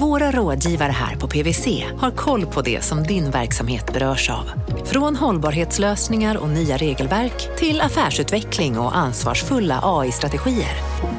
våra 0.00 0.30
rådgivare 0.30 0.92
här 0.92 1.16
på 1.16 1.28
PWC 1.28 1.84
har 1.98 2.10
koll 2.10 2.46
på 2.46 2.62
det 2.62 2.84
som 2.84 3.02
din 3.02 3.30
verksamhet 3.30 3.92
berörs 3.92 4.30
av. 4.30 4.50
Från 4.84 5.16
hållbarhetslösningar 5.16 6.36
och 6.36 6.48
nya 6.48 6.76
regelverk 6.76 7.56
till 7.58 7.80
affärsutveckling 7.80 8.78
och 8.78 8.96
ansvarsfulla 8.96 9.80
AI-strategier. 9.82 10.76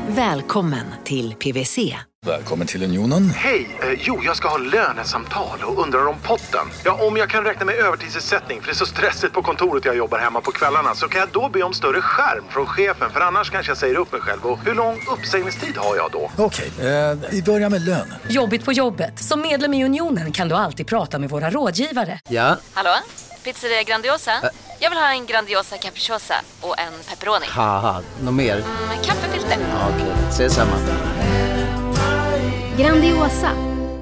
Välkommen 0.07 0.85
till 1.03 1.33
PWC. 1.33 1.95
Välkommen 2.25 2.67
till 2.67 2.83
Unionen. 2.83 3.29
Hej! 3.29 3.77
Eh, 3.81 3.99
jo, 3.99 4.21
jag 4.25 4.35
ska 4.35 4.47
ha 4.47 4.57
lönesamtal 4.57 5.59
och 5.63 5.83
undrar 5.83 6.07
om 6.07 6.15
potten. 6.23 6.67
Ja, 6.85 7.07
om 7.07 7.17
jag 7.17 7.29
kan 7.29 7.43
räkna 7.43 7.65
med 7.65 7.75
övertidsersättning 7.75 8.61
för 8.61 8.67
det 8.67 8.73
är 8.73 8.75
så 8.75 8.85
stressigt 8.85 9.33
på 9.33 9.41
kontoret 9.41 9.85
jag 9.85 9.97
jobbar 9.97 10.19
hemma 10.19 10.41
på 10.41 10.51
kvällarna 10.51 10.95
så 10.95 11.07
kan 11.07 11.19
jag 11.19 11.29
då 11.31 11.49
be 11.49 11.63
om 11.63 11.73
större 11.73 12.01
skärm 12.01 12.43
från 12.49 12.65
chefen 12.65 13.09
för 13.09 13.19
annars 13.19 13.49
kanske 13.49 13.69
jag 13.69 13.77
säger 13.77 13.95
upp 13.95 14.11
mig 14.11 14.21
själv. 14.21 14.45
Och 14.45 14.59
hur 14.65 14.75
lång 14.75 14.99
uppsägningstid 15.13 15.77
har 15.77 15.95
jag 15.95 16.11
då? 16.11 16.31
Okej, 16.37 16.71
eh, 16.79 17.17
vi 17.31 17.43
börjar 17.43 17.69
med 17.69 17.81
lön. 17.81 18.13
Jobbigt 18.29 18.63
på 18.67 18.73
jobbet. 18.73 19.19
Som 19.19 19.41
medlem 19.41 19.73
i 19.73 19.85
Unionen 19.85 20.31
kan 20.31 20.49
du 20.49 20.55
alltid 20.55 20.87
prata 20.87 21.19
med 21.19 21.29
våra 21.29 21.49
rådgivare. 21.49 22.19
Ja, 22.29 22.57
Hallå? 22.73 22.95
Pizzeria 23.43 23.83
Grandiosa? 23.83 24.31
Jag 24.79 24.89
vill 24.89 24.99
ha 24.99 25.11
en 25.11 25.25
Grandiosa 25.25 25.77
capriciosa 25.77 26.33
och 26.61 26.79
en 26.79 26.93
pepperoni. 27.09 27.45
haha, 27.49 28.01
något 28.23 28.33
mer? 28.33 28.55
Med 28.87 29.05
kaffefilter. 29.05 29.57
Ja, 29.71 29.89
Okej, 29.95 30.13
ses 30.29 30.53
samma. 30.55 30.71
Grandiosa, 32.77 33.51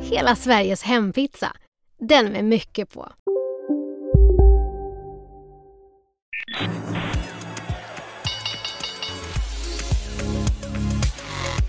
hela 0.02 0.36
Sveriges 0.36 0.84
hempizza. 0.84 1.52
Den 2.00 2.26
med 2.32 2.46
mycket 2.46 2.94
på. 2.94 3.12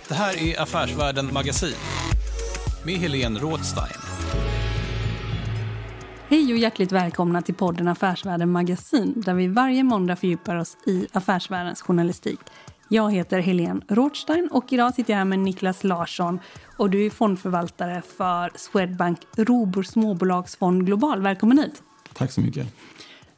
Det 0.09 0.15
här 0.15 0.43
är 0.43 0.61
Affärsvärlden 0.61 1.33
Magasin 1.33 1.75
med 2.87 2.95
Helene 2.95 3.39
Rådstein. 3.39 4.01
Hej 6.29 6.53
och 6.53 6.59
hjärtligt 6.59 6.93
välkomna 6.93 7.43
till 7.43 7.55
podden 7.55 7.89
Affärsvärlden 7.89 8.53
Magasin 8.53 9.13
där 9.17 9.35
vi 9.35 9.49
varje 9.49 9.83
måndag 9.83 10.17
fördjupar 10.17 10.57
oss 10.57 10.77
i 10.87 11.07
affärsvärldens 11.13 11.83
journalistik. 11.83 12.39
Jag 12.89 13.13
heter 13.13 13.41
Helene 13.41 13.81
Rothstein 13.89 14.49
och 14.53 14.73
idag 14.73 14.95
sitter 14.95 15.13
jag 15.13 15.19
här 15.19 15.25
med 15.25 15.39
Niklas 15.39 15.85
Larsson 15.85 16.39
och 16.77 16.91
du 16.91 17.07
är 17.07 17.11
fondförvaltare 17.11 18.03
för 18.17 18.51
Swedbank 18.59 19.19
Robur 19.37 19.83
Småbolagsfond 19.83 20.87
Global. 20.87 21.23
Välkommen 21.23 21.59
hit! 21.59 21.83
Tack 22.13 22.33
så 22.33 22.41
mycket. 22.41 22.67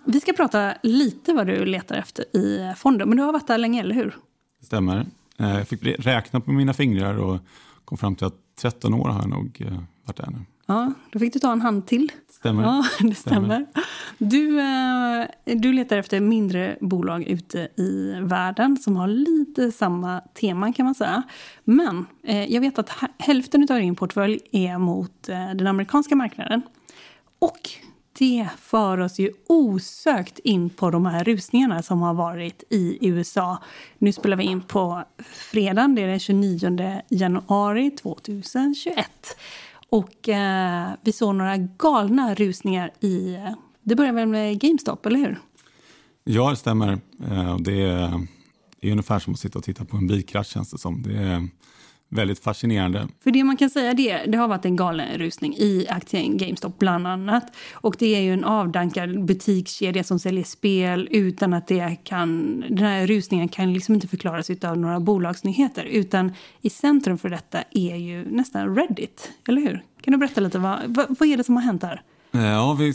Vi 0.04 0.20
ska 0.20 0.32
prata 0.32 0.74
lite 0.82 1.32
vad 1.32 1.46
du 1.46 1.64
letar 1.64 1.96
efter 1.96 2.36
i 2.36 2.74
fonden, 2.76 3.08
men 3.08 3.16
du 3.16 3.22
har 3.22 3.32
varit 3.32 3.46
där 3.46 3.58
länge, 3.58 3.80
eller 3.80 3.94
hur? 3.94 4.16
Det 4.60 4.66
stämmer. 4.66 5.06
Eh, 5.38 5.58
Jag 5.58 5.68
fick 5.68 5.80
räkna 5.84 6.40
på 6.40 6.52
mina 6.52 6.74
fingrar 6.74 7.18
och 7.18 7.38
kom 7.84 7.98
fram 7.98 8.16
till 8.16 8.26
att 8.26 8.34
13 8.60 8.94
år 8.94 9.08
har 9.08 9.20
jag 9.20 9.28
nog 9.30 9.62
eh, 9.66 9.78
varit 10.04 10.16
där 10.16 10.30
nu. 10.30 10.38
Ja, 10.66 10.92
då 11.12 11.18
fick 11.18 11.32
du 11.32 11.38
ta 11.38 11.52
en 11.52 11.60
hand 11.60 11.86
till. 11.86 12.12
Stämmer. 12.30 12.62
Ja, 12.62 12.84
det 13.00 13.14
stämmer. 13.14 13.46
Stämmer. 13.46 13.66
Du, 14.18 14.60
eh, 14.60 15.58
du 15.58 15.72
letar 15.72 15.96
efter 15.96 16.20
mindre 16.20 16.76
bolag 16.80 17.22
ute 17.22 17.58
i 17.76 18.14
världen 18.22 18.76
som 18.76 18.96
har 18.96 19.06
lite 19.08 19.72
samma 19.72 20.20
tema 20.20 20.72
kan 20.72 20.84
man 20.86 20.94
säga. 20.94 21.22
Men 21.64 22.06
eh, 22.22 22.52
jag 22.52 22.60
vet 22.60 22.78
att 22.78 22.88
hä- 22.90 23.08
hälften 23.18 23.62
av 23.70 23.78
din 23.78 23.94
portfölj 23.96 24.38
är 24.52 24.78
mot 24.78 25.28
eh, 25.28 25.50
den 25.54 25.66
amerikanska 25.66 26.16
marknaden. 26.16 26.62
Och 27.38 27.70
det 28.18 28.48
för 28.58 29.00
oss 29.00 29.18
ju 29.18 29.32
osökt 29.46 30.38
in 30.38 30.70
på 30.70 30.90
de 30.90 31.06
här 31.06 31.24
rusningarna 31.24 31.82
som 31.82 32.02
har 32.02 32.14
varit 32.14 32.62
i 32.70 33.08
USA. 33.08 33.62
Nu 33.98 34.12
spelar 34.12 34.36
vi 34.36 34.44
in 34.44 34.60
på 34.60 35.04
fredagen, 35.50 35.94
det 35.94 36.02
är 36.02 36.06
den 36.06 36.20
29 36.20 37.02
januari 37.08 37.90
2021. 37.90 39.06
Och 39.90 40.28
eh, 40.28 40.88
vi 41.02 41.12
såg 41.12 41.34
några 41.34 41.56
galna 41.56 42.34
rusningar 42.34 42.92
i... 43.00 43.36
Det 43.82 43.94
börjar 43.94 44.12
väl 44.12 44.26
med 44.26 44.60
GameStop, 44.60 45.06
eller 45.06 45.18
hur? 45.18 45.38
Ja, 46.24 46.50
det 46.50 46.56
stämmer. 46.56 46.92
Eh, 47.30 47.56
det 47.58 47.82
är, 47.82 48.26
det 48.80 48.88
är 48.88 48.90
ungefär 48.90 49.18
som 49.18 49.32
att 49.32 49.38
sitta 49.40 49.58
och 49.58 49.64
titta 49.64 49.84
på 49.84 49.96
en 49.96 50.06
bilkrasch 50.06 50.46
känns 50.46 50.70
det 50.70 50.78
som. 50.78 51.02
Det 51.02 51.16
är 51.16 51.48
väldigt 52.08 52.38
fascinerande. 52.38 53.08
För 53.24 53.30
det 53.30 53.44
man 53.44 53.56
kan 53.56 53.70
säga 53.70 53.94
det, 53.94 54.24
det 54.26 54.38
har 54.38 54.48
varit 54.48 54.64
en 54.64 54.76
galen 54.76 55.18
rusning 55.18 55.54
i 55.54 55.86
aktien 55.88 56.36
GameStop 56.36 56.78
bland 56.78 57.06
annat. 57.06 57.56
Och 57.72 57.96
det 57.98 58.16
är 58.16 58.20
ju 58.20 58.32
en 58.32 58.44
avdankad 58.44 59.24
butikskedja 59.24 60.04
som 60.04 60.18
säljer 60.18 60.44
spel 60.44 61.08
utan 61.10 61.54
att 61.54 61.66
det 61.66 61.96
kan... 62.04 62.60
Den 62.60 62.78
här 62.78 63.06
rusningen 63.06 63.48
kan 63.48 63.72
liksom 63.72 63.94
inte 63.94 64.08
förklaras 64.08 64.50
av 64.64 64.78
några 64.78 65.00
bolagsnyheter. 65.00 65.84
Utan 65.84 66.32
i 66.60 66.70
centrum 66.70 67.18
för 67.18 67.28
detta 67.28 67.58
är 67.70 67.96
ju 67.96 68.30
nästan 68.30 68.76
Reddit, 68.76 69.32
eller 69.48 69.62
hur? 69.62 69.84
Kan 70.00 70.12
du 70.12 70.18
berätta 70.18 70.40
lite, 70.40 70.58
vad, 70.58 70.78
vad, 70.86 71.16
vad 71.18 71.28
är 71.28 71.36
det 71.36 71.44
som 71.44 71.56
har 71.56 71.62
hänt 71.62 71.82
här? 71.82 72.02
Eh, 72.32 72.40
Ja, 72.40 72.76
vi, 72.78 72.94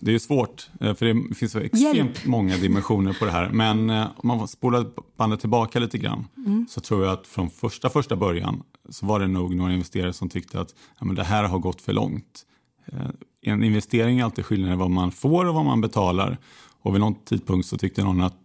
det 0.00 0.14
är 0.14 0.18
svårt, 0.18 0.70
eh, 0.80 0.94
för 0.94 1.06
det 1.06 1.34
finns 1.34 1.52
så 1.52 1.58
extremt 1.58 1.94
Hjälp. 1.96 2.26
många 2.26 2.56
dimensioner 2.56 3.12
på 3.18 3.24
det 3.24 3.30
här. 3.30 3.48
Men 3.50 3.90
eh, 3.90 4.06
om 4.16 4.28
man 4.28 4.48
spolar 4.48 4.86
bandet 5.16 5.40
tillbaka 5.40 5.78
lite 5.78 5.98
grann 5.98 6.24
så 6.68 6.80
tror 6.80 7.04
jag 7.04 7.12
att 7.12 7.26
från 7.26 7.50
första, 7.50 7.90
första 7.90 8.16
början 8.16 8.62
så 8.88 9.06
var 9.06 9.20
det 9.20 9.28
nog 9.28 9.54
några 9.54 9.72
investerare 9.72 10.12
som 10.12 10.28
tyckte 10.28 10.60
att 10.60 10.74
ja, 10.98 11.04
men 11.06 11.14
det 11.14 11.24
här 11.24 11.44
har 11.44 11.58
gått 11.58 11.80
för 11.80 11.92
långt. 11.92 12.46
Eh, 12.86 12.98
En 13.42 13.62
investering 13.64 14.18
är 14.20 14.24
alltid 14.24 14.46
skillnad 14.46 14.72
i 14.72 14.76
vad 14.76 14.90
man 14.90 15.12
får 15.12 15.44
och 15.46 15.54
vad 15.54 15.64
man 15.64 15.80
betalar. 15.80 16.38
Och 16.82 16.94
vid 16.94 17.00
någon 17.00 17.14
tidpunkt 17.24 17.68
så 17.68 17.78
tyckte 17.78 18.04
någon 18.04 18.20
att 18.20 18.38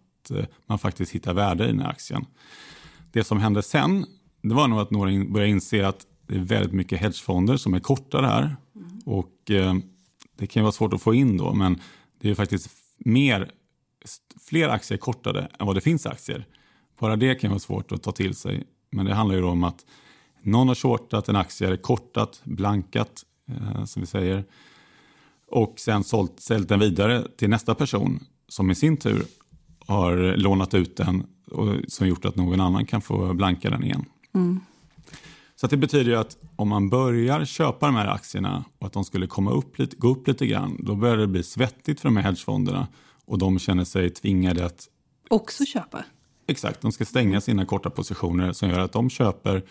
man 0.66 0.78
faktiskt 0.78 1.12
hittar 1.12 1.34
värde 1.34 1.64
i 1.64 1.66
den 1.66 1.80
här 1.80 1.90
aktien. 1.90 2.24
Det 3.12 3.24
som 3.24 3.38
hände 3.40 3.62
sen, 3.62 4.06
det 4.42 4.54
var 4.54 4.68
nog 4.68 4.80
att 4.80 4.90
några 4.90 5.24
började 5.24 5.50
inse 5.50 5.88
att 5.88 6.06
det 6.26 6.34
är 6.34 6.38
väldigt 6.40 6.72
mycket 6.72 7.00
hedgefonder 7.00 7.56
som 7.56 7.74
är 7.74 7.80
korta 7.80 8.20
här. 8.22 8.56
Och 9.04 9.50
eh, 9.50 9.74
det 10.38 10.46
kan 10.46 10.60
ju 10.60 10.62
vara 10.62 10.72
svårt 10.72 10.92
att 10.92 11.02
få 11.02 11.14
in 11.14 11.36
då, 11.36 11.54
men 11.54 11.80
det 12.18 12.26
är 12.26 12.30
ju 12.30 12.34
faktiskt 12.34 12.70
mer, 12.98 13.50
fler 14.40 14.68
aktier 14.68 14.98
kortade 14.98 15.48
än 15.58 15.66
vad 15.66 15.76
det 15.76 15.80
finns 15.80 16.06
aktier. 16.06 16.46
Bara 16.98 17.16
det 17.16 17.34
kan 17.34 17.50
vara 17.50 17.60
svårt 17.60 17.92
att 17.92 18.02
ta 18.02 18.12
till 18.12 18.34
sig. 18.34 18.64
Men 18.90 19.06
det 19.06 19.14
handlar 19.14 19.36
ju 19.36 19.42
då 19.42 19.48
om 19.48 19.64
att 19.64 19.86
någon 20.42 20.68
har 20.68 20.74
shortat 20.74 21.28
en 21.28 21.36
aktie, 21.36 21.66
eller 21.66 21.76
kortat, 21.76 22.40
blankat, 22.44 23.24
eh, 23.48 23.84
som 23.84 24.02
vi 24.02 24.06
säger. 24.06 24.44
Och 25.50 25.74
sen 25.78 26.04
sålt, 26.04 26.40
sålt 26.40 26.68
den 26.68 26.80
vidare 26.80 27.26
till 27.36 27.50
nästa 27.50 27.74
person 27.74 28.20
som 28.48 28.70
i 28.70 28.74
sin 28.74 28.96
tur 28.96 29.24
har 29.86 30.36
lånat 30.36 30.74
ut 30.74 30.96
den 30.96 31.26
och 31.50 31.74
som 31.88 32.08
gjort 32.08 32.24
att 32.24 32.36
någon 32.36 32.60
annan 32.60 32.86
kan 32.86 33.00
få 33.00 33.34
blanka 33.34 33.70
den 33.70 33.84
igen. 33.84 34.04
Mm. 34.34 34.60
Så 35.60 35.66
det 35.66 35.76
betyder 35.76 36.10
ju 36.10 36.16
att 36.16 36.36
om 36.56 36.68
man 36.68 36.88
börjar 36.88 37.44
köpa 37.44 37.86
de 37.86 37.94
här 37.94 38.06
aktierna 38.06 38.64
och 38.78 38.86
att 38.86 38.92
de 38.92 39.04
skulle 39.04 39.26
komma 39.26 39.50
upp 39.50 39.78
lite, 39.78 39.96
gå 39.96 40.08
upp 40.08 40.28
lite 40.28 40.46
grann, 40.46 40.76
då 40.78 40.94
börjar 40.94 41.16
det 41.16 41.26
bli 41.26 41.42
svettigt 41.42 42.00
för 42.00 42.08
de 42.08 42.16
här 42.16 42.24
hedgefonderna 42.24 42.88
och 43.24 43.38
de 43.38 43.58
känner 43.58 43.84
sig 43.84 44.10
tvingade 44.10 44.66
att 44.66 44.88
Också 45.30 45.64
köpa. 45.64 46.04
Exakt, 46.46 46.80
de 46.80 46.92
ska 46.92 47.04
stänga 47.04 47.40
sina 47.40 47.66
korta 47.66 47.90
positioner 47.90 48.52
som 48.52 48.68
gör 48.68 48.78
att 48.78 48.92
de 48.92 49.10
köper 49.10 49.62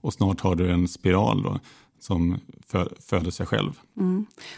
och 0.00 0.12
snart 0.12 0.40
har 0.40 0.54
du 0.54 0.70
en 0.70 0.88
spiral 0.88 1.42
då, 1.42 1.58
som 2.00 2.40
fö- 2.72 3.00
föder 3.00 3.30
sig 3.30 3.46
själv. 3.46 3.72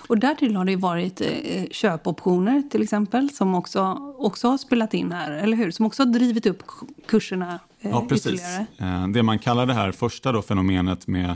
Och 0.08 0.18
därtill 0.18 0.56
har 0.56 0.64
det 0.64 0.76
varit 0.76 1.20
eh, 1.20 1.64
köpoptioner 1.70 2.62
till 2.70 2.82
exempel 2.82 3.30
som 3.30 3.54
också, 3.54 3.80
också 4.18 4.48
har 4.48 4.58
spelat 4.58 4.94
in 4.94 5.12
här, 5.12 5.30
eller 5.32 5.56
hur? 5.56 5.70
Som 5.70 5.86
också 5.86 6.02
har 6.04 6.12
drivit 6.12 6.46
upp 6.46 6.62
kurserna 7.06 7.58
eh, 7.80 7.90
Ja, 7.90 8.06
precis. 8.08 8.26
ytterligare. 8.26 8.66
Eh, 9.02 9.08
Det 9.08 9.22
man 9.22 9.38
kallar 9.38 9.66
det 9.66 9.74
här 9.74 9.92
första 9.92 10.32
då, 10.32 10.42
fenomenet 10.42 11.06
med 11.06 11.30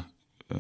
eh, 0.50 0.56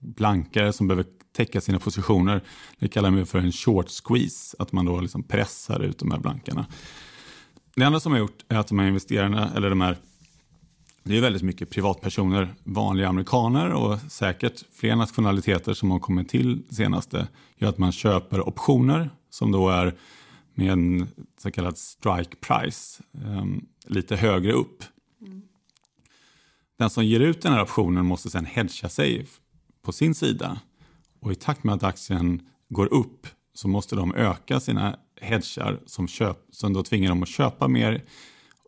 blankare 0.00 0.72
som 0.72 0.88
behöver 0.88 1.04
täcka 1.36 1.60
sina 1.60 1.78
positioner, 1.78 2.40
det 2.78 2.88
kallar 2.88 3.10
man 3.10 3.26
för 3.26 3.38
en 3.38 3.52
short 3.52 3.86
squeeze, 3.90 4.56
att 4.58 4.72
man 4.72 4.84
då 4.86 5.00
liksom 5.00 5.22
pressar 5.22 5.80
ut 5.80 5.98
de 5.98 6.10
här 6.10 6.18
blankarna. 6.18 6.66
Det 7.76 7.84
andra 7.84 8.00
som 8.00 8.12
har 8.12 8.18
gjort 8.18 8.44
är 8.48 8.56
att 8.58 8.68
de 8.68 8.78
här 8.78 8.86
investerarna, 8.88 9.50
eller 9.56 9.70
de 9.70 9.80
här 9.80 9.96
det 11.08 11.16
är 11.16 11.20
väldigt 11.20 11.42
mycket 11.42 11.70
privatpersoner, 11.70 12.54
vanliga 12.64 13.08
amerikaner 13.08 13.72
och 13.72 13.98
säkert 14.08 14.64
fler 14.72 14.96
nationaliteter 14.96 15.74
som 15.74 15.90
har 15.90 15.98
kommit 15.98 16.28
till 16.28 16.62
senaste 16.70 17.28
gör 17.56 17.68
att 17.68 17.78
man 17.78 17.92
köper 17.92 18.48
optioner 18.48 19.10
som 19.30 19.52
då 19.52 19.68
är 19.68 19.94
med 20.54 20.72
en 20.72 21.08
så 21.38 21.50
kallad 21.50 21.78
strike 21.78 22.36
price, 22.36 23.02
um, 23.24 23.66
lite 23.86 24.16
högre 24.16 24.52
upp. 24.52 24.84
Den 26.78 26.90
som 26.90 27.04
ger 27.04 27.20
ut 27.20 27.42
den 27.42 27.52
här 27.52 27.62
optionen 27.62 28.06
måste 28.06 28.30
sedan 28.30 28.44
hedga 28.44 28.88
sig 28.88 29.26
på 29.82 29.92
sin 29.92 30.14
sida. 30.14 30.60
Och 31.20 31.32
i 31.32 31.34
takt 31.34 31.64
med 31.64 31.74
att 31.74 31.82
aktien 31.82 32.42
går 32.68 32.92
upp 32.92 33.26
så 33.54 33.68
måste 33.68 33.96
de 33.96 34.14
öka 34.14 34.60
sina 34.60 34.96
hedgar 35.20 35.80
som, 35.86 36.08
köp, 36.08 36.38
som 36.50 36.72
då 36.72 36.82
tvingar 36.82 37.08
dem 37.08 37.22
att 37.22 37.28
köpa 37.28 37.68
mer 37.68 38.04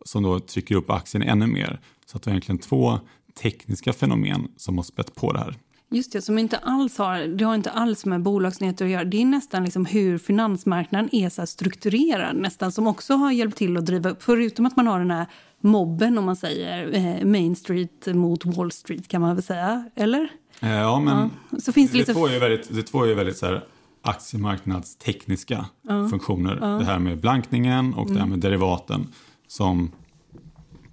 som 0.05 0.23
då 0.23 0.39
trycker 0.39 0.75
upp 0.75 0.89
aktien 0.89 1.23
ännu 1.23 1.47
mer. 1.47 1.79
Så 2.05 2.17
att 2.17 2.23
det 2.23 2.29
är 2.29 2.31
egentligen 2.31 2.59
två 2.59 2.99
tekniska 3.41 3.93
fenomen 3.93 4.47
som 4.57 4.77
har 4.77 4.83
spett 4.83 5.15
på 5.15 5.33
det 5.33 5.39
här. 5.39 5.55
Just 5.93 6.13
det, 6.13 6.21
som 6.21 6.37
inte 6.37 6.57
alls 6.57 6.97
har, 6.97 7.19
det 7.19 7.43
har 7.43 7.55
inte 7.55 7.71
alls 7.71 8.05
med 8.05 8.21
bolagsnyheter 8.21 8.85
att 8.85 8.91
göra. 8.91 9.03
Det 9.03 9.21
är 9.21 9.25
nästan 9.25 9.63
liksom 9.63 9.85
hur 9.85 10.17
finansmarknaden 10.17 11.09
är 11.11 11.29
så 11.29 11.45
strukturerad 11.45 12.35
nästan 12.35 12.71
som 12.71 12.87
också 12.87 13.13
har 13.13 13.31
hjälpt 13.31 13.57
till 13.57 13.77
att 13.77 13.85
driva 13.85 14.09
upp. 14.09 14.23
Förutom 14.23 14.65
att 14.65 14.75
man 14.75 14.87
har 14.87 14.99
den 14.99 15.11
här 15.11 15.25
mobben 15.61 16.17
om 16.17 16.25
man 16.25 16.35
säger 16.35 16.95
eh, 16.95 17.25
Main 17.25 17.55
Street 17.55 18.07
mot 18.07 18.45
Wall 18.45 18.71
Street 18.71 19.07
kan 19.07 19.21
man 19.21 19.35
väl 19.35 19.43
säga, 19.43 19.89
eller? 19.95 20.29
Eh, 20.59 20.71
ja, 20.71 20.99
men 20.99 21.29
ja. 21.49 21.59
Så 21.59 21.71
finns 21.71 21.91
det, 21.91 22.03
det, 22.03 22.13
två 22.13 22.27
är 22.27 22.39
väldigt, 22.39 22.75
det 22.75 22.83
två 22.83 23.05
är 23.05 23.15
väldigt 23.15 23.37
så 23.37 23.45
här 23.45 23.63
aktiemarknadstekniska 24.01 25.65
ja. 25.81 26.09
funktioner. 26.09 26.57
Ja. 26.61 26.67
Det 26.67 26.85
här 26.85 26.99
med 26.99 27.19
blankningen 27.19 27.93
och 27.93 28.01
mm. 28.01 28.13
det 28.13 28.19
här 28.19 28.27
mm. 28.27 28.29
med 28.29 28.39
derivaten 28.39 29.07
som 29.51 29.91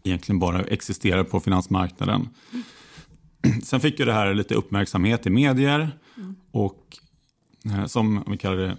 egentligen 0.05 0.39
bara 0.39 0.65
existerar 0.65 1.25
på 1.25 1.41
finansmarknaden. 1.41 2.29
Sen 3.63 3.81
fick 3.81 3.99
ju 3.99 4.05
det 4.05 4.13
här 4.13 4.35
lite 4.35 4.55
uppmärksamhet 4.55 5.27
i 5.27 5.31
medier 5.31 5.91
och 6.51 6.99
eh, 7.65 7.87
som 7.87 8.19
om 8.19 8.33
vi 8.33 8.39
kallar 8.39 8.57
det 8.57 8.77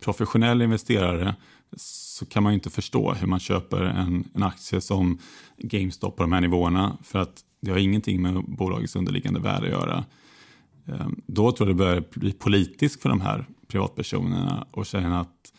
professionell 0.00 0.62
investerare 0.62 1.34
så 1.76 2.26
kan 2.26 2.42
man 2.42 2.52
ju 2.52 2.54
inte 2.54 2.70
förstå 2.70 3.12
hur 3.12 3.26
man 3.26 3.40
köper 3.40 3.82
en, 3.82 4.28
en 4.34 4.42
aktie 4.42 4.80
som 4.80 5.18
GameStop 5.58 6.16
på 6.16 6.22
de 6.22 6.32
här 6.32 6.40
nivåerna 6.40 6.98
för 7.02 7.18
att 7.18 7.40
det 7.60 7.70
har 7.70 7.78
ingenting 7.78 8.22
med 8.22 8.44
bolagets 8.44 8.96
underliggande 8.96 9.40
värde 9.40 9.66
att 9.66 9.72
göra. 9.72 10.04
Eh, 10.86 11.08
då 11.26 11.52
tror 11.52 11.68
jag 11.68 11.76
det 11.76 11.84
börjar 11.84 12.04
bli 12.14 12.32
politiskt 12.32 13.02
för 13.02 13.08
de 13.08 13.20
här 13.20 13.46
privatpersonerna 13.68 14.66
och 14.70 14.86
känna 14.86 15.20
att 15.20 15.52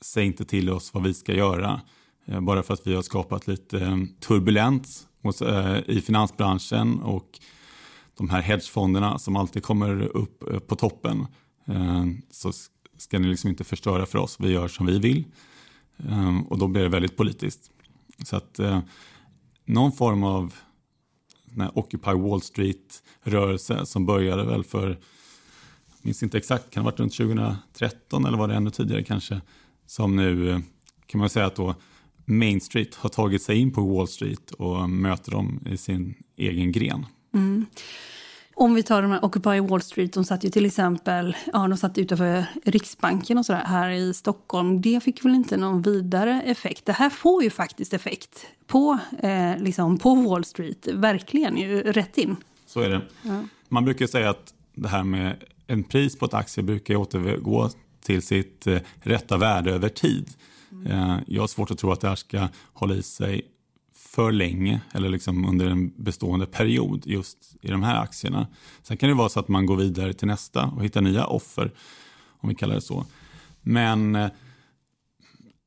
säg 0.00 0.26
inte 0.26 0.44
till 0.44 0.70
oss 0.70 0.94
vad 0.94 1.02
vi 1.02 1.14
ska 1.14 1.34
göra. 1.34 1.80
Eh, 2.26 2.40
bara 2.40 2.62
för 2.62 2.74
att 2.74 2.86
vi 2.86 2.94
har 2.94 3.02
skapat 3.02 3.46
lite 3.46 3.80
eh, 3.80 3.96
turbulens 4.20 5.06
eh, 5.42 5.78
i 5.86 6.00
finansbranschen 6.00 7.00
och 7.02 7.40
de 8.16 8.30
här 8.30 8.42
hedgefonderna 8.42 9.18
som 9.18 9.36
alltid 9.36 9.62
kommer 9.62 10.02
upp 10.02 10.68
på 10.68 10.76
toppen 10.76 11.26
så 12.30 12.52
ska 12.98 13.18
ni 13.18 13.28
liksom 13.28 13.50
inte 13.50 13.64
förstöra 13.64 14.06
för 14.06 14.18
oss. 14.18 14.36
Vi 14.40 14.50
gör 14.50 14.68
som 14.68 14.86
vi 14.86 14.98
vill. 14.98 15.24
Och 16.48 16.58
då 16.58 16.68
blir 16.68 16.82
det 16.82 16.88
väldigt 16.88 17.16
politiskt. 17.16 17.70
Så 18.24 18.36
att 18.36 18.60
någon 19.64 19.92
form 19.92 20.24
av 20.24 20.54
Occupy 21.74 22.12
Wall 22.12 22.42
Street-rörelse 22.42 23.86
som 23.86 24.06
började 24.06 24.44
väl 24.44 24.64
för, 24.64 24.88
jag 24.88 24.98
minns 26.02 26.22
inte 26.22 26.38
exakt, 26.38 26.70
kan 26.70 26.82
det 26.82 26.84
ha 26.84 26.90
varit 26.90 27.00
runt 27.00 27.16
2013 27.16 28.26
eller 28.26 28.38
var 28.38 28.48
det 28.48 28.54
ännu 28.54 28.70
tidigare 28.70 29.04
kanske, 29.04 29.40
som 29.86 30.16
nu 30.16 30.62
kan 31.06 31.18
man 31.18 31.30
säga 31.30 31.46
att 31.46 31.56
då 31.56 31.74
Main 32.24 32.60
Street 32.60 32.94
har 32.94 33.08
tagit 33.08 33.42
sig 33.42 33.58
in 33.58 33.72
på 33.72 33.82
Wall 33.82 34.08
Street 34.08 34.50
och 34.50 34.90
möter 34.90 35.30
dem 35.30 35.60
i 35.66 35.76
sin 35.76 36.14
egen 36.36 36.72
gren. 36.72 37.06
Mm. 37.34 37.66
Om 38.54 38.74
vi 38.74 38.82
tar 38.82 39.02
de 39.02 39.10
här 39.10 39.24
Occupy 39.24 39.60
Wall 39.60 39.82
Street, 39.82 40.12
de 40.12 40.24
satt 40.24 40.44
ju 40.44 40.48
till 40.48 40.66
exempel 40.66 41.36
ja, 41.52 41.68
de 41.68 41.76
satt 41.76 41.98
utanför 41.98 42.44
Riksbanken 42.64 43.38
och 43.38 43.46
sådär 43.46 43.64
här 43.64 43.90
i 43.90 44.14
Stockholm. 44.14 44.80
Det 44.80 45.02
fick 45.02 45.24
väl 45.24 45.34
inte 45.34 45.56
någon 45.56 45.82
vidare 45.82 46.42
effekt. 46.42 46.86
Det 46.86 46.92
här 46.92 47.10
får 47.10 47.42
ju 47.42 47.50
faktiskt 47.50 47.94
effekt 47.94 48.46
på, 48.66 48.98
eh, 49.18 49.58
liksom 49.58 49.98
på 49.98 50.14
Wall 50.14 50.44
Street, 50.44 50.88
verkligen 50.92 51.56
ju 51.56 51.82
rätt 51.82 52.18
in. 52.18 52.36
Så 52.66 52.80
är 52.80 52.88
det. 52.88 53.00
Ja. 53.22 53.44
Man 53.68 53.84
brukar 53.84 54.06
säga 54.06 54.30
att 54.30 54.54
det 54.74 54.88
här 54.88 55.04
med 55.04 55.36
en 55.66 55.84
pris 55.84 56.18
på 56.18 56.24
ett 56.24 56.34
aktie 56.34 56.62
brukar 56.62 56.96
återgå 56.96 57.70
till 58.04 58.22
sitt 58.22 58.66
eh, 58.66 58.78
rätta 59.00 59.36
värde 59.36 59.72
över 59.72 59.88
tid. 59.88 60.30
Eh, 60.86 61.16
jag 61.26 61.42
har 61.42 61.46
svårt 61.46 61.70
att 61.70 61.78
tro 61.78 61.92
att 61.92 62.00
det 62.00 62.08
här 62.08 62.16
ska 62.16 62.48
hålla 62.72 62.94
i 62.94 63.02
sig 63.02 63.42
för 63.94 64.32
länge 64.32 64.80
eller 64.92 65.08
liksom 65.08 65.44
under 65.44 65.66
en 65.66 65.92
bestående 65.96 66.46
period 66.46 67.02
just 67.06 67.56
i 67.60 67.68
de 67.68 67.82
här 67.82 68.02
aktierna. 68.02 68.46
Sen 68.82 68.96
kan 68.96 69.08
det 69.08 69.14
vara 69.14 69.28
så 69.28 69.40
att 69.40 69.48
man 69.48 69.66
går 69.66 69.76
vidare 69.76 70.12
till 70.12 70.28
nästa 70.28 70.66
och 70.66 70.84
hittar 70.84 71.00
nya 71.00 71.26
offer, 71.26 71.72
om 72.40 72.48
vi 72.48 72.54
kallar 72.54 72.74
det 72.74 72.80
så. 72.80 73.04
Men 73.62 74.14
eh, 74.14 74.30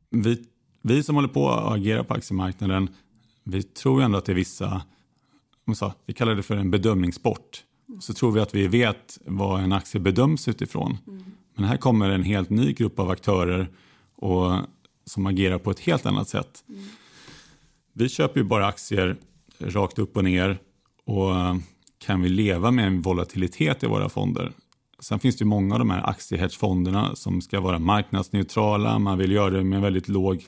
vi, 0.10 0.46
vi 0.82 1.04
som 1.04 1.16
håller 1.16 1.28
på 1.28 1.50
att 1.50 1.74
agera 1.74 2.04
på 2.04 2.14
aktiemarknaden, 2.14 2.90
vi 3.44 3.64
tror 3.64 4.02
ändå 4.02 4.18
att 4.18 4.26
det 4.26 4.32
är 4.32 4.36
vissa, 4.36 4.82
sa, 5.76 5.94
vi 6.06 6.14
kallar 6.14 6.36
det 6.36 6.44
för 6.44 6.56
en 6.56 6.72
bedömningssport. 6.72 7.64
Så 8.00 8.14
tror 8.14 8.32
vi 8.32 8.40
att 8.40 8.56
vi 8.56 8.68
vet 8.68 9.20
vad 9.26 9.64
en 9.64 9.72
aktie 9.72 10.02
bedöms 10.02 10.48
utifrån. 10.48 10.98
Mm. 11.08 11.24
Men 11.56 11.66
här 11.66 11.78
kommer 11.78 12.10
en 12.10 12.24
helt 12.24 12.50
ny 12.50 12.74
grupp 12.74 13.00
av 13.00 13.10
aktörer 13.10 13.70
och, 14.16 14.60
som 15.06 15.26
agerar 15.26 15.58
på 15.58 15.72
ett 15.72 15.80
helt 15.80 16.06
annat 16.06 16.30
sätt. 16.30 16.64
Mm. 16.70 16.84
Vi 17.94 18.10
köper 18.10 18.40
ju 18.40 18.44
bara 18.44 18.68
aktier 18.68 19.16
rakt 19.60 20.00
upp 20.00 20.18
och 20.18 20.24
ner 20.24 20.58
och 21.06 21.32
kan 21.98 22.22
vi 22.22 22.30
leva 22.30 22.72
med 22.72 22.88
en 22.88 23.02
volatilitet 23.02 23.84
i 23.84 23.88
våra 23.88 24.10
fonder. 24.10 24.52
Sen 25.00 25.20
finns 25.20 25.38
det 25.38 25.46
många 25.46 25.76
av 25.76 25.80
de 25.80 25.90
här 25.90 26.10
aktiehedgefonderna 26.10 27.16
som 27.16 27.42
ska 27.42 27.60
vara 27.60 27.80
marknadsneutrala. 27.80 29.00
Man 29.00 29.18
vill 29.18 29.32
göra 29.32 29.50
det 29.50 29.64
med 29.64 29.82
väldigt 29.82 30.08
låg, 30.08 30.46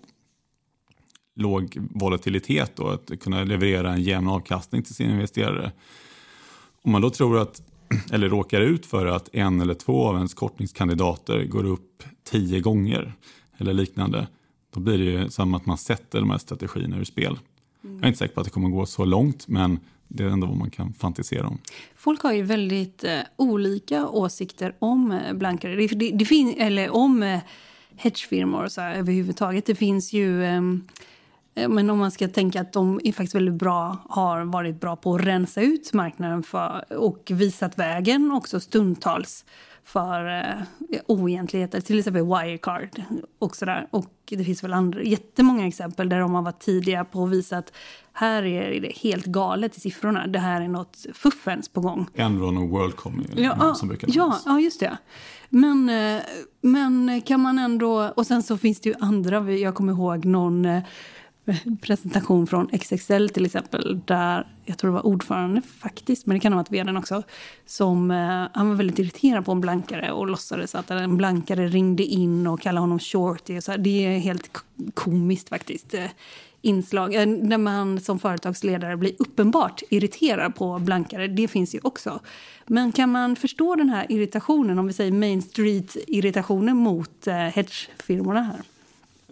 låg 1.36 1.77
volatilitet 1.77 2.80
och 2.80 2.94
att 2.94 3.19
kunna 3.19 3.44
leverera 3.44 3.94
en 3.94 4.01
jämn 4.01 4.27
avkastning 4.27 4.83
till 4.83 4.95
sina 4.95 5.13
investerare. 5.13 5.71
Om 6.81 6.92
man 6.92 7.01
då 7.01 7.10
tror 7.10 7.39
att, 7.39 7.62
eller 8.12 8.30
råkar 8.30 8.62
ut 8.62 8.86
för 8.86 9.06
att 9.06 9.36
en 9.36 9.62
eller 9.62 9.74
två 9.74 10.07
av 10.07 10.15
ens 10.15 10.33
kortningskandidater 10.33 11.45
går 11.45 11.65
upp 11.65 12.03
tio 12.24 12.60
gånger 12.60 13.13
eller 13.57 13.74
liknande, 13.74 14.27
då 14.77 14.81
blir 14.81 14.97
det 14.97 15.03
ju 15.03 15.29
som 15.29 15.53
att 15.53 15.65
man 15.65 15.77
sätter 15.77 16.19
de 16.19 16.29
här 16.29 16.38
strategierna 16.38 16.97
ur 16.97 17.03
spel. 17.03 17.39
Mm. 17.83 17.95
Jag 17.95 18.03
är 18.03 18.07
inte 18.07 18.19
säker 18.19 18.33
på 18.33 18.41
att 18.41 18.45
det 18.45 18.51
kommer 18.51 18.69
gå 18.69 18.85
så 18.85 19.06
långt, 19.06 19.47
men 19.47 19.79
det 20.07 20.24
är 20.24 20.27
ändå 20.27 20.47
vad 20.47 20.57
man 20.57 20.69
kan 20.69 20.94
fantisera 20.94 21.47
om. 21.47 21.57
Folk 21.95 22.21
har 22.21 22.33
ju 22.33 22.41
väldigt 22.41 23.03
eh, 23.03 23.19
olika 23.35 24.07
åsikter 24.07 24.75
om 24.79 25.12
eh, 25.12 25.33
blankare, 25.33 25.75
det, 25.75 25.88
det, 25.88 26.12
det 26.12 26.25
fin, 26.25 26.56
eller 26.57 26.89
om 26.89 27.24
eh, 27.24 27.39
hedgefirmor 27.95 28.68
så 28.68 28.81
här, 28.81 28.95
överhuvudtaget. 28.95 29.65
Det 29.65 29.75
finns 29.75 30.13
ju... 30.13 30.45
Ehm, 30.45 30.88
eh, 31.56 31.69
men 31.69 31.89
om 31.89 32.00
man 32.00 32.12
ska 32.12 32.27
tänka 32.27 32.62
att 32.62 32.74
de 32.74 33.00
är 33.03 33.12
faktiskt 33.12 33.35
väldigt 33.35 33.56
bra, 33.56 33.97
har 34.09 34.45
varit 34.45 34.81
bra 34.81 34.95
på 34.95 35.15
att 35.15 35.21
rensa 35.21 35.62
ut 35.62 35.94
marknaden 35.94 36.44
för, 36.44 36.94
och 36.97 37.31
visat 37.33 37.79
vägen 37.79 38.31
också 38.31 38.59
stundtals 38.59 39.45
för 39.88 40.39
eh, 40.39 41.00
oegentligheter, 41.07 41.81
till 41.81 42.00
exempel 42.00 42.24
Wirecard. 42.24 43.04
Och, 43.39 43.56
så 43.56 43.66
där. 43.66 43.88
och 43.92 44.13
det 44.25 44.44
finns 44.44 44.63
väl 44.63 44.74
andra, 44.74 45.01
jättemånga 45.01 45.68
exempel 45.68 46.10
där 46.10 46.19
de 46.19 46.34
har 46.34 46.42
varit 46.42 46.60
tidiga 46.60 47.06
på 47.06 47.24
att 47.24 47.30
visa 47.30 47.57
att 47.57 47.74
här 48.13 48.45
är 48.45 48.81
det 48.81 48.98
helt 48.98 49.25
galet 49.25 49.78
i 49.78 49.80
siffrorna. 49.80 50.28
Det 50.28 50.39
här 50.39 50.62
är 50.62 50.68
något 50.68 51.06
fuffens 51.13 51.69
på 51.69 51.81
gång. 51.81 52.07
Enron 52.16 52.57
och 52.57 52.69
WorldCom 52.69 53.25
ja, 53.36 53.75
som 53.75 53.88
brukar 53.88 54.10
ja, 54.12 54.39
ja, 54.45 54.60
just 54.60 54.80
det. 54.80 54.98
Men, 55.50 55.89
eh, 55.89 56.22
men 56.62 57.22
kan 57.22 57.39
man 57.39 57.60
ändå... 57.60 58.13
Och 58.16 58.28
sen 58.28 58.44
så 58.44 58.57
finns 58.57 58.80
det 58.80 58.89
ju 58.89 58.95
andra. 59.00 59.51
Jag 59.51 59.75
kommer 59.75 59.94
ihåg 59.94 60.25
någon 60.25 60.66
eh, 60.66 60.84
presentation 61.82 62.48
från 62.48 62.68
XXL 62.68 63.30
till 63.30 63.46
exempel, 63.46 64.02
där 64.06 64.48
jag 64.66 64.77
tror 64.77 64.92
det 64.92 64.94
var 64.94 65.06
ordförande 65.06 65.62
faktiskt, 65.62 66.25
men 66.25 66.34
det 66.34 66.39
kan 66.39 66.54
ha 66.54 66.58
varit 66.60 66.72
vdn 66.72 66.98
också, 66.98 67.24
som 67.66 68.12
eh, 68.12 68.48
han 68.54 68.70
var 68.70 68.75
väldigt 68.75 69.00
irriterad 69.00 69.46
på 69.46 69.51
en 69.51 69.62
blankare 69.62 70.12
och 70.12 70.27
låtsades 70.27 70.75
att 70.75 70.92
en 70.92 71.18
blankare 71.18 71.68
ringde 71.68 72.04
in 72.04 72.48
och 72.48 72.62
kallade 72.62 72.82
honom 72.82 73.00
shorty. 73.00 73.62
Så 73.62 73.77
det 73.77 74.06
är 74.06 74.20
helt 74.20 74.50
komiskt 74.94 75.50
faktiskt. 75.50 75.94
Eh, 75.94 76.06
inslag 76.62 77.16
eh, 77.16 77.25
när 77.25 77.58
man 77.58 78.00
som 78.00 78.20
företagsledare 78.20 78.98
blir 78.98 79.13
uppenbart 79.20 79.82
irriterad 79.89 80.56
på 80.56 80.80
blankare. 80.80 81.27
Det 81.27 81.48
finns 81.48 81.75
ju 81.75 81.80
också. 81.84 82.20
Men 82.66 82.92
kan 82.92 83.12
man 83.12 83.36
förstå 83.36 83.75
den 83.75 83.89
här 83.89 84.06
irritationen, 84.10 84.80
om 84.80 84.88
vi 84.88 84.94
säger 84.94 85.12
Main 85.12 85.42
Street-irritationen 85.42 86.77
mot 86.77 87.27
eh, 87.27 87.36
hedgefirmorna 87.36 88.42
här? 88.42 88.62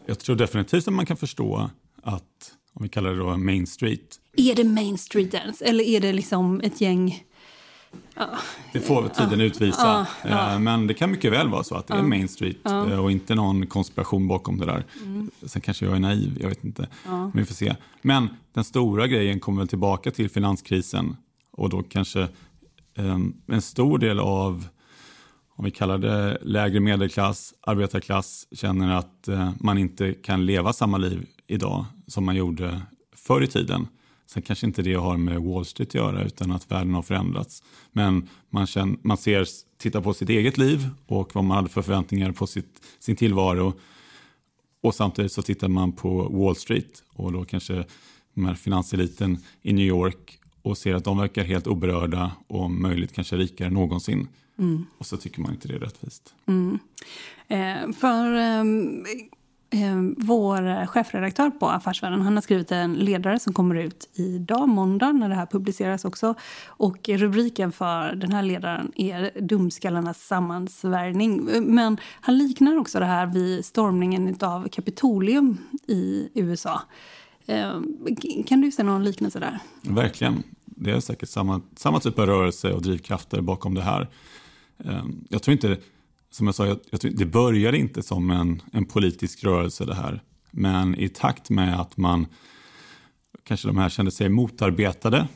Jag 0.06 0.20
tror 0.20 0.36
definitivt 0.36 0.88
att 0.88 0.94
man 0.94 1.06
kan 1.06 1.18
förstå 1.18 1.70
att, 2.06 2.52
om 2.74 2.84
vi 2.84 2.90
kallar 2.90 3.12
det 3.12 3.18
då 3.18 3.38
Main 3.38 3.68
Street. 3.68 4.20
Är 4.38 4.56
det 4.56 4.64
Main 4.64 4.98
Street 4.98 5.34
ens 5.34 5.62
eller 5.62 5.84
är 5.84 6.00
det 6.00 6.14
liksom 6.14 6.62
ett 6.64 6.82
gäng 6.82 7.24
Ja. 8.16 8.30
Det 8.74 8.80
får 8.80 9.08
tiden 9.08 9.40
ja. 9.40 9.46
utvisa. 9.46 10.08
Ja. 10.24 10.54
Eh, 10.54 10.60
men 10.60 10.88
det 10.88 10.94
kan 10.94 11.12
mycket 11.12 11.32
väl 11.32 11.50
vara 11.50 11.64
så 11.64 11.76
att 11.76 11.88
det 11.88 11.94
är 11.94 12.02
Main 12.02 12.28
Street 12.28 12.66
eh, 12.66 13.04
och 13.04 13.12
inte 13.12 13.36
någon 13.36 13.68
konspiration 13.68 14.28
bakom 14.28 14.58
det 14.58 14.66
där. 14.66 14.84
Mm. 15.02 15.32
Sen 15.46 15.62
kanske 15.62 15.86
jag 15.86 15.96
är 15.96 16.00
naiv, 16.00 16.38
jag 16.42 16.50
vet 16.50 16.64
inte. 16.64 16.88
Men 17.06 17.32
vi 17.34 17.46
får 17.46 17.56
se. 17.56 17.76
Men 18.02 18.30
den 18.54 18.64
stora 18.64 19.08
grejen 19.08 19.40
kommer 19.40 19.62
väl 19.62 19.68
tillbaka 19.68 20.12
till 20.12 20.30
finanskrisen 20.30 21.18
och 21.52 21.70
då 21.70 21.84
kanske 21.84 22.28
um, 22.98 23.42
en 23.48 23.62
stor 23.62 23.98
del 23.98 24.20
av 24.20 24.68
om 25.56 25.66
vi 25.66 25.72
kallar 25.72 25.98
det 25.98 26.38
lägre 26.42 26.80
medelklass, 26.80 27.54
arbetarklass, 27.62 28.48
känner 28.52 28.98
att 28.98 29.28
eh, 29.28 29.52
man 29.60 29.78
inte 29.78 30.14
kan 30.14 30.46
leva 30.46 30.74
samma 30.74 30.98
liv 30.98 31.26
idag 31.48 31.86
som 32.08 32.26
man 32.26 32.36
gjorde 32.36 32.82
förr 33.16 33.42
i 33.42 33.48
tiden. 33.48 33.88
Sen 34.28 34.42
kanske 34.42 34.66
inte 34.66 34.82
det 34.82 34.94
har 34.94 35.18
med 35.18 35.42
Wall 35.42 35.66
Street 35.66 35.90
att 35.90 35.96
göra 35.96 36.24
utan 36.24 36.52
att 36.52 36.72
världen 36.72 36.94
har 36.94 37.02
förändrats. 37.02 37.64
Men 37.92 38.30
man, 38.50 38.68
känner, 38.68 38.98
man 39.02 39.18
ser, 39.18 39.48
tittar 39.78 40.02
på 40.02 40.14
sitt 40.14 40.30
eget 40.30 40.58
liv 40.58 40.90
och 41.08 41.36
vad 41.36 41.44
man 41.44 41.58
hade 41.58 41.70
för 41.70 41.82
förväntningar 41.82 42.32
på 42.32 42.48
sitt, 42.48 42.82
sin 43.00 43.16
tillvaro. 43.16 43.74
Och 44.82 44.96
samtidigt 44.96 45.32
så 45.32 45.42
tittar 45.42 45.68
man 45.68 45.92
på 45.92 46.30
Wall 46.30 46.56
Street 46.56 47.04
och 47.14 47.32
då 47.32 47.46
kanske 47.46 47.86
de 48.34 48.46
här 48.46 48.54
finanseliten 48.54 49.38
i 49.62 49.74
New 49.74 49.86
York 49.86 50.40
och 50.62 50.78
ser 50.78 50.96
att 50.96 51.04
de 51.04 51.18
verkar 51.18 51.44
helt 51.44 51.68
oberörda 51.68 52.32
och 52.48 52.62
om 52.62 52.82
möjligt 52.82 53.14
kanske 53.14 53.38
rikare 53.38 53.68
än 53.68 53.74
någonsin. 53.74 54.28
Mm. 54.60 54.86
Och 54.98 55.06
så 55.06 55.18
tycker 55.18 55.42
man 55.42 55.52
inte 55.52 55.68
det 55.68 55.76
är 55.76 55.80
rättvist. 55.80 56.34
Mm. 56.46 56.80
Eh, 57.48 57.92
för 57.94 58.32
ehm, 58.32 59.06
eh, 59.70 60.26
vår 60.26 60.86
chefredaktör 60.86 61.50
på 61.50 61.70
Affärsvärlden 61.70 62.22
han 62.22 62.36
har 62.36 62.42
skrivit 62.42 62.72
en 62.72 62.94
ledare 62.94 63.40
som 63.40 63.54
kommer 63.54 63.76
ut 63.76 64.10
idag, 64.14 64.70
måndag, 64.70 65.12
när 65.12 65.30
det 65.30 65.36
här 65.36 65.46
publiceras 65.46 66.06
också. 66.06 66.36
Och 66.68 67.10
rubriken 67.10 67.72
för 67.72 68.16
den 68.16 68.32
här 68.32 68.44
ledaren 68.44 68.92
är 68.96 69.42
Dumskallarnas 69.42 70.28
sammansvärjning. 70.28 71.50
Men 71.62 71.98
han 72.22 72.38
liknar 72.38 72.78
också 72.78 73.00
det 73.00 73.06
här 73.06 73.26
vid 73.26 73.66
stormningen 73.66 74.36
av 74.40 74.68
Kapitolium 74.68 75.58
i 75.88 76.30
USA. 76.34 76.82
Eh, 77.46 77.82
kan 78.48 78.62
du 78.62 78.72
se 78.72 78.84
någon 78.84 79.04
liknelse 79.04 79.40
där? 79.40 79.60
Verkligen. 79.82 80.44
Det 80.66 80.92
är 80.92 81.00
säkert 81.00 81.30
samma, 81.30 81.62
samma 81.76 82.00
typ 82.00 82.20
av 82.20 82.26
rörelse 82.26 82.74
och 82.74 82.82
drivkrafter 82.82 83.42
bakom 83.42 83.74
det 83.74 83.82
här. 83.82 84.08
Ehm, 84.84 85.26
jag 85.30 85.44
tror 85.44 85.54
inte, 85.54 85.78
som 86.30 86.46
jag 86.46 86.56
sa, 86.56 86.66
jag, 86.68 86.80
jag 86.90 87.02
tror, 87.02 87.12
det 87.12 87.26
började 87.26 87.78
inte 87.78 88.04
som 88.04 88.32
en, 88.32 88.62
en 88.72 88.86
politisk 88.86 89.44
rörelse 89.44 89.86
det 89.86 89.96
här. 89.96 90.22
Men 90.52 90.96
i 90.96 91.10
takt 91.10 91.50
med 91.50 91.80
att 91.80 91.98
man, 91.98 92.28
kanske 93.44 93.68
de 93.68 93.78
här 93.78 93.90
kände 93.90 94.12
sig 94.12 94.30
motarbetade 94.30 95.28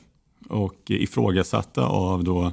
och 0.50 0.82
ifrågasatta 0.88 1.86
av 1.86 2.24
då 2.24 2.52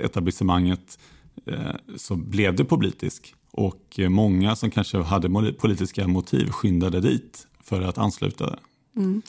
etablissemanget 0.00 0.98
eh, 1.46 1.74
så 1.96 2.16
blev 2.16 2.56
det 2.56 2.64
politisk. 2.64 3.34
Och 3.50 4.00
många 4.08 4.56
som 4.56 4.70
kanske 4.70 4.98
hade 4.98 5.52
politiska 5.52 6.08
motiv 6.08 6.50
skyndade 6.50 7.00
dit 7.00 7.46
för 7.60 7.82
att 7.82 7.98
ansluta. 7.98 8.58
Mm. 8.96 9.22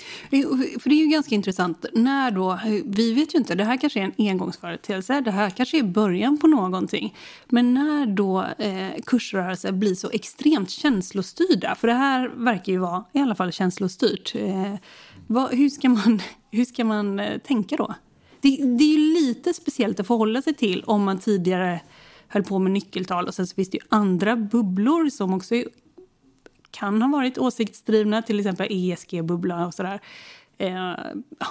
För 0.79 0.89
det 0.89 0.95
är 0.95 0.99
ju 0.99 1.07
ganska 1.07 1.35
intressant. 1.35 1.85
När 1.93 2.31
då, 2.31 2.59
vi 2.85 3.13
vet 3.13 3.35
ju 3.35 3.37
inte, 3.39 3.55
det 3.55 3.63
här 3.63 3.77
kanske 3.77 3.99
är 3.99 4.03
en 4.03 4.13
engångsföreteelse, 4.17 5.21
det 5.21 5.31
här 5.31 5.49
kanske 5.49 5.79
är 5.79 5.83
början 5.83 6.37
på 6.37 6.47
någonting. 6.47 7.15
Men 7.49 7.73
när 7.73 8.05
då 8.05 8.45
eh, 8.57 9.01
kursrörelser 9.05 9.71
blir 9.71 9.95
så 9.95 10.09
extremt 10.09 10.69
känslostyrda, 10.69 11.75
för 11.75 11.87
det 11.87 11.93
här 11.93 12.27
verkar 12.27 12.73
ju 12.73 12.77
vara 12.77 13.03
i 13.13 13.19
alla 13.19 13.35
fall 13.35 13.51
känslostyrt. 13.51 14.35
Eh, 14.35 14.75
vad, 15.27 15.53
hur, 15.53 15.69
ska 15.69 15.89
man, 15.89 16.21
hur 16.51 16.65
ska 16.65 16.85
man 16.85 17.19
eh, 17.19 17.37
tänka 17.37 17.75
då? 17.75 17.95
Det, 18.41 18.49
det, 18.49 18.83
är 18.83 18.97
ju 18.97 19.13
lite 19.13 19.53
speciellt 19.53 19.99
att 19.99 20.07
förhålla 20.07 20.41
sig 20.41 20.53
till 20.53 20.83
om 20.83 21.03
man 21.03 21.19
tidigare 21.19 21.79
höll 22.27 22.43
på 22.43 22.59
med 22.59 22.71
nyckeltal 22.71 23.27
och 23.27 23.35
sen 23.35 23.47
så 23.47 23.55
finns 23.55 23.69
det 23.69 23.77
ju 23.77 23.83
andra 23.89 24.35
bubblor 24.35 25.09
som 25.09 25.33
också 25.33 25.55
kan 26.77 27.01
ha 27.01 27.09
varit 27.09 27.37
åsiktsdrivna, 27.37 28.21
till 28.21 28.39
exempel 28.39 28.67
ESG-bubbla 28.69 29.67
och 29.67 29.73
sådär. 29.73 29.99
Eh, 30.57 30.73
ja, 31.39 31.47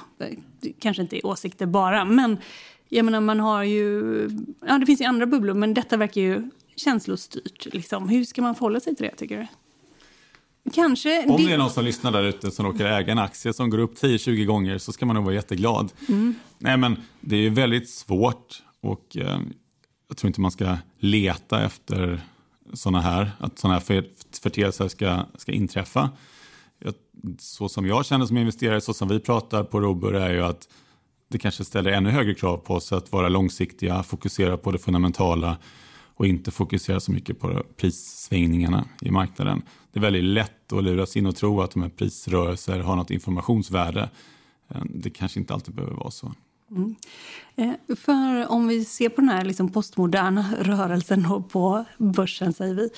kanske 0.78 1.02
inte 1.02 1.20
åsikter 1.22 1.66
bara, 1.66 2.04
men 2.04 2.36
jag 2.88 3.04
menar, 3.04 3.20
man 3.20 3.40
har 3.40 3.62
ju... 3.62 4.30
Ja, 4.66 4.78
det 4.78 4.86
finns 4.86 5.00
ju 5.00 5.04
andra 5.04 5.26
bubblor, 5.26 5.54
men 5.54 5.74
detta 5.74 5.96
verkar 5.96 6.20
ju 6.20 6.50
känslostyrt. 6.76 7.74
Liksom. 7.74 8.08
Hur 8.08 8.24
ska 8.24 8.42
man 8.42 8.54
förhålla 8.54 8.80
sig 8.80 8.96
till 8.96 9.06
det, 9.06 9.16
tycker 9.16 9.38
du? 9.38 9.46
Kanske... 10.70 11.26
Om 11.26 11.44
det 11.44 11.52
är 11.52 11.58
någon 11.58 11.70
som 11.70 11.84
lyssnar 11.84 12.12
där 12.12 12.24
ute 12.24 12.50
som 12.50 12.66
råkar 12.66 12.84
äga 12.84 13.12
en 13.12 13.18
aktie 13.18 13.52
som 13.52 13.70
går 13.70 13.78
upp 13.78 14.02
10-20 14.02 14.44
gånger 14.44 14.78
så 14.78 14.92
ska 14.92 15.06
man 15.06 15.16
nog 15.16 15.24
vara 15.24 15.34
jätteglad. 15.34 15.92
Mm. 16.08 16.34
Nej, 16.58 16.76
men 16.76 16.96
det 17.20 17.36
är 17.36 17.50
väldigt 17.50 17.90
svårt 17.90 18.62
och 18.80 19.16
eh, 19.16 19.40
jag 20.08 20.16
tror 20.16 20.28
inte 20.28 20.40
man 20.40 20.50
ska 20.50 20.76
leta 20.98 21.64
efter 21.64 22.20
sådana 22.72 23.00
här, 23.00 23.30
att 23.38 23.58
sådana 23.58 23.74
här 23.78 24.04
förteelser 24.42 24.88
ska, 24.88 25.24
ska 25.36 25.52
inträffa. 25.52 26.10
Så 27.38 27.68
som 27.68 27.86
jag 27.86 28.06
känner 28.06 28.26
som 28.26 28.36
investerare, 28.36 28.80
så 28.80 28.94
som 28.94 29.08
vi 29.08 29.20
pratar 29.20 29.64
på 29.64 29.80
Robur 29.80 30.14
är 30.14 30.32
ju 30.32 30.42
att 30.42 30.68
det 31.28 31.38
kanske 31.38 31.64
ställer 31.64 31.90
ännu 31.90 32.10
högre 32.10 32.34
krav 32.34 32.56
på 32.56 32.74
oss 32.74 32.92
att 32.92 33.12
vara 33.12 33.28
långsiktiga, 33.28 34.02
fokusera 34.02 34.56
på 34.56 34.70
det 34.72 34.78
fundamentala 34.78 35.58
och 36.16 36.26
inte 36.26 36.50
fokusera 36.50 37.00
så 37.00 37.12
mycket 37.12 37.40
på 37.40 37.62
prissvängningarna 37.76 38.84
i 39.00 39.10
marknaden. 39.10 39.62
Det 39.92 39.98
är 39.98 40.02
väldigt 40.02 40.24
lätt 40.24 40.72
att 40.72 40.84
luras 40.84 41.16
in 41.16 41.26
och 41.26 41.36
tro 41.36 41.60
att 41.60 41.70
de 41.70 41.82
här 41.82 41.90
prisrörelser 41.90 42.78
har 42.78 42.96
något 42.96 43.10
informationsvärde. 43.10 44.10
Eh, 44.68 44.82
det 44.84 45.10
kanske 45.10 45.40
inte 45.40 45.54
alltid 45.54 45.74
behöver 45.74 45.94
vara 45.94 46.10
så. 46.10 46.32
Mm. 46.74 46.94
Eh, 47.56 47.96
för 47.96 48.52
om 48.52 48.68
vi 48.68 48.84
ser 48.84 49.08
på 49.08 49.20
den 49.20 49.30
här 49.30 49.44
liksom 49.44 49.68
postmoderna 49.68 50.44
rörelsen 50.60 51.42
på 51.48 51.84
börsen, 51.98 52.52
säger 52.52 52.74
vi. 52.74 52.90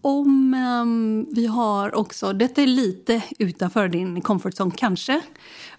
Om 0.00 0.54
um, 0.54 1.26
vi 1.34 1.46
har 1.46 1.94
också, 1.94 2.32
detta 2.32 2.62
är 2.62 2.66
lite 2.66 3.22
utanför 3.38 3.88
din 3.88 4.20
comfort 4.20 4.54
zone 4.60 4.72
kanske, 4.76 5.20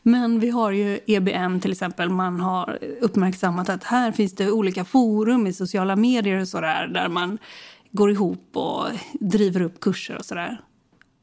men 0.03 0.39
vi 0.39 0.49
har 0.49 0.71
ju 0.71 0.99
EBM 1.05 1.59
till 1.59 1.71
exempel. 1.71 2.09
Man 2.09 2.39
har 2.39 2.79
uppmärksammat 3.01 3.69
att 3.69 3.83
här 3.83 4.11
finns 4.11 4.35
det 4.35 4.51
olika 4.51 4.85
forum 4.85 5.47
i 5.47 5.53
sociala 5.53 5.95
medier 5.95 6.41
och 6.41 6.47
sådär 6.47 6.87
där 6.87 7.09
man 7.09 7.37
går 7.91 8.11
ihop 8.11 8.49
och 8.53 8.85
driver 9.13 9.61
upp 9.61 9.79
kurser 9.79 10.17
och 10.17 10.25
sådär. 10.25 10.61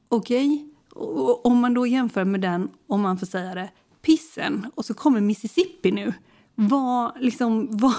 Okej, 0.09 0.69
okay. 0.95 1.35
om 1.45 1.59
man 1.59 1.75
då 1.75 1.87
jämför 1.87 2.25
med 2.25 2.41
den, 2.41 2.69
om 2.87 3.01
man 3.01 3.19
får 3.19 3.27
säga 3.27 3.55
det, 3.55 3.71
pissen 4.05 4.71
och 4.75 4.85
så 4.85 4.95
kommer 4.95 5.21
Mississippi 5.21 5.91
nu. 5.91 6.13
Vad, 6.55 7.13
liksom, 7.21 7.69
vad, 7.79 7.95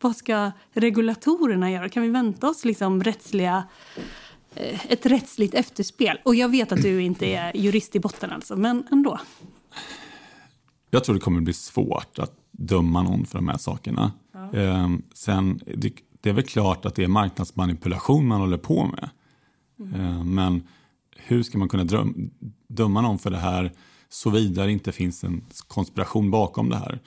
vad 0.00 0.16
ska 0.16 0.52
regulatorerna 0.72 1.70
göra? 1.70 1.88
Kan 1.88 2.02
vi 2.02 2.08
vänta 2.08 2.48
oss 2.48 2.64
liksom 2.64 3.02
rättsliga, 3.02 3.64
eh, 4.54 4.92
ett 4.92 5.06
rättsligt 5.06 5.54
efterspel? 5.54 6.18
Och 6.24 6.34
jag 6.34 6.48
vet 6.48 6.72
att 6.72 6.82
du 6.82 7.02
inte 7.02 7.26
är 7.26 7.56
jurist 7.56 7.96
i 7.96 8.00
botten, 8.00 8.32
alltså, 8.32 8.56
men 8.56 8.86
ändå. 8.90 9.20
Jag 10.90 11.04
tror 11.04 11.14
det 11.14 11.20
kommer 11.20 11.40
bli 11.40 11.52
svårt 11.52 12.18
att 12.18 12.32
döma 12.50 13.02
någon 13.02 13.26
för 13.26 13.38
de 13.38 13.48
här 13.48 13.58
sakerna. 13.58 14.12
Ja. 14.32 14.58
Ehm, 14.58 15.02
sen, 15.14 15.60
det, 15.76 15.92
det, 16.20 16.30
är 16.30 16.34
väl 16.34 16.44
klart 16.44 16.84
att 16.84 16.94
det 16.94 17.04
är 17.04 17.08
marknadsmanipulation 17.08 18.26
man 18.26 18.40
håller 18.40 18.58
på 18.58 18.86
med. 18.86 19.10
Mm. 19.80 20.00
Ehm, 20.00 20.34
men 20.34 20.62
hur 21.16 21.42
ska 21.42 21.58
man 21.58 21.68
kunna 21.68 21.84
dröm, 21.84 22.30
döma 22.66 23.00
någon 23.00 23.18
för 23.18 23.30
det 23.30 23.38
här 23.38 23.72
såvida 24.12 24.64
det 24.64 24.72
inte 24.72 24.92
finns 24.92 25.24
en 25.24 25.44
konspiration 25.68 26.30
bakom 26.30 26.70
det 26.70 26.76
här. 26.76 26.98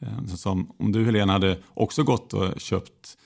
Eh, 0.00 0.26
så 0.28 0.36
som, 0.36 0.72
om 0.78 0.92
du 0.92 1.04
Helena 1.04 1.32
hade 1.32 1.58
också 1.74 2.02
gått 2.02 2.32
och 2.32 2.60
köpt 2.60 3.18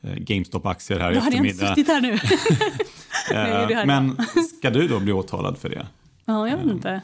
eh, 0.00 0.14
GameStop-aktier 0.14 0.98
här 0.98 1.12
i 1.12 1.16
eftermiddag. 1.16 1.60
Då 1.60 1.66
hade 1.66 1.70
jag 1.70 1.78
inte 1.78 1.92
här 1.92 2.00
nu. 2.00 2.18
Eh, 3.34 3.86
men 3.86 4.16
ska 4.58 4.70
du 4.70 4.88
då 4.88 5.00
bli 5.00 5.12
åtalad 5.12 5.58
för 5.58 5.68
det? 5.68 5.86
Ja, 6.24 6.48
jag 6.48 6.56
vet 6.56 6.66
inte. 6.66 7.00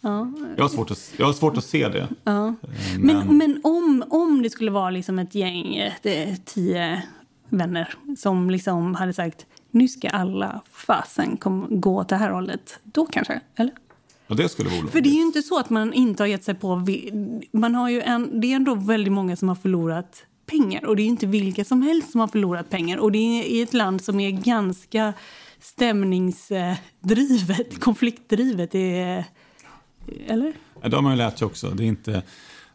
Ja. 0.00 0.32
Jag, 0.56 0.64
har 0.64 0.68
svårt 0.68 0.90
att, 0.90 1.12
jag 1.16 1.26
har 1.26 1.32
svårt 1.32 1.56
att 1.56 1.64
se 1.64 1.88
det. 1.88 2.08
Ja. 2.24 2.54
Men, 2.98 3.16
men, 3.16 3.38
men, 3.38 3.60
om, 3.64 4.04
om 4.10 4.42
det 4.42 4.50
skulle 4.50 4.70
vara 4.70 4.90
liksom 4.90 5.18
ett 5.18 5.34
gäng, 5.34 5.90
tio 6.44 7.02
vänner 7.48 7.94
som 8.18 8.50
liksom 8.50 8.94
hade 8.94 9.12
sagt 9.12 9.46
nu 9.70 9.88
ska 9.88 10.08
alla 10.08 10.62
fasen 10.70 11.36
kom, 11.36 11.80
gå 11.80 11.96
åt 11.96 12.08
det 12.08 12.16
här 12.16 12.30
hållet. 12.30 12.80
Då 12.82 13.06
kanske, 13.06 13.40
eller? 13.56 13.74
Ja, 14.28 14.34
det 14.34 14.48
skulle 14.48 14.70
vara 14.70 14.86
För 14.86 15.00
det 15.00 15.08
är 15.08 15.14
ju 15.14 15.22
inte 15.22 15.42
så 15.42 15.58
att 15.58 15.70
man 15.70 15.92
inte 15.92 16.22
har 16.22 16.28
gett 16.28 16.44
sig 16.44 16.54
på... 16.54 16.86
Man 17.52 17.74
har 17.74 17.90
ju 17.90 18.00
en, 18.00 18.40
det 18.40 18.52
är 18.52 18.56
ändå 18.56 18.74
väldigt 18.74 19.12
många 19.12 19.36
som 19.36 19.48
har 19.48 19.56
förlorat 19.56 20.24
pengar. 20.46 20.86
Och 20.86 20.96
det 20.96 21.02
är 21.02 21.06
inte 21.06 21.26
vilka 21.26 21.64
som 21.64 21.82
helst 21.82 22.10
som 22.10 22.20
har 22.20 22.28
förlorat 22.28 22.70
pengar. 22.70 22.98
Och 22.98 23.12
det 23.12 23.18
är 23.18 23.44
i 23.44 23.62
ett 23.62 23.74
land 23.74 24.04
som 24.04 24.20
är 24.20 24.30
ganska 24.30 25.12
stämningsdrivet, 25.60 27.80
konfliktdrivet. 27.80 28.74
Är, 28.74 29.24
eller? 30.26 30.52
Ja, 30.82 30.88
det 30.88 30.96
har 30.96 31.02
man 31.02 31.12
ju 31.12 31.18
lärt 31.18 31.38
sig 31.38 31.46
också. 31.46 31.70
Det 31.70 31.84
är 31.84 31.86
inte, 31.86 32.22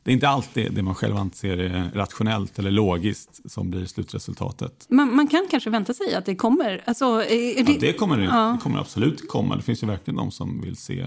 det 0.04 0.12
är 0.12 0.14
inte 0.14 0.28
alltid 0.28 0.74
det 0.74 0.84
man 0.84 0.96
själv 0.96 1.18
anser 1.18 1.58
är 1.58 1.92
rationellt 1.94 2.60
eller 2.60 2.72
logiskt 2.72 3.52
som 3.52 3.72
blir 3.72 3.86
slutresultatet. 3.86 4.86
Man, 4.90 5.16
man 5.16 5.28
kan 5.28 5.48
kanske 5.52 5.70
vänta 5.70 5.94
sig 5.94 6.16
att 6.16 6.26
det 6.26 6.36
kommer? 6.36 6.84
Alltså, 6.86 7.18
det... 7.18 7.52
Ja, 7.52 7.76
det 7.80 7.94
kommer, 7.94 8.18
det, 8.18 8.24
ja. 8.24 8.54
det 8.58 8.64
kommer 8.64 8.80
absolut 8.80 9.30
komma. 9.30 9.56
Det 9.56 9.62
finns 9.62 9.84
ju 9.84 9.88
verkligen 9.88 10.16
de 10.16 10.32
som 10.32 10.62
vill 10.62 10.76
se 10.76 11.06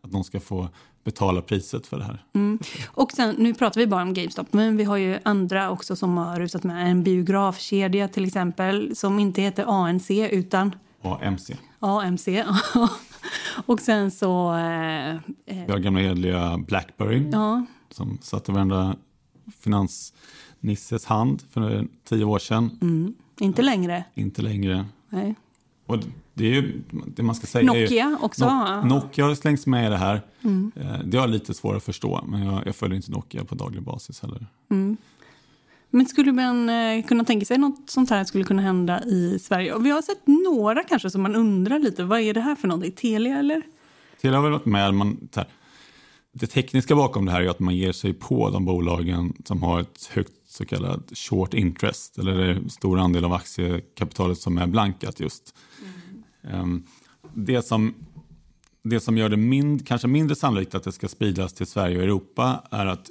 att 0.00 0.12
de 0.12 0.24
ska 0.24 0.40
få 0.40 0.68
betala 1.04 1.42
priset 1.42 1.86
för 1.86 1.98
det 1.98 2.04
här. 2.04 2.24
Mm. 2.32 2.58
Och 2.88 3.12
sen, 3.12 3.34
nu 3.38 3.54
pratar 3.54 3.80
vi 3.80 3.86
bara 3.86 4.02
om 4.02 4.14
GameStop, 4.14 4.52
men 4.52 4.76
vi 4.76 4.84
har 4.84 4.96
ju 4.96 5.18
andra 5.22 5.70
också 5.70 5.96
som 5.96 6.16
har 6.16 6.40
rusat 6.40 6.64
med. 6.64 6.90
En 6.90 7.02
biografkedja 7.02 8.08
till 8.08 8.24
exempel, 8.24 8.96
som 8.96 9.18
inte 9.18 9.42
heter 9.42 9.64
ANC 9.68 10.10
utan... 10.10 10.74
AMC. 11.02 11.50
AMC, 11.80 12.28
Och 13.66 13.80
sen 13.80 14.10
så... 14.10 14.54
Eh, 14.54 15.14
eh, 15.14 15.18
vi 15.46 15.72
har 15.72 15.78
gamla 15.78 16.00
hedliga 16.00 16.58
Blackberry 16.58 17.30
ja. 17.32 17.66
som 17.90 18.18
satte 18.22 18.52
varenda 18.52 18.96
finansnisses 19.60 21.04
hand 21.04 21.42
för 21.50 21.86
tio 22.04 22.24
år 22.24 22.38
sedan. 22.38 22.78
Mm. 22.82 23.14
Inte 23.40 23.62
längre. 23.62 24.04
Inte 24.14 24.42
längre. 24.42 24.86
Nej. 25.08 25.34
Och 25.86 25.98
det 26.36 26.44
är 26.44 26.50
ju 26.50 26.82
det 27.06 27.22
man 27.22 27.34
ska 27.34 27.46
säga. 27.46 27.72
Nokia 27.72 28.18
också. 28.22 28.44
No 28.44 28.86
Nokia 28.88 29.24
har 29.24 29.34
slängts 29.34 29.66
med 29.66 29.86
i 29.86 29.90
det 29.90 29.96
här. 29.96 30.22
Mm. 30.44 30.72
Eh, 30.76 30.98
det 31.04 31.18
har 31.18 31.28
lite 31.28 31.54
svårt 31.54 31.76
att 31.76 31.84
förstå, 31.84 32.24
men 32.28 32.46
jag, 32.46 32.66
jag 32.66 32.76
följer 32.76 32.96
inte 32.96 33.10
Nokia 33.10 33.44
på 33.44 33.54
daglig 33.54 33.82
basis 33.82 34.22
heller. 34.22 34.46
Mm. 34.70 34.96
Men 35.90 36.06
skulle 36.06 36.32
man 36.32 36.68
eh, 36.68 37.04
kunna 37.04 37.24
tänka 37.24 37.46
sig 37.46 37.58
något 37.58 37.90
sånt 37.90 38.10
här 38.10 38.24
skulle 38.24 38.44
kunna 38.44 38.62
hända 38.62 39.04
i 39.04 39.38
Sverige? 39.38 39.72
Och 39.72 39.86
vi 39.86 39.90
har 39.90 40.02
sett 40.02 40.26
några 40.26 40.82
kanske 40.82 41.10
som 41.10 41.22
man 41.22 41.36
undrar 41.36 41.78
lite, 41.78 42.04
vad 42.04 42.20
är 42.20 42.34
det 42.34 42.40
här 42.40 42.54
för 42.54 42.68
någonting? 42.68 42.92
Telia 42.92 43.38
eller? 43.38 43.62
Telia 44.20 44.36
har 44.36 44.42
väl 44.42 44.52
varit 44.52 44.66
med, 44.66 44.94
man, 44.94 45.28
här, 45.36 45.46
det 46.32 46.46
tekniska 46.46 46.96
bakom 46.96 47.24
det 47.24 47.32
här 47.32 47.42
är 47.42 47.48
att 47.48 47.60
man 47.60 47.76
ger 47.76 47.92
sig 47.92 48.14
på 48.14 48.50
de 48.50 48.64
bolagen 48.64 49.32
som 49.44 49.62
har 49.62 49.80
ett 49.80 50.10
högt 50.12 50.32
så 50.48 50.64
kallat 50.64 51.12
short 51.14 51.54
interest, 51.54 52.18
eller 52.18 52.38
är 52.38 52.68
stor 52.68 52.98
andel 52.98 53.24
av 53.24 53.32
aktiekapitalet 53.32 54.38
som 54.38 54.58
är 54.58 54.66
blankat 54.66 55.20
just. 55.20 55.54
Mm. 55.80 55.92
Det, 57.34 57.62
som, 57.62 57.94
det 58.82 59.00
som 59.00 59.18
gör 59.18 59.28
det 59.28 59.36
mind, 59.36 59.86
kanske 59.86 60.08
mindre 60.08 60.36
sannolikt 60.36 60.74
att 60.74 60.84
det 60.84 60.92
ska 60.92 61.08
spridas 61.08 61.52
till 61.52 61.66
Sverige 61.66 61.96
och 61.96 62.02
Europa 62.02 62.64
är 62.70 62.86
att 62.86 63.10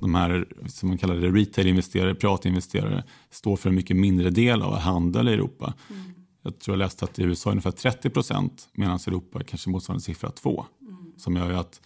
de 0.00 0.14
här 0.14 0.48
som 0.66 0.88
man 0.88 0.98
kallar 0.98 1.16
det 1.16 1.28
retail-investerare, 1.28 2.14
privatinvesterare, 2.14 3.04
står 3.30 3.56
för 3.56 3.68
en 3.68 3.74
mycket 3.74 3.96
mindre 3.96 4.30
del 4.30 4.62
av 4.62 4.78
handel 4.78 5.28
i 5.28 5.32
Europa. 5.32 5.74
Mm. 5.90 6.02
Jag 6.42 6.58
tror 6.58 6.72
jag 6.72 6.78
läste 6.78 7.04
att 7.04 7.18
i 7.18 7.22
USA 7.22 7.50
är 7.50 7.52
ungefär 7.52 7.70
30 7.70 8.10
procent 8.10 8.68
medan 8.72 8.98
i 9.06 9.10
Europa 9.10 9.44
kanske 9.44 9.70
motsvarande 9.70 10.04
siffra 10.04 10.30
2. 10.30 10.66
Mm. 10.80 11.12
Som 11.16 11.36
gör 11.36 11.52
att 11.52 11.80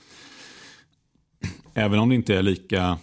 även 1.74 1.98
om 1.98 2.08
det 2.08 2.14
inte 2.14 2.36
är 2.36 2.42
lika, 2.42 2.98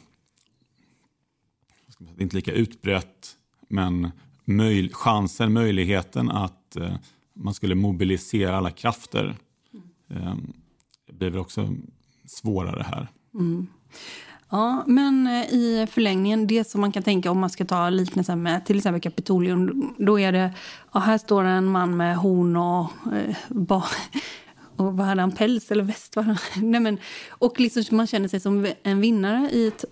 det 1.98 2.24
inte 2.24 2.36
lika 2.36 2.52
utbrett 2.52 3.36
men 3.68 4.12
möj, 4.46 4.90
chansen, 4.94 5.54
möjligheten 5.54 6.32
att 6.32 6.76
eh, 6.76 6.96
man 7.40 7.54
skulle 7.54 7.76
mobilisera 7.76 8.58
alla 8.58 8.72
krafter 8.72 9.36
Det 10.08 10.16
eh, 10.16 10.36
blir 11.12 11.30
väl 11.30 11.40
också 11.40 11.76
svårare 12.26 12.84
här. 12.84 13.08
Mm. 13.34 13.68
Ja, 14.50 14.84
men 14.88 15.28
eh, 15.28 15.54
i 15.54 15.88
förlängningen, 15.92 16.48
det 16.48 16.64
som 16.70 16.82
man 16.82 16.92
kan 16.92 17.04
tänka 17.04 17.32
om 17.32 17.40
man 17.40 17.50
ska 17.50 17.66
ta 17.66 17.90
liknelsen 17.90 18.42
med 18.42 18.66
till 18.66 18.78
exempel 18.78 19.02
Kapitolium, 19.02 19.94
då 19.98 20.20
är 20.20 20.32
det, 20.32 20.54
ja, 20.94 21.00
här 21.00 21.18
står 21.18 21.44
en 21.44 21.66
man 21.66 21.98
med 21.98 22.18
horn 22.18 22.58
och, 22.58 23.14
eh, 23.14 23.36
ba, 23.50 23.84
och 24.76 24.98
vad 24.98 25.08
hade 25.08 25.22
han, 25.22 25.32
päls 25.32 25.72
eller 25.72 25.84
väst? 25.84 26.16
Nej, 26.56 26.80
men, 26.80 26.98
och 27.30 27.60
liksom 27.60 27.98
man 27.98 28.08
känner 28.08 28.28
sig 28.28 28.40
som 28.40 28.68
en 28.84 29.02
vinnare 29.02 29.50
i, 29.52 29.68
ett, 29.68 29.86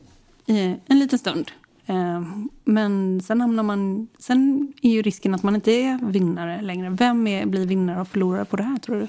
i 0.45 0.75
en 0.85 0.99
liten 0.99 1.19
stund. 1.19 1.51
Eh, 1.87 2.21
men 2.63 3.21
sen 3.21 3.41
hamnar 3.41 3.63
man, 3.63 4.07
sen 4.19 4.73
är 4.81 4.89
ju 4.89 5.01
risken 5.01 5.33
att 5.33 5.43
man 5.43 5.55
inte 5.55 5.71
är 5.71 6.11
vinnare 6.11 6.61
längre. 6.61 6.89
Vem 6.89 7.27
är, 7.27 7.45
blir 7.45 7.65
vinnare 7.65 8.01
och 8.01 8.07
förlorare 8.07 8.45
på 8.45 8.55
det 8.55 8.63
här 8.63 8.77
tror 8.77 8.95
du? 8.95 9.07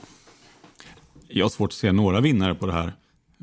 Jag 1.28 1.44
har 1.44 1.50
svårt 1.50 1.70
att 1.70 1.74
se 1.74 1.92
några 1.92 2.20
vinnare 2.20 2.54
på 2.54 2.66
det 2.66 2.72
här. 2.72 2.92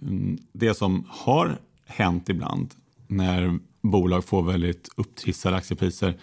Mm, 0.02 0.38
det 0.52 0.74
som 0.74 1.06
har 1.08 1.58
hänt 1.86 2.30
ibland 2.30 2.74
när 3.08 3.60
bolag 3.82 4.26
får 4.26 4.44
väldigt 4.44 4.90
upptrissade 4.96 5.56
aktiepriser 5.56 6.14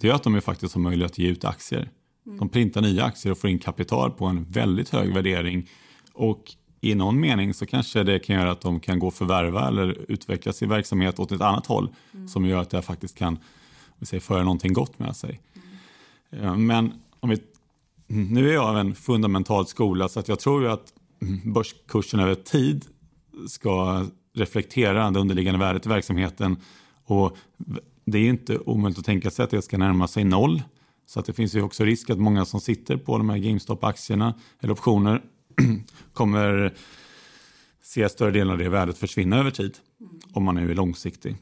det 0.00 0.08
är 0.08 0.12
att 0.12 0.22
de 0.22 0.34
är 0.34 0.40
faktiskt 0.40 0.74
har 0.74 0.80
möjlighet 0.80 1.12
att 1.12 1.18
ge 1.18 1.28
ut 1.28 1.44
aktier. 1.44 1.90
De 2.24 2.48
printar 2.48 2.80
nya 2.80 3.04
aktier 3.04 3.32
och 3.32 3.38
får 3.38 3.50
in 3.50 3.58
kapital 3.58 4.10
på 4.10 4.26
en 4.26 4.44
väldigt 4.44 4.88
hög 4.88 5.14
värdering. 5.14 5.68
Och 6.12 6.52
i 6.80 6.94
någon 6.94 7.20
mening 7.20 7.54
så 7.54 7.66
kanske 7.66 8.02
det 8.02 8.18
kan 8.18 8.36
göra 8.36 8.50
att 8.50 8.60
de 8.60 8.80
kan 8.80 8.98
gå 8.98 9.06
och 9.06 9.14
förvärva 9.14 9.68
eller 9.68 9.96
utveckla 10.08 10.52
sin 10.52 10.68
verksamhet 10.68 11.18
åt 11.18 11.32
ett 11.32 11.40
annat 11.40 11.66
håll 11.66 11.88
mm. 12.14 12.28
som 12.28 12.46
gör 12.46 12.60
att 12.60 12.70
det 12.70 12.82
faktiskt 12.82 13.18
kan 13.18 13.38
säger, 14.02 14.20
föra 14.20 14.42
någonting 14.42 14.72
gott 14.72 14.98
med 14.98 15.16
sig. 15.16 15.40
Mm. 16.30 16.66
Men 16.66 16.92
om 17.20 17.30
vi, 17.30 17.38
nu 18.06 18.48
är 18.48 18.54
jag 18.54 18.64
av 18.64 18.78
en 18.78 18.94
fundamental 18.94 19.66
skola 19.66 20.08
så 20.08 20.20
att 20.20 20.28
jag 20.28 20.38
tror 20.38 20.66
att 20.66 20.92
börskursen 21.44 22.20
över 22.20 22.34
tid 22.34 22.84
ska 23.48 24.06
reflektera 24.34 25.10
det 25.10 25.20
underliggande 25.20 25.60
värdet 25.60 25.86
i 25.86 25.88
verksamheten. 25.88 26.56
Och 27.04 27.36
det 28.04 28.18
är 28.18 28.28
inte 28.28 28.58
omöjligt 28.58 28.98
att 28.98 29.04
tänka 29.04 29.30
sig 29.30 29.42
att 29.44 29.50
det 29.50 29.62
ska 29.62 29.78
närma 29.78 30.08
sig 30.08 30.24
noll. 30.24 30.62
Så 31.06 31.20
att 31.20 31.26
det 31.26 31.32
finns 31.32 31.54
ju 31.54 31.62
också 31.62 31.84
risk 31.84 32.10
att 32.10 32.18
många 32.18 32.44
som 32.44 32.60
sitter 32.60 32.96
på 32.96 33.18
de 33.18 33.28
här 33.28 33.38
GameStop-aktierna 33.38 34.34
eller 34.60 34.72
optioner 34.72 35.22
kommer 36.12 36.74
se 37.82 38.08
större 38.08 38.30
delen 38.30 38.50
av 38.50 38.58
det 38.58 38.68
värdet 38.68 38.98
försvinna 38.98 39.38
över 39.38 39.50
tid. 39.50 39.78
Om 40.32 40.44
man 40.44 40.54
nu 40.54 40.70
är 40.70 40.74
långsiktig. 40.74 41.36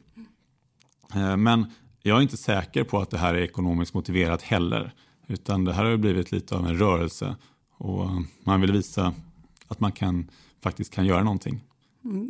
Eh, 1.15 1.37
men 1.37 1.65
jag 2.01 2.17
är 2.17 2.21
inte 2.21 2.37
säker 2.37 2.83
på 2.83 2.99
att 2.99 3.09
det 3.09 3.17
här 3.17 3.33
är 3.33 3.41
ekonomiskt 3.41 3.93
motiverat 3.93 4.41
heller. 4.41 4.93
Utan 5.27 5.65
det 5.65 5.73
här 5.73 5.85
har 5.85 5.97
blivit 5.97 6.31
lite 6.31 6.55
av 6.55 6.67
en 6.67 6.77
rörelse. 6.77 7.35
Och 7.77 8.09
man 8.43 8.61
vill 8.61 8.71
visa 8.71 9.13
att 9.67 9.79
man 9.79 9.91
kan, 9.91 10.31
faktiskt 10.63 10.93
kan 10.93 11.05
göra 11.05 11.23
någonting. 11.23 11.63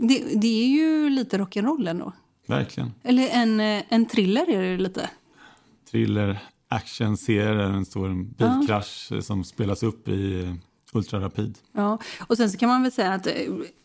Det, 0.01 0.41
det 0.41 0.63
är 0.63 0.67
ju 0.67 1.09
lite 1.09 1.37
rock'n'roll 1.37 1.89
ändå. 1.89 2.13
Verkligen. 2.47 2.93
Eller 3.03 3.29
en, 3.29 3.59
en 3.89 4.05
thriller 4.05 4.49
är 4.49 4.61
det 4.61 4.77
lite. 4.77 5.09
Thriller, 5.91 6.39
actionserie, 6.67 7.63
en 7.63 7.85
stor 7.85 8.23
bilkrasch 8.23 9.07
ja. 9.11 9.21
som 9.21 9.43
spelas 9.43 9.83
upp 9.83 10.07
i 10.07 10.53
ultrarapid. 10.97 11.57
Ja, 11.71 11.99
och 12.19 12.37
sen 12.37 12.49
så 12.49 12.57
kan 12.57 12.69
man 12.69 12.83
väl 12.83 12.91
säga 12.91 13.13
att, 13.13 13.27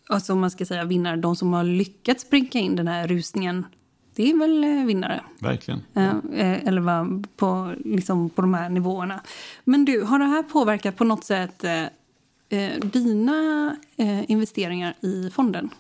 alltså 0.09 0.33
om 0.33 0.41
man 0.41 0.51
ska 0.51 0.67
säga 0.67 0.85
vinnare, 0.85 1.17
de 1.17 1.37
som 1.37 1.53
har 1.53 1.65
lyckats 1.65 2.23
springa 2.23 2.61
in 2.61 2.77
den 2.77 2.89
här 2.89 3.09
rusningen, 3.09 3.67
det 4.15 4.31
är 4.31 4.39
väl 4.39 4.65
eh, 4.65 4.87
vinnare. 4.87 5.21
Verkligen. 5.39 5.83
Eh, 5.95 6.67
eller 6.69 6.81
va, 6.81 7.23
på, 7.37 7.75
liksom 7.85 8.31
på 8.31 8.43
de 8.43 8.55
här 8.55 8.69
nivåerna. 8.69 9.21
Men 9.65 9.85
du, 9.85 10.03
har 10.03 10.19
det 10.19 10.25
här 10.25 10.43
påverkat 10.43 10.97
på 10.97 11.05
något 11.05 11.25
sätt 11.25 11.65
eh, 11.65 12.81
dina 12.83 13.77
eh, 13.97 14.31
investeringar 14.31 14.95
i 15.01 15.31
fonden? 15.31 15.71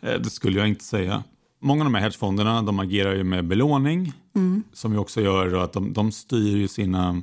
Eh, 0.00 0.20
det 0.20 0.30
skulle 0.30 0.58
jag 0.58 0.68
inte 0.68 0.84
säga. 0.84 1.24
Många 1.58 1.80
av 1.80 1.84
de 1.84 1.94
här 1.94 2.02
hedgefonderna 2.02 2.62
de 2.62 2.78
agerar 2.78 3.14
ju 3.14 3.24
med 3.24 3.44
belåning 3.44 4.12
mm. 4.34 4.62
som 4.72 4.92
ju 4.92 4.98
också 4.98 5.20
gör 5.20 5.64
att 5.64 5.72
de, 5.72 5.92
de 5.92 6.12
styr 6.12 6.66
sina 6.66 7.22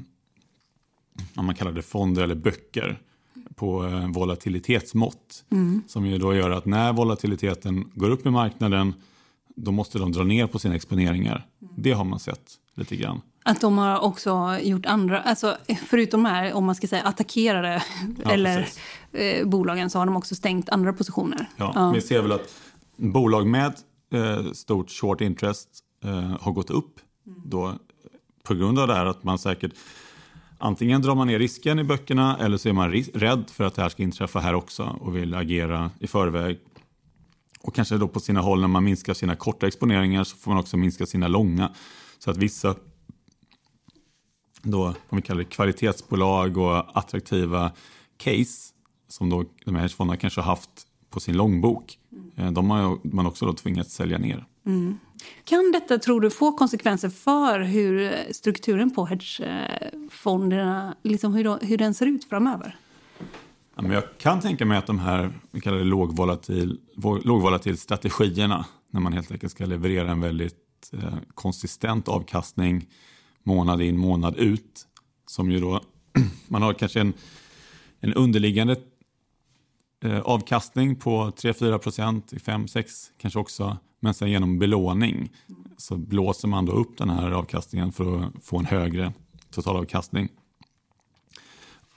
om 1.36 1.46
man 1.46 1.56
kallar 1.56 1.72
det 1.72 1.82
fonder 1.82 2.24
eller 2.24 2.36
böcker 2.36 3.02
på 3.62 3.86
eh, 3.86 4.08
volatilitetsmått. 4.08 5.46
Mm. 5.52 5.84
Som 5.88 6.06
ju 6.06 6.18
då 6.18 6.36
gör 6.36 6.50
att 6.50 6.66
när 6.66 6.94
volatiliteten 6.94 7.92
går 7.94 8.10
upp 8.10 8.26
i 8.26 8.30
marknaden 8.30 8.94
då 9.56 9.72
måste 9.72 10.00
de 10.00 10.12
dra 10.12 10.24
ner 10.24 10.48
på 10.48 10.60
sina 10.60 10.76
exponeringar. 10.76 11.48
Det 11.78 11.92
har 11.92 12.04
man 12.04 12.20
sett 12.20 12.52
lite 12.76 12.96
grann. 12.96 13.22
Att 13.44 13.62
de 13.62 13.78
har 13.78 14.00
också 14.00 14.58
gjort 14.62 14.86
andra, 14.86 15.22
alltså 15.22 15.58
förutom 15.88 16.26
här 16.26 16.54
om 16.54 16.66
man 16.66 16.76
ska 16.76 16.88
säga 16.88 17.04
attackerade 17.04 17.84
ja, 18.24 18.32
eller 18.32 18.68
eh, 19.12 19.48
bolagen 19.48 19.90
så 19.90 20.00
har 20.00 20.06
de 20.06 20.16
också 20.16 20.36
stängt 20.36 20.70
andra 20.70 20.94
positioner. 20.94 21.50
Ja, 21.58 21.72
ja. 21.76 21.92
Vi 21.92 22.02
ser 22.02 22.22
väl 22.22 22.32
att 22.32 22.54
bolag 22.96 23.48
med 23.48 23.74
eh, 24.14 24.52
stort 24.52 24.92
short 24.92 25.22
interest 25.22 25.70
eh, 26.04 26.36
har 26.42 26.52
gått 26.52 26.70
upp 26.70 27.00
då 27.46 27.74
på 28.44 28.54
grund 28.54 28.80
av 28.80 28.88
det 28.88 28.94
här 28.94 29.06
att 29.06 29.24
man 29.24 29.40
säkert 29.40 29.74
antingen 30.62 31.02
drar 31.02 31.16
man 31.16 31.28
ner 31.28 31.40
risken 31.40 31.80
i 31.80 31.84
böckerna 31.84 32.38
eller 32.38 32.58
så 32.58 32.70
är 32.70 32.74
man 32.74 32.92
rädd 33.14 33.44
för 33.50 33.64
att 33.64 33.76
det 33.76 33.82
här 33.82 33.90
ska 33.90 34.04
inträffa 34.04 34.40
här 34.40 34.54
också 34.54 34.98
och 35.02 35.16
vill 35.16 35.34
agera 35.34 35.92
i 36.00 36.08
förväg. 36.08 36.60
Och 37.62 37.76
kanske 37.76 37.98
då 37.98 38.08
på 38.08 38.20
sina 38.20 38.42
håll 38.42 38.62
när 38.62 38.68
man 38.68 38.84
minskar 38.84 39.14
sina 39.14 39.36
korta 39.36 39.68
exponeringar 39.68 40.24
så 40.24 40.38
får 40.38 40.52
man 40.52 40.60
också 40.60 40.78
minska 40.78 41.06
sina 41.06 41.28
långa. 41.28 41.72
Så 42.20 42.32
att 42.32 42.38
vissa 42.38 42.76
då, 44.64 44.86
om 45.10 45.16
vi 45.16 45.22
kallar 45.22 45.40
det 45.40 45.50
kvalitetsbolag 45.50 46.58
och 46.58 46.98
attraktiva 46.98 47.72
case 48.18 48.74
som 49.08 49.30
då 49.30 49.46
de 49.66 49.76
här 49.76 49.82
hedgefonderna 49.82 50.18
kanske 50.18 50.42
har 50.42 50.46
haft 50.46 50.88
på 51.10 51.20
sin 51.20 51.38
långbok. 51.38 51.98
Mm. 52.38 52.54
De 52.54 52.70
har 52.70 52.98
man 53.04 53.26
också 53.26 53.46
då 53.46 53.54
tvingats 53.54 53.94
sälja 53.94 54.18
ner. 54.18 54.46
Mm. 54.66 55.00
Kan 55.44 55.72
detta, 55.72 55.98
tror 55.98 56.22
du, 56.22 56.30
få 56.30 56.52
konsekvenser 56.52 57.10
för 57.10 57.60
hur 57.60 58.12
strukturen 58.34 58.92
på 58.92 59.06
hedgefonderna, 59.06 60.96
liksom 61.04 61.34
hur, 61.34 61.66
hur 61.66 61.78
den 61.78 61.94
ser 61.94 62.06
ut 62.06 62.30
framöver? 62.30 62.76
Ja, 63.76 63.82
men 63.82 63.92
jag 63.92 64.04
kan 64.18 64.42
tänka 64.42 64.66
mig 64.66 64.78
att 64.78 64.88
de 64.88 65.00
här 65.00 65.32
vi 65.52 65.62
kallar 65.62 65.78
det 65.78 65.84
lågvolatil, 65.84 66.80
lågvolatil 67.24 67.78
strategierna, 67.78 68.66
när 68.90 69.02
man 69.02 69.14
helt 69.14 69.32
enkelt 69.32 69.52
ska 69.52 69.66
leverera 69.66 70.12
en 70.12 70.22
väldigt 70.22 70.90
eh, 70.94 71.18
konsistent 71.34 72.08
avkastning 72.08 72.88
månad 73.44 73.82
in, 73.82 73.98
månad 73.98 74.38
ut. 74.38 74.88
Som 75.28 75.52
ju 75.52 75.60
då, 75.60 75.82
man 76.48 76.62
har 76.62 76.74
kanske 76.74 77.02
en, 77.02 77.14
en 78.00 78.14
underliggande 78.14 78.76
eh, 80.04 80.20
avkastning 80.20 80.96
på 80.96 81.32
3-4 81.32 81.78
procent, 81.78 82.34
5-6 82.34 82.86
kanske 83.18 83.40
också. 83.40 83.78
Men 84.04 84.14
sen 84.14 84.32
genom 84.32 84.60
belåning 84.60 85.30
så 85.78 85.98
blåser 85.98 86.48
man 86.48 86.66
då 86.66 86.72
upp 86.72 86.98
den 86.98 87.10
här 87.10 87.32
avkastningen 87.32 87.92
för 87.92 88.24
att 88.24 88.46
få 88.46 88.58
en 88.58 88.66
högre 88.66 89.14
totalavkastning. 89.52 90.30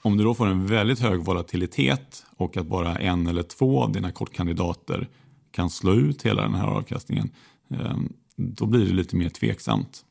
Om 0.01 0.17
du 0.17 0.23
då 0.23 0.33
får 0.33 0.47
en 0.47 0.67
väldigt 0.67 0.99
hög 0.99 1.19
volatilitet 1.19 2.25
och 2.37 2.57
att 2.57 2.67
bara 2.67 2.95
en 2.95 3.27
eller 3.27 3.43
två 3.43 3.83
av 3.83 3.91
dina 3.91 4.11
kortkandidater 4.11 5.07
kan 5.51 5.69
slå 5.69 5.93
ut 5.93 6.21
hela 6.21 6.41
den 6.41 6.55
här 6.55 6.67
avkastningen, 6.67 7.29
ehm, 7.69 8.13
då 8.35 8.65
blir 8.65 8.85
det 8.85 8.93
lite 8.93 9.15
mer 9.15 9.29
tveksamt. 9.29 10.05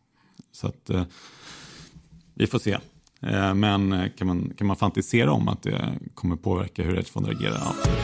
Så 0.53 0.67
att, 0.67 0.91
eh, 0.91 1.05
vi 2.35 2.47
får 2.47 2.59
se. 2.59 2.79
Eh, 3.21 3.55
men 3.55 4.11
kan 4.17 4.27
man, 4.27 4.53
kan 4.57 4.67
man 4.67 4.77
fantisera 4.77 5.33
om 5.33 5.49
att 5.49 5.63
det 5.63 5.99
kommer 6.15 6.37
påverka 6.37 6.83
hur 6.83 6.95
hedgefonder 6.95 7.31
agerar? 7.31 7.61
Ja. 7.85 8.04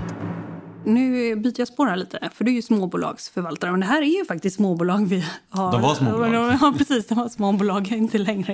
Nu 0.85 1.35
byter 1.35 1.59
jag 1.59 1.67
spår 1.67 1.87
här 1.87 1.95
lite, 1.95 2.29
för 2.33 2.43
du 2.43 2.51
är 2.51 2.55
ju 2.55 2.61
småbolagsförvaltare. 2.61 3.71
Men 3.71 3.79
det 3.79 3.85
här 3.85 4.01
är 4.01 4.19
ju 4.19 4.25
faktiskt 4.25 4.55
småbolag 4.55 5.07
vi 5.07 5.25
har. 5.49 5.71
De 5.71 5.81
var 5.81 5.95
småbolag. 5.95 6.57
Ja, 6.61 6.73
precis. 6.77 7.07
De 7.07 7.15
var 7.15 7.29
småbolag, 7.29 7.87
inte 7.91 8.17
längre. 8.17 8.53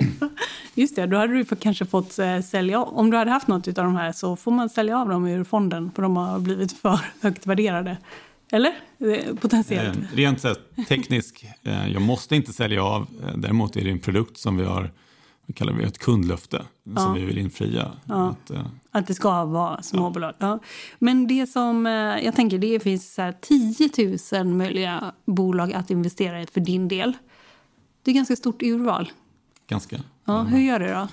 Just 0.74 0.96
det, 0.96 1.06
då 1.06 1.16
hade 1.16 1.34
du 1.34 1.44
kanske 1.44 1.86
fått 1.86 2.18
eh, 2.18 2.40
sälja 2.40 2.82
Om 2.82 3.10
du 3.10 3.16
hade 3.16 3.30
haft 3.30 3.48
något 3.48 3.68
av 3.68 3.84
de 3.84 3.96
här 3.96 4.12
så 4.12 4.36
får 4.36 4.50
man 4.50 4.68
sälja 4.68 4.98
av 4.98 5.08
dem 5.08 5.26
ur 5.26 5.44
fonden, 5.44 5.90
för 5.94 6.02
de 6.02 6.16
har 6.16 6.38
blivit 6.38 6.72
för 6.72 7.00
högt 7.20 7.46
värderade. 7.46 7.96
Eller? 8.52 8.72
Potentiellt. 9.34 9.98
Eh, 9.98 10.16
rent 10.16 10.44
tekniskt, 10.88 11.44
eh, 11.62 11.92
jag 11.92 12.02
måste 12.02 12.36
inte 12.36 12.52
sälja 12.52 12.84
av. 12.84 13.06
Däremot 13.36 13.76
är 13.76 13.84
det 13.84 13.90
en 13.90 13.98
produkt 13.98 14.38
som 14.38 14.56
vi 14.56 14.64
har 14.64 14.90
vi 15.48 15.54
kallar 15.54 15.72
det 15.72 15.84
ett 15.84 15.98
kundlöfte 15.98 16.64
ja. 16.82 16.96
som 16.96 17.14
vi 17.14 17.24
vill 17.24 17.38
infria. 17.38 17.92
Ja. 18.04 18.28
Att, 18.28 18.50
uh, 18.50 18.66
att 18.90 19.06
det 19.06 19.14
ska 19.14 19.44
vara 19.44 19.82
småbolag. 19.82 20.34
Ja. 20.38 20.58
Men 20.98 21.26
det 21.26 21.46
som 21.46 21.86
uh, 21.86 22.24
jag 22.24 22.34
tänker, 22.34 22.58
det 22.58 22.80
finns 22.80 23.14
så 23.14 23.22
här, 23.22 23.34
10 23.40 24.44
000 24.44 24.46
möjliga 24.54 25.12
bolag 25.24 25.72
att 25.72 25.90
investera 25.90 26.42
i 26.42 26.46
för 26.46 26.60
din 26.60 26.88
del. 26.88 27.12
Det 28.02 28.10
är 28.10 28.14
ganska 28.14 28.36
stort 28.36 28.62
urval. 28.62 29.12
Ganska. 29.68 30.02
Ja, 30.24 30.42
hur 30.42 30.60
gör 30.60 30.78
du 30.78 30.86
då? 30.86 31.08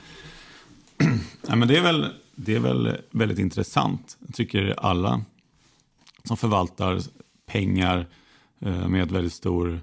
ja, 1.48 1.56
men 1.56 1.68
det, 1.68 1.78
är 1.78 1.82
väl, 1.82 2.08
det 2.36 2.56
är 2.56 2.60
väl 2.60 2.98
väldigt 3.12 3.40
intressant. 3.40 4.18
Jag 4.20 4.36
tycker 4.36 4.76
alla 4.78 5.22
som 6.24 6.38
förvaltar 6.38 7.00
pengar 7.46 8.08
uh, 8.66 8.88
med 8.88 9.12
väldigt 9.12 9.34
stor 9.34 9.80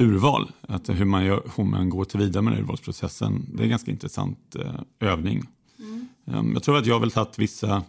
urval. 0.00 0.50
Att 0.60 0.88
hur, 0.88 1.04
man 1.04 1.24
gör, 1.24 1.42
hur 1.56 1.64
man 1.64 1.90
går 1.90 2.04
till 2.04 2.20
vidare 2.20 2.42
med 2.42 2.58
urvalsprocessen. 2.58 3.46
Det 3.54 3.62
är 3.62 3.64
en 3.64 3.70
ganska 3.70 3.90
intressant 3.90 4.56
eh, 4.56 4.80
övning. 5.00 5.42
Mm. 5.78 6.08
Um, 6.24 6.52
jag 6.52 6.62
tror 6.62 6.78
att 6.78 6.86
jag 6.86 6.94
har 6.94 7.00
väl 7.00 7.10
tagit 7.10 7.38
vissa, 7.38 7.82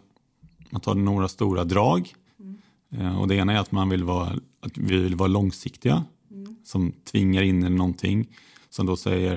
man 0.69 0.82
tar 0.82 0.95
några 0.95 1.28
stora 1.28 1.63
drag. 1.63 2.13
Mm. 2.39 2.58
Uh, 2.97 3.21
och 3.21 3.28
det 3.28 3.36
ena 3.36 3.54
är 3.54 3.60
att 3.60 3.71
man 3.71 3.89
vill 3.89 4.04
vara, 4.04 4.39
att 4.60 4.78
vi 4.78 4.97
vill 4.97 5.15
vara 5.15 5.28
långsiktiga. 5.28 6.04
Mm. 6.32 6.56
Som 6.63 6.91
tvingar 6.91 7.41
in 7.41 7.60
någonting. 7.60 8.28
Som 8.69 8.86
då 8.86 8.95
säger, 8.95 9.34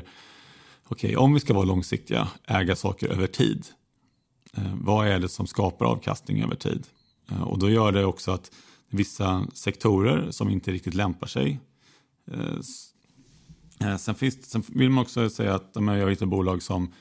okej 0.86 1.08
okay, 1.08 1.16
om 1.16 1.34
vi 1.34 1.40
ska 1.40 1.54
vara 1.54 1.64
långsiktiga, 1.64 2.28
äga 2.46 2.76
saker 2.76 3.08
över 3.08 3.26
tid. 3.26 3.66
Uh, 4.58 4.74
vad 4.80 5.08
är 5.08 5.18
det 5.18 5.28
som 5.28 5.46
skapar 5.46 5.86
avkastning 5.86 6.42
över 6.42 6.54
tid? 6.54 6.86
Uh, 7.32 7.42
och 7.42 7.58
då 7.58 7.70
gör 7.70 7.92
det 7.92 8.04
också 8.04 8.30
att 8.30 8.50
vissa 8.90 9.46
sektorer 9.54 10.30
som 10.30 10.50
inte 10.50 10.72
riktigt 10.72 10.94
lämpar 10.94 11.26
sig 11.26 11.60
Eh, 11.64 11.73
eh, 11.73 11.73
sen, 13.98 14.14
finns, 14.14 14.50
sen 14.50 14.62
vill 14.68 14.90
man 14.90 15.02
också 15.02 15.30
säga 15.30 15.54
att 15.54 15.70
jag 15.74 16.10
hittar 16.10 16.26
bolag 16.26 16.62
som 16.62 16.92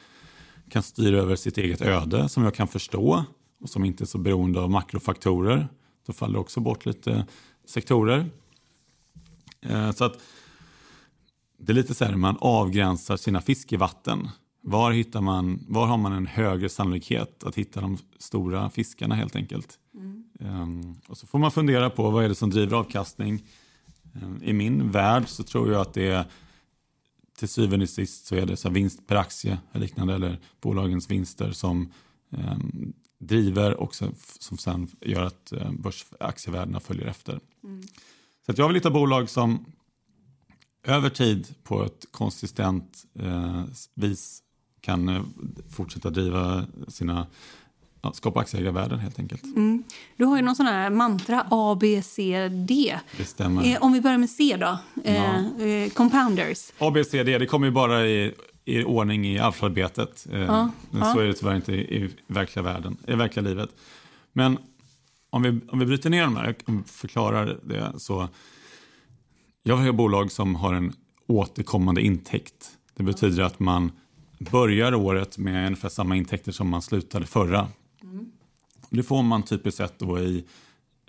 kan 0.69 0.83
styra 0.83 1.17
över 1.17 1.35
sitt 1.35 1.57
eget 1.57 1.81
öde, 1.81 2.29
som 2.29 2.43
jag 2.43 2.53
kan 2.53 2.67
förstå 2.67 3.25
och 3.61 3.69
som 3.69 3.85
inte 3.85 4.03
är 4.03 4.05
så 4.05 4.17
beroende 4.17 4.59
av 4.59 4.71
makrofaktorer. 4.71 5.67
Då 6.05 6.13
faller 6.13 6.39
också 6.39 6.59
bort 6.59 6.85
lite 6.85 7.25
sektorer. 7.65 8.29
Eh, 9.61 9.91
så 9.91 10.05
att 10.05 10.19
det 11.57 11.71
är 11.71 11.73
lite 11.73 11.93
så 11.93 12.05
här 12.05 12.15
man 12.15 12.37
avgränsar 12.39 13.17
sina 13.17 13.41
fiskevatten. 13.41 14.29
Var, 14.61 14.91
hittar 14.91 15.21
man, 15.21 15.65
var 15.67 15.85
har 15.85 15.97
man 15.97 16.13
en 16.13 16.27
högre 16.27 16.69
sannolikhet 16.69 17.43
att 17.43 17.55
hitta 17.55 17.81
de 17.81 17.97
stora 18.19 18.69
fiskarna 18.69 19.15
helt 19.15 19.35
enkelt? 19.35 19.79
Mm. 19.95 20.23
Um, 20.39 20.95
och 21.07 21.17
så 21.17 21.27
får 21.27 21.39
man 21.39 21.51
fundera 21.51 21.89
på 21.89 22.09
vad 22.09 22.23
är 22.23 22.29
det 22.29 22.35
som 22.35 22.49
driver 22.49 22.77
avkastning. 22.77 23.43
I 24.41 24.53
min 24.53 24.91
värld 24.91 25.27
så 25.27 25.43
tror 25.43 25.71
jag 25.71 25.81
att 25.81 25.93
det 25.93 26.07
är 26.07 26.25
till 27.37 27.49
syvende 27.49 27.83
och 27.83 27.89
sist 27.89 28.25
så 28.25 28.35
är 28.35 28.45
det 28.45 28.57
så 28.57 28.69
vinst 28.69 29.07
per 29.07 29.15
aktie 29.15 29.57
eller 29.71 29.85
liknande 29.85 30.13
eller 30.15 30.39
bolagens 30.61 31.09
vinster 31.09 31.51
som 31.51 31.91
eh, 32.31 32.57
driver 33.19 33.73
och 33.73 33.95
som, 33.95 34.15
som 34.39 34.57
sen 34.57 34.87
gör 35.01 35.23
att 35.23 35.51
eh, 35.51 35.71
börsaktievärdena 35.71 36.79
följer 36.79 37.07
efter. 37.07 37.39
Mm. 37.63 37.83
Så 38.45 38.51
att 38.51 38.57
jag 38.57 38.67
vill 38.67 38.75
hitta 38.75 38.91
bolag 38.91 39.29
som 39.29 39.65
över 40.83 41.09
tid 41.09 41.55
på 41.63 41.83
ett 41.83 42.05
konsistent 42.11 43.05
eh, 43.19 43.63
vis 43.93 44.43
kan 44.81 45.09
eh, 45.09 45.23
fortsätta 45.69 46.09
driva 46.09 46.65
sina 46.87 47.27
ja, 48.03 48.13
skapa 48.13 48.39
aktieägarvärden 48.39 48.99
helt 48.99 49.19
enkelt. 49.19 49.43
Mm. 49.43 49.83
Du 50.17 50.25
har 50.25 50.35
ju 50.35 50.41
någon 50.41 50.55
sån 50.55 50.65
här 50.65 50.89
mantra 50.89 51.47
A, 51.51 51.77
B, 51.79 52.01
C, 52.01 52.49
D. 52.49 52.99
Det 53.17 53.25
stämmer. 53.25 53.73
Eh, 53.73 53.83
om 53.83 53.93
vi 53.93 54.01
börjar 54.01 54.17
med 54.17 54.29
C 54.29 54.57
då, 54.59 54.77
eh, 55.03 55.15
ja. 55.15 55.65
eh, 55.65 55.89
compounders. 55.89 56.71
A, 56.79 56.91
B, 56.93 57.03
C, 57.03 57.23
D, 57.23 57.37
det 57.37 57.45
kommer 57.45 57.67
ju 57.67 57.71
bara 57.71 58.07
i, 58.07 58.33
i 58.65 58.83
ordning 58.83 59.25
i 59.25 59.39
alfabetet. 59.39 60.27
Eh, 60.31 60.39
ja. 60.41 60.71
Så 60.91 61.19
är 61.19 61.25
det 61.25 61.33
tyvärr 61.33 61.55
inte 61.55 61.71
i, 61.73 62.03
i, 62.03 62.09
verkliga 62.27 62.63
världen, 62.63 62.97
i 63.07 63.13
verkliga 63.13 63.43
livet. 63.43 63.69
Men 64.33 64.57
om 65.29 65.41
vi, 65.41 65.59
om 65.69 65.79
vi 65.79 65.85
bryter 65.85 66.09
ner 66.09 66.23
de 66.23 66.35
här 66.35 66.55
och 66.65 66.89
förklarar 66.89 67.59
det 67.63 67.99
så. 67.99 68.29
Jag 69.63 69.75
har 69.75 69.91
bolag 69.91 70.31
som 70.31 70.55
har 70.55 70.73
en 70.73 70.93
återkommande 71.27 72.01
intäkt. 72.01 72.71
Det 72.95 73.03
betyder 73.03 73.43
att 73.43 73.59
man 73.59 73.91
börjar 74.39 74.95
året 74.95 75.37
med 75.37 75.65
ungefär 75.65 75.89
samma 75.89 76.15
intäkter 76.15 76.51
som 76.51 76.69
man 76.69 76.81
slutade 76.81 77.25
förra 77.25 77.67
Det 78.89 79.03
får 79.03 79.23
man 79.23 79.43
typiskt 79.43 79.77
sett 79.77 79.99
då 79.99 80.19
i 80.19 80.45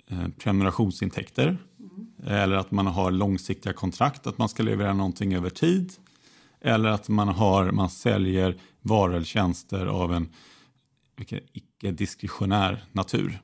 eh, 0.07 0.27
prenumerationsintäkter 0.37 1.57
eller 2.23 2.55
att 2.55 2.71
man 2.71 2.87
har 2.87 3.11
långsiktiga 3.11 3.73
kontrakt, 3.73 4.27
att 4.27 4.37
man 4.37 4.49
ska 4.49 4.63
leverera 4.63 4.93
någonting 4.93 5.33
över 5.33 5.49
tid 5.49 5.93
eller 6.61 6.89
att 6.89 7.09
man, 7.09 7.27
har, 7.27 7.71
man 7.71 7.89
säljer 7.89 8.57
varor 8.81 9.15
eller 9.15 9.25
tjänster 9.25 9.85
av 9.85 10.13
en 10.13 10.29
icke-diskretionär 11.53 12.85
natur. 12.91 13.41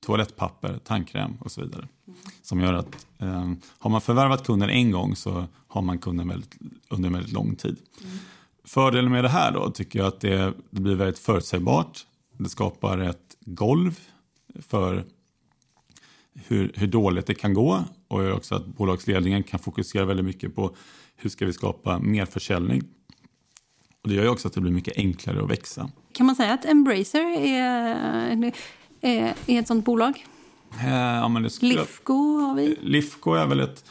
Toalettpapper, 0.00 0.78
tandkräm 0.78 1.36
och 1.40 1.52
så 1.52 1.60
vidare. 1.60 1.88
Som 2.42 2.60
gör 2.60 2.72
att 2.72 3.06
eh, 3.18 3.52
har 3.78 3.90
man 3.90 4.00
förvärvat 4.00 4.46
kunden 4.46 4.70
en 4.70 4.90
gång 4.90 5.16
så 5.16 5.44
har 5.68 5.82
man 5.82 5.98
kunden 5.98 6.28
väldigt, 6.28 6.58
under 6.88 7.06
en 7.06 7.12
väldigt 7.12 7.32
lång 7.32 7.56
tid. 7.56 7.76
Mm. 8.00 8.18
Fördelen 8.64 9.12
med 9.12 9.24
det 9.24 9.28
här 9.28 9.52
då 9.52 9.70
tycker 9.70 9.98
jag 9.98 10.08
att 10.08 10.20
det, 10.20 10.54
det 10.70 10.80
blir 10.80 10.94
väldigt 10.94 11.18
förutsägbart. 11.18 12.06
Det 12.42 12.48
skapar 12.48 12.98
ett 12.98 13.36
golv 13.40 14.00
för 14.60 15.04
hur, 16.34 16.72
hur 16.74 16.86
dåligt 16.86 17.26
det 17.26 17.34
kan 17.34 17.54
gå 17.54 17.84
och 18.08 18.22
gör 18.22 18.32
också 18.32 18.54
att 18.54 18.66
bolagsledningen 18.66 19.42
kan 19.42 19.60
fokusera 19.60 20.04
väldigt 20.04 20.26
mycket 20.26 20.54
på 20.54 20.74
hur 21.16 21.30
ska 21.30 21.46
vi 21.46 21.52
skapa 21.52 21.98
mer 21.98 22.26
försäljning. 22.26 22.82
Och 24.02 24.08
det 24.08 24.14
gör 24.14 24.22
ju 24.22 24.28
också 24.28 24.48
att 24.48 24.54
det 24.54 24.60
blir 24.60 24.72
mycket 24.72 24.96
enklare 24.96 25.42
att 25.42 25.50
växa. 25.50 25.90
Kan 26.12 26.26
man 26.26 26.36
säga 26.36 26.52
att 26.52 26.64
Embracer 26.64 27.38
är, 27.38 28.52
är, 29.00 29.34
är 29.46 29.60
ett 29.60 29.68
sånt 29.68 29.84
bolag? 29.84 30.26
Eh, 30.80 30.94
ja, 30.94 31.48
skulle, 31.48 31.74
Lifco 31.74 32.38
har 32.38 32.54
vi. 32.54 32.76
Lifco 32.80 33.32
är 33.32 33.46
väl 33.46 33.60
ett 33.60 33.84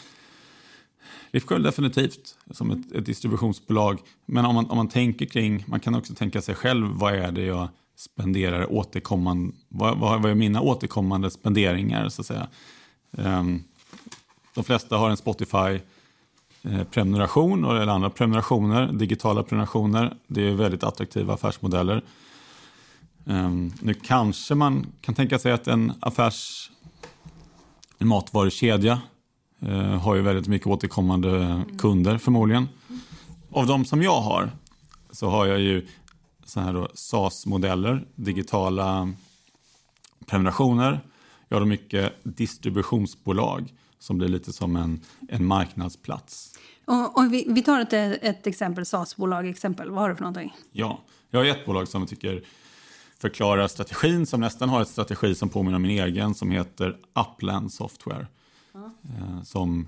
Lifco 1.32 1.56
är 1.56 1.60
definitivt 1.60 2.38
som 2.52 2.72
ett, 2.72 2.92
ett, 2.92 3.06
distributionsbolag. 3.06 4.00
Men 4.26 4.46
om 4.46 4.56
man, 4.56 4.70
om 4.70 4.78
man 4.78 4.88
tänker 4.88 5.26
kring, 5.26 5.64
man 5.68 5.80
kan 5.80 5.96
också 5.96 6.14
tänka 6.14 6.42
sig 6.42 6.56
själv, 6.56 6.88
vad 6.88 7.14
är 7.14 7.32
det 7.32 7.44
jag 7.44 7.68
spenderar 8.00 8.74
återkommande, 8.74 9.54
vad, 9.70 9.98
vad, 9.98 10.22
vad 10.22 10.32
är 10.32 10.36
mina 10.36 10.62
återkommande 10.62 11.32
spenderingar 11.32 12.10
så 12.10 12.22
att 12.22 12.26
säga. 12.26 12.48
Um, 13.12 13.64
de 14.56 14.64
flesta 14.64 14.98
har 14.98 15.10
en 15.10 15.18
Spotify 15.18 15.80
eh, 16.64 16.84
prenumeration 16.92 17.66
eller 17.66 17.88
andra 17.88 18.10
prenumerationer, 18.10 18.92
digitala 18.92 19.44
prenumerationer. 19.44 20.14
Det 20.28 20.48
är 20.48 20.52
väldigt 20.52 20.84
attraktiva 20.84 21.34
affärsmodeller. 21.34 22.04
Um, 23.26 23.74
nu 23.82 23.94
kanske 23.94 24.56
man 24.56 24.86
kan 25.02 25.16
tänka 25.16 25.40
sig 25.40 25.52
att 25.52 25.68
en 25.68 25.94
affärs 26.00 26.72
en 27.98 28.08
matvarukedja 28.08 29.02
uh, 29.64 29.98
har 29.98 30.16
ju 30.16 30.22
väldigt 30.22 30.48
mycket 30.48 30.68
återkommande 30.68 31.62
kunder 31.78 32.18
förmodligen. 32.18 32.68
Av 33.52 33.68
de 33.68 33.86
som 33.86 34.02
jag 34.02 34.22
har 34.22 34.52
så 35.12 35.30
har 35.30 35.46
jag 35.46 35.60
ju 35.60 35.88
så 36.50 36.60
här 36.60 36.88
SAS-modeller, 36.94 38.06
digitala 38.16 39.14
prenumerationer. 40.26 41.00
Jag 41.48 41.60
har 41.60 41.66
mycket 41.66 42.14
distributionsbolag 42.24 43.74
som 44.00 44.18
blir 44.18 44.28
lite 44.28 44.54
som 44.54 44.76
en, 44.76 45.02
en 45.30 45.46
marknadsplats. 45.46 46.60
Och, 46.86 47.18
och 47.18 47.34
vi, 47.34 47.46
vi, 47.48 47.62
tar 47.62 47.80
ett, 47.80 47.94
ett 48.24 48.48
exempel, 48.48 48.86
SAS-bolag 48.86 49.50
exempel. 49.50 49.90
Vad 49.90 50.00
har 50.00 50.10
du 50.10 50.16
för 50.16 50.24
någonting? 50.24 50.56
Ja, 50.72 51.00
jag 51.30 51.40
har 51.40 51.46
ett 51.46 51.66
bolag 51.66 51.88
som 51.88 52.02
jag 52.02 52.10
tycker 52.10 52.44
förklarar 53.18 53.68
strategin 53.68 54.26
som 54.26 54.42
nästan 54.42 54.70
har 54.70 54.82
ett 54.82 54.88
strategi 54.88 55.36
som 55.36 55.50
påminner 55.50 55.76
om 55.76 55.82
min 55.82 56.00
egen 56.00 56.36
som 56.36 56.52
heter 56.52 56.98
Upland 57.14 57.74
Software. 57.74 58.28
Ja. 58.74 58.92
Eh, 59.04 59.44
som 59.44 59.88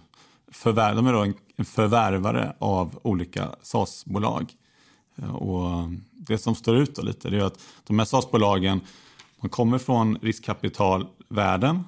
förvär, 0.52 0.96
de 0.96 1.08
är 1.08 1.14
då 1.14 1.34
en 1.56 1.66
förvärvare 1.66 2.56
av 2.60 3.00
olika 3.02 3.50
SAS-bolag. 3.62 4.54
Eh, 5.16 5.36
och 5.36 5.90
det 6.12 6.38
som 6.38 6.56
står 6.56 6.78
ut 6.78 6.96
då 6.96 7.02
lite 7.02 7.28
är 7.28 7.44
att 7.44 7.60
de 7.84 8.00
här 8.00 8.06
SAS-bolagen 8.06 8.82
de 9.42 9.50
kommer 9.50 9.78
från 9.78 10.18
riskkapitalvärlden 10.18 11.84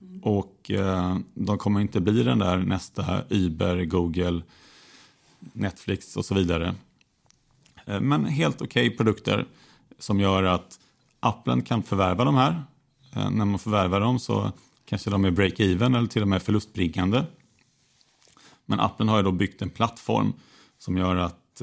mm. 0.00 0.20
och 0.22 0.70
eh, 0.70 1.18
de 1.34 1.58
kommer 1.58 1.80
inte 1.80 2.00
bli 2.00 2.22
den 2.22 2.38
där 2.38 2.56
nästa 2.56 3.22
Uber, 3.28 3.84
Google, 3.84 4.42
Netflix 5.38 6.16
och 6.16 6.24
så 6.24 6.34
vidare. 6.34 6.74
Eh, 7.84 8.00
men 8.00 8.24
helt 8.24 8.62
okej 8.62 8.86
okay 8.86 8.96
produkter 8.96 9.44
som 9.98 10.20
gör 10.20 10.42
att 10.42 10.80
Applen 11.20 11.62
kan 11.62 11.82
förvärva 11.82 12.24
de 12.24 12.34
här. 12.34 12.62
När 13.30 13.44
man 13.44 13.58
förvärvar 13.58 14.00
dem 14.00 14.18
så 14.18 14.52
kanske 14.84 15.10
de 15.10 15.24
är 15.24 15.30
break-even 15.30 15.96
eller 15.96 16.08
till 16.08 16.22
och 16.22 16.28
med 16.28 16.42
förlustbringande. 16.42 17.24
Men 18.66 18.80
Applen 18.80 19.08
har 19.08 19.16
ju 19.16 19.22
då 19.22 19.32
byggt 19.32 19.62
en 19.62 19.70
plattform 19.70 20.32
som 20.78 20.96
gör 20.96 21.16
att 21.16 21.62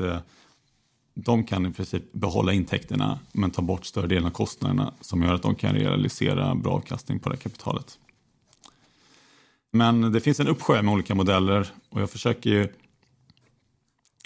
de 1.13 1.43
kan 1.43 1.65
i 1.65 1.71
princip 1.73 2.13
behålla 2.13 2.53
intäkterna 2.53 3.19
men 3.31 3.51
ta 3.51 3.61
bort 3.61 3.85
större 3.85 4.07
delen 4.07 4.25
av 4.25 4.29
kostnaderna 4.29 4.93
som 5.01 5.21
gör 5.21 5.33
att 5.33 5.41
de 5.41 5.55
kan 5.55 5.75
realisera 5.75 6.55
bra 6.55 6.73
avkastning 6.73 7.19
på 7.19 7.29
det 7.29 7.37
kapitalet. 7.37 7.99
Men 9.71 10.11
det 10.11 10.21
finns 10.21 10.39
en 10.39 10.47
uppsjö 10.47 10.81
med 10.81 10.93
olika 10.93 11.15
modeller 11.15 11.67
och 11.89 12.01
jag 12.01 12.09
försöker 12.09 12.49
ju 12.49 12.67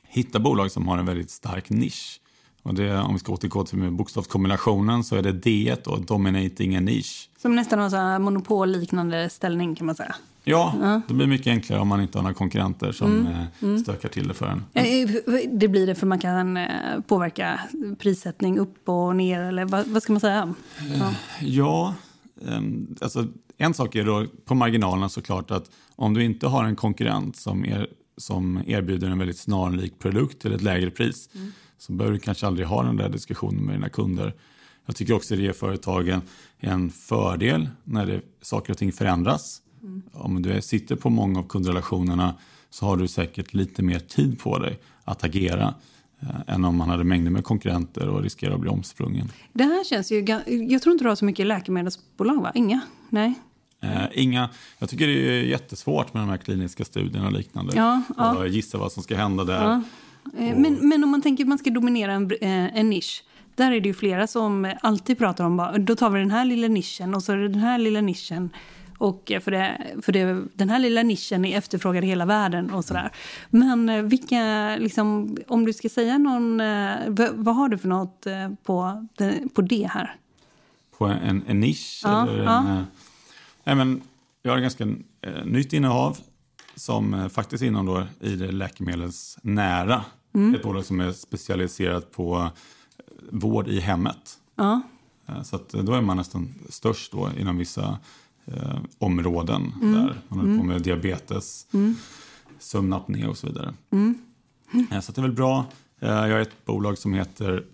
hitta 0.03 0.39
bolag 0.39 0.71
som 0.71 0.87
har 0.87 0.97
en 0.97 1.05
väldigt 1.05 1.29
stark 1.29 1.69
nisch. 1.69 2.21
Och 2.61 2.73
det, 2.73 2.97
om 2.97 3.13
vi 3.13 3.19
ska 3.19 3.33
återgå 3.33 3.63
till 3.63 3.91
bokstavskombinationen 3.91 5.03
så 5.03 5.15
är 5.15 5.21
det 5.21 5.31
D 5.31 5.75
och 5.85 6.05
dominating 6.05 6.75
a 6.75 6.79
niche. 6.79 7.29
Som 7.37 7.55
nästan 7.55 7.79
har 7.79 7.95
en 7.99 8.21
monopolliknande 8.21 9.29
ställning 9.29 9.75
kan 9.75 9.85
man 9.85 9.95
säga. 9.95 10.15
Ja, 10.49 10.73
ja, 10.81 11.01
det 11.07 11.13
blir 11.13 11.27
mycket 11.27 11.47
enklare 11.47 11.79
om 11.79 11.87
man 11.87 12.01
inte 12.01 12.17
har 12.17 12.23
några 12.23 12.33
konkurrenter 12.33 12.91
som 12.91 13.11
mm. 13.11 13.27
Eh, 13.27 13.45
mm. 13.61 13.79
stökar 13.79 14.09
till 14.09 14.27
det 14.27 14.33
för 14.33 14.45
en. 14.45 14.63
Det 15.59 15.67
blir 15.67 15.87
det 15.87 15.95
för 15.95 16.07
man 16.07 16.19
kan 16.19 16.57
eh, 16.57 16.65
påverka 17.07 17.59
prissättning 17.99 18.59
upp 18.59 18.89
och 18.89 19.15
ner 19.15 19.41
eller 19.41 19.65
vad, 19.65 19.87
vad 19.87 20.03
ska 20.03 20.13
man 20.13 20.19
säga? 20.19 20.53
Ja, 20.99 21.13
ja 21.41 21.95
ehm, 22.47 22.95
alltså, 23.01 23.27
en 23.57 23.73
sak 23.73 23.95
är 23.95 24.05
då 24.05 24.25
på 24.45 24.55
marginalen 24.55 25.09
såklart 25.09 25.51
att 25.51 25.71
om 25.95 26.13
du 26.13 26.23
inte 26.23 26.47
har 26.47 26.63
en 26.63 26.75
konkurrent 26.75 27.35
som, 27.35 27.65
er, 27.65 27.87
som 28.17 28.61
erbjuder 28.67 29.09
en 29.09 29.19
väldigt 29.19 29.39
snarlik 29.39 29.99
produkt 29.99 30.41
till 30.41 30.53
ett 30.53 30.61
lägre 30.61 30.89
pris 30.89 31.29
mm. 31.35 31.51
så 31.77 31.91
behöver 31.91 32.17
du 32.17 32.19
kanske 32.19 32.47
aldrig 32.47 32.67
ha 32.67 32.83
den 32.83 32.97
där 32.97 33.09
diskussionen 33.09 33.65
med 33.65 33.75
dina 33.75 33.89
kunder. 33.89 34.33
Jag 34.85 34.95
tycker 34.95 35.13
också 35.13 35.35
det 35.35 35.41
ger 35.41 35.53
företagen 35.53 36.21
en 36.59 36.89
fördel 36.89 37.69
när 37.83 38.05
det, 38.05 38.21
saker 38.41 38.73
och 38.73 38.77
ting 38.77 38.91
förändras. 38.91 39.61
Mm. 39.87 40.01
Om 40.13 40.41
du 40.41 40.61
sitter 40.61 40.95
på 40.95 41.09
många 41.09 41.39
av 41.39 41.43
kundrelationerna 41.43 42.35
så 42.69 42.85
har 42.85 42.97
du 42.97 43.07
säkert 43.07 43.53
lite 43.53 43.83
mer 43.83 43.99
tid 43.99 44.39
på 44.39 44.59
dig 44.59 44.79
att 45.03 45.23
agera 45.23 45.73
eh, 46.19 46.55
än 46.55 46.65
om 46.65 46.77
man 46.77 46.89
hade 46.89 47.03
mängder 47.03 47.31
med 47.31 47.43
konkurrenter 47.43 48.07
och 48.07 48.23
riskerar 48.23 48.53
att 48.53 48.59
bli 48.59 48.69
omsprungen. 48.69 49.31
Det 49.53 49.63
här 49.63 49.83
känns 49.83 50.11
ju... 50.11 50.25
Jag 50.69 50.81
tror 50.81 50.93
inte 50.93 51.05
du 51.05 51.09
har 51.09 51.15
så 51.15 51.25
mycket 51.25 51.47
läkemedelsbolag, 51.47 52.41
va? 52.41 52.51
Inga? 52.55 52.79
Nej? 53.09 53.33
Eh, 53.81 54.05
inga. 54.13 54.49
Jag 54.79 54.89
tycker 54.89 55.07
det 55.07 55.13
är 55.13 55.43
jättesvårt 55.43 56.13
med 56.13 56.23
de 56.23 56.29
här 56.29 56.37
kliniska 56.37 56.85
studierna 56.85 57.27
och 57.27 57.33
liknande. 57.33 57.73
Ja, 57.75 58.01
ja. 58.17 58.37
Och 58.37 58.47
gissa 58.47 58.77
vad 58.77 58.91
som 58.91 59.03
ska 59.03 59.15
hända 59.15 59.43
där. 59.43 59.63
Ja. 59.63 59.81
Eh, 60.37 60.57
men, 60.57 60.89
men 60.89 61.03
om 61.03 61.09
man 61.09 61.21
tänker 61.21 61.43
att 61.43 61.47
man 61.47 61.57
ska 61.57 61.69
dominera 61.69 62.11
en, 62.11 62.31
eh, 62.41 62.77
en 62.77 62.89
nisch. 62.89 63.23
Där 63.55 63.71
är 63.71 63.81
det 63.81 63.87
ju 63.87 63.93
flera 63.93 64.27
som 64.27 64.73
alltid 64.81 65.17
pratar 65.17 65.43
om 65.43 65.75
då 65.79 65.95
tar 65.95 66.09
vi 66.09 66.19
den 66.19 66.31
här 66.31 66.45
lilla 66.45 66.67
nischen 66.67 67.15
och 67.15 67.23
så 67.23 67.31
är 67.31 67.37
det 67.37 67.47
den 67.47 67.61
här 67.61 67.77
lilla 67.77 68.01
nischen. 68.01 68.49
Och 68.97 69.31
för, 69.41 69.51
det, 69.51 69.81
för 70.01 70.11
det, 70.11 70.43
den 70.53 70.69
här 70.69 70.79
lilla 70.79 71.03
nischen 71.03 71.45
är 71.45 71.57
efterfrågad 71.57 72.03
i 72.03 72.07
hela 72.07 72.25
världen 72.25 72.71
och 72.71 72.85
sådär. 72.85 73.11
Men 73.49 73.89
eh, 73.89 74.01
vilka, 74.01 74.75
liksom, 74.79 75.37
om 75.47 75.65
du 75.65 75.73
ska 75.73 75.89
säga 75.89 76.17
någon, 76.17 76.61
eh, 76.61 76.95
vad 77.33 77.55
har 77.55 77.69
du 77.69 77.77
för 77.77 77.87
något 77.87 78.25
eh, 78.25 78.49
på, 78.63 79.07
på 79.53 79.61
det 79.61 79.89
här? 79.91 80.15
På 80.97 81.05
en, 81.05 81.43
en 81.47 81.59
nisch? 81.59 82.01
Ja, 82.03 82.27
eller 82.27 82.43
ja. 82.43 82.59
En, 82.59 82.85
nej 83.63 83.75
men, 83.75 84.01
jag 84.41 84.51
har 84.51 84.57
ett 84.57 84.63
ganska 84.63 84.83
eh, 85.21 85.45
nytt 85.45 85.73
innehav 85.73 86.17
som 86.75 87.13
eh, 87.13 87.27
faktiskt 87.27 87.63
inom 87.63 87.85
då 87.85 88.03
i 88.19 88.35
det 88.35 88.51
läkemedelsnära. 88.51 90.05
Mm. 90.33 90.55
Ett 90.55 90.63
bolag 90.63 90.85
som 90.85 90.99
är 90.99 91.11
specialiserat 91.11 92.11
på 92.11 92.49
vård 93.31 93.67
i 93.67 93.79
hemmet. 93.79 94.39
Ja. 94.55 94.81
Så 95.43 95.59
då 95.71 95.93
är 95.93 96.01
man 96.01 96.17
nästan 96.17 96.53
störst 96.69 97.11
då 97.11 97.29
inom 97.37 97.57
vissa 97.57 97.99
eh, 98.47 98.79
områden 98.97 99.73
mm. 99.81 99.93
där. 99.93 100.21
Man 100.27 100.39
håller 100.39 100.55
på 100.55 100.63
mm. 100.63 100.67
med 100.67 100.81
diabetes, 100.81 101.67
mm. 101.73 101.95
sömnapné 102.59 103.27
och 103.27 103.37
så 103.37 103.47
vidare. 103.47 103.73
Mm. 103.91 104.17
Eh, 104.91 104.99
så 104.99 105.11
det 105.11 105.19
är 105.19 105.23
väl 105.23 105.31
bra. 105.31 105.65
Eh, 105.99 106.09
jag 106.09 106.31
har 106.31 106.39
ett 106.39 106.65
bolag 106.65 106.97
som 106.97 107.13
heter 107.13 107.65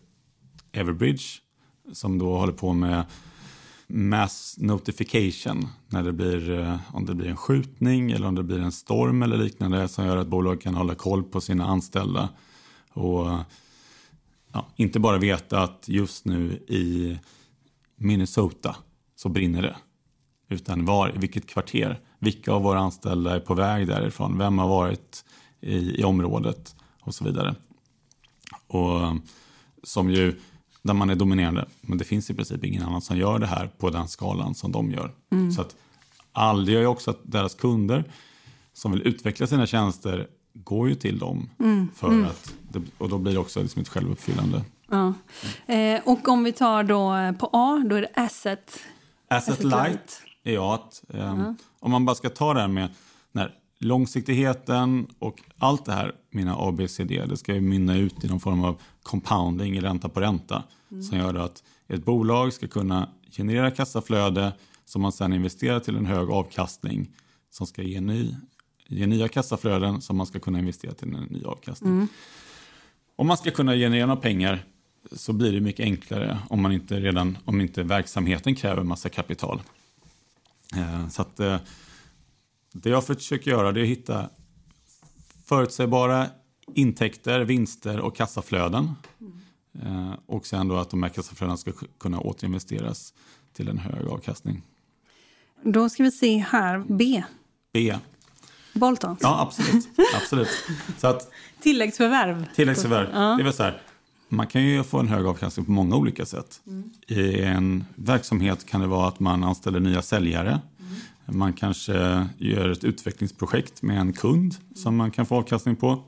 Everbridge 0.71 1.23
som 1.91 2.19
då 2.19 2.37
håller 2.37 2.53
på 2.53 2.73
med 2.73 3.05
mass 3.87 4.55
notification 4.57 5.67
när 5.87 6.03
det 6.03 6.13
blir, 6.13 6.59
eh, 6.59 6.77
om 6.93 7.05
det 7.05 7.15
blir 7.15 7.29
en 7.29 7.37
skjutning 7.37 8.11
eller 8.11 8.27
om 8.27 8.35
det 8.35 8.43
blir 8.43 8.59
en 8.59 8.71
storm 8.71 9.23
eller 9.23 9.37
liknande 9.37 9.87
som 9.87 10.05
gör 10.05 10.17
att 10.17 10.27
bolag 10.27 10.61
kan 10.61 10.75
hålla 10.75 10.95
koll 10.95 11.23
på 11.23 11.41
sina 11.41 11.65
anställda 11.65 12.29
och 12.89 13.27
ja, 14.53 14.67
inte 14.75 14.99
bara 14.99 15.17
veta 15.17 15.61
att 15.61 15.85
just 15.87 16.25
nu 16.25 16.51
i 16.67 17.17
Minnesota 17.97 18.75
så 19.15 19.29
brinner 19.29 19.61
det 19.61 19.75
utan 20.53 20.85
var, 20.85 21.15
i 21.15 21.17
vilket 21.17 21.47
kvarter. 21.47 21.99
Vilka 22.19 22.51
av 22.51 22.61
våra 22.61 22.79
anställda 22.79 23.35
är 23.35 23.39
på 23.39 23.53
väg 23.53 23.87
därifrån? 23.87 24.37
Vem 24.37 24.57
har 24.57 24.67
varit 24.67 25.25
i, 25.61 26.01
i 26.01 26.03
området? 26.03 26.75
Och 27.01 27.15
så 27.15 27.23
vidare. 27.23 27.55
Och 28.67 28.99
som 29.83 30.09
ju 30.09 30.35
där 30.81 30.93
man 30.93 31.09
är 31.09 31.15
dominerande. 31.15 31.65
Men 31.81 31.97
det 31.97 32.03
finns 32.03 32.29
i 32.29 32.33
princip 32.33 32.63
ingen 32.63 32.83
annan 32.83 33.01
som 33.01 33.17
gör 33.17 33.39
det 33.39 33.47
här 33.47 33.69
på 33.77 33.89
den 33.89 34.07
skalan 34.07 34.55
som 34.55 34.71
de 34.71 34.91
gör. 34.91 35.11
Mm. 35.31 35.51
Så 35.51 35.61
att 35.61 35.75
all, 36.31 36.65
det 36.65 36.71
gör 36.71 36.81
ju 36.81 36.87
också 36.87 37.11
att 37.11 37.19
deras 37.23 37.55
kunder 37.55 38.03
som 38.73 38.91
vill 38.91 39.07
utveckla 39.07 39.47
sina 39.47 39.65
tjänster 39.65 40.27
går 40.53 40.89
ju 40.89 40.95
till 40.95 41.19
dem. 41.19 41.49
Mm, 41.59 41.89
För 41.95 42.07
mm. 42.07 42.25
att 42.25 42.53
det, 42.71 42.81
och 42.97 43.09
då 43.09 43.17
blir 43.17 43.33
det 43.33 43.39
också 43.39 43.61
liksom 43.61 43.81
ett 43.81 43.89
självuppfyllande. 43.89 44.61
Ja. 44.89 45.13
Eh, 45.73 46.01
och 46.05 46.27
om 46.27 46.43
vi 46.43 46.51
tar 46.51 46.83
då 46.83 47.33
på 47.39 47.49
A, 47.53 47.83
då 47.85 47.95
är 47.95 48.01
det 48.01 48.11
asset. 48.15 48.79
Asset, 49.27 49.53
Asset 49.53 49.63
light, 49.63 49.73
light. 49.73 50.21
Är 50.43 50.53
jag 50.53 50.73
att 50.73 51.03
ehm, 51.13 51.39
Ja. 51.39 51.55
om 51.79 51.91
man 51.91 52.05
bara 52.05 52.15
ska 52.15 52.29
ta 52.29 52.53
det 52.53 52.59
här 52.61 52.67
med 52.67 52.89
när 53.31 53.51
långsiktigheten 53.79 55.07
och 55.19 55.41
allt 55.57 55.85
det 55.85 55.91
här, 55.93 56.11
mina 56.31 56.55
ABCD, 56.57 57.09
det 57.29 57.37
ska 57.37 57.53
ju 57.53 57.61
mynna 57.61 57.97
ut 57.97 58.23
i 58.23 58.27
någon 58.27 58.39
form 58.39 58.63
av 58.63 58.81
compounding, 59.03 59.81
ränta 59.81 60.09
på 60.09 60.19
ränta, 60.21 60.63
Mm. 60.91 61.03
som 61.03 61.17
gör 61.17 61.33
att 61.35 61.63
ett 61.87 62.05
bolag 62.05 62.53
ska 62.53 62.67
kunna 62.67 63.09
generera 63.31 63.71
kassaflöde 63.71 64.53
som 64.85 65.01
man 65.01 65.11
sedan 65.11 65.33
investerar 65.33 65.79
till 65.79 65.95
en 65.95 66.05
hög 66.05 66.29
avkastning 66.29 67.09
som 67.49 67.67
ska 67.67 67.81
ge, 67.81 68.01
ny, 68.01 68.35
ge 68.87 69.07
nya 69.07 69.27
kassaflöden 69.27 70.01
som 70.01 70.17
man 70.17 70.25
ska 70.25 70.39
kunna 70.39 70.59
investera 70.59 70.93
till 70.93 71.15
en 71.15 71.23
ny 71.23 71.43
avkastning. 71.43 71.91
Mm. 71.93 72.07
Om 73.15 73.27
man 73.27 73.37
ska 73.37 73.51
kunna 73.51 73.73
generera 73.75 74.15
pengar 74.15 74.63
så 75.11 75.33
blir 75.33 75.51
det 75.51 75.61
mycket 75.61 75.83
enklare 75.83 76.39
om, 76.49 76.61
man 76.61 76.71
inte 76.71 76.99
redan, 76.99 77.37
om 77.45 77.61
inte 77.61 77.83
verksamheten 77.83 78.55
kräver 78.55 78.83
massa 78.83 79.09
kapital. 79.09 79.61
Eh, 80.77 81.07
Så 81.09 81.21
att, 81.21 81.39
eh, 81.39 81.57
det 82.73 82.89
jag 82.89 83.05
försöker 83.05 83.51
göra 83.51 83.67
är 83.69 83.81
att 83.81 83.87
hitta 83.87 84.29
förutsägbara 85.45 86.27
intäkter, 86.73 87.39
vinster 87.41 87.99
och 87.99 88.15
kassaflöden. 88.15 88.91
Eh, 89.81 90.13
Och 90.25 90.45
sen 90.45 90.67
då 90.67 90.77
att 90.77 90.89
de 90.89 91.03
här 91.03 91.09
kassaflödena 91.09 91.57
ska 91.57 91.71
kunna 91.99 92.19
återinvesteras 92.19 93.13
till 93.53 93.67
en 93.67 93.77
hög 93.77 94.07
avkastning. 94.07 94.61
Då 95.63 95.89
ska 95.89 96.03
vi 96.03 96.11
se 96.11 96.37
här, 96.37 96.83
B. 96.89 97.23
B. 97.73 97.95
Boltons. 98.73 99.19
Ja, 99.21 99.41
absolut. 99.41 99.87
absolut. 100.15 100.49
Så 100.97 101.07
att 101.07 101.29
Tilläggsförvärv. 101.61 102.45
Tilläggsförvärv. 102.55 103.09
Ja. 103.13 103.19
Det 103.35 103.41
är 103.41 103.43
väl 103.43 103.53
så 103.53 103.63
här, 103.63 103.81
man 104.33 104.47
kan 104.47 104.63
ju 104.63 104.83
få 104.83 104.99
en 104.99 105.07
hög 105.07 105.25
avkastning 105.25 105.65
på 105.65 105.71
många 105.71 105.95
olika 105.95 106.25
sätt. 106.25 106.61
Mm. 106.67 106.89
I 107.07 107.41
en 107.41 107.85
verksamhet 107.95 108.65
kan 108.65 108.81
det 108.81 108.87
vara 108.87 109.07
att 109.07 109.19
man 109.19 109.43
anställer 109.43 109.79
nya 109.79 110.01
säljare. 110.01 110.59
Man 111.25 111.53
kanske 111.53 112.27
gör 112.37 112.69
ett 112.69 112.83
utvecklingsprojekt 112.83 113.81
med 113.81 113.99
en 113.99 114.13
kund 114.13 114.55
som 114.75 114.95
man 114.95 115.11
kan 115.11 115.25
få 115.25 115.35
avkastning 115.35 115.75
på. 115.75 116.03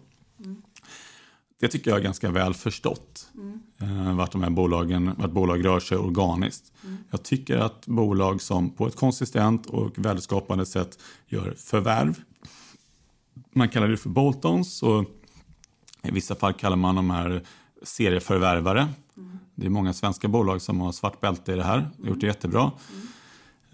Det 1.60 1.68
tycker 1.68 1.92
jag 1.92 2.00
är 2.00 2.04
ganska 2.04 2.32
väl 2.32 2.54
förstått. 2.54 3.28
Eh, 3.82 4.16
vart 4.16 4.32
de 4.32 4.44
här 4.44 4.50
bolagen, 4.50 5.12
vart 5.18 5.32
bolag 5.32 5.66
rör 5.66 5.80
sig 5.80 5.98
organiskt. 5.98 6.72
Jag 7.10 7.24
tycker 7.24 7.58
att 7.58 7.86
bolag 7.86 8.42
som 8.42 8.70
på 8.70 8.88
ett 8.88 8.96
konsistent 8.96 9.66
och 9.66 10.00
värdeskapande 10.00 10.66
sätt 10.66 11.00
gör 11.28 11.56
förvärv. 11.58 12.20
Man 13.54 13.70
kallar 13.70 13.88
det 13.88 13.98
för 13.98 14.10
boltons 14.10 14.84
och 14.84 15.06
i 16.04 16.12
vissa 16.12 16.36
fall 16.36 16.54
kallar 16.54 16.76
man 16.76 16.96
de 16.96 17.10
här 17.10 17.44
serieförvärvare. 17.84 18.88
Det 19.56 19.66
är 19.66 19.70
många 19.70 19.94
svenska 19.94 20.28
bolag 20.28 20.62
som 20.62 20.82
har 20.82 20.92
svart 20.92 21.22
bälte 21.22 21.54
i 21.54 21.56
det 21.56 21.64
här. 21.64 21.90
och 21.98 22.04
har 22.04 22.10
gjort 22.10 22.22
det 22.22 22.28
jättebra. 22.28 22.72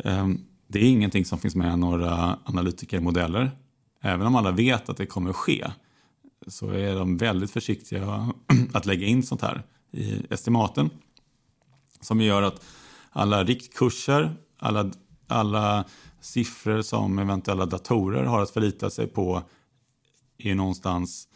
Mm. 0.04 0.46
Det 0.68 0.80
är 0.80 0.84
ingenting 0.84 1.26
som 1.26 1.40
finns 1.40 1.56
med 1.56 1.74
i 1.74 1.78
några 1.78 2.40
analytikermodeller. 2.46 3.52
Även 4.02 4.28
om 4.28 4.36
alla 4.36 4.52
vet 4.52 4.90
att 4.90 4.98
det 4.98 5.06
kommer 5.06 5.30
att 5.30 5.36
ske 5.36 5.68
så 6.48 6.70
är 6.70 6.96
de 6.96 7.18
väldigt 7.18 7.52
försiktiga 7.52 8.34
att 8.74 8.86
lägga 8.86 9.08
in 9.08 9.24
sånt 9.24 9.42
här 9.42 9.64
i 9.92 10.26
estimaten. 10.30 10.90
Som 12.02 12.22
gör 12.22 12.42
att 12.42 12.66
alla 13.10 13.44
riktkurser, 13.44 14.36
alla, 14.60 14.92
alla 15.28 15.86
siffror 16.22 16.82
som 16.82 17.20
eventuella 17.20 17.66
datorer 17.66 18.24
har 18.24 18.42
att 18.42 18.50
förlita 18.50 18.90
sig 18.90 19.08
på 19.08 19.44
är 20.38 20.56
någonstans 20.56 21.28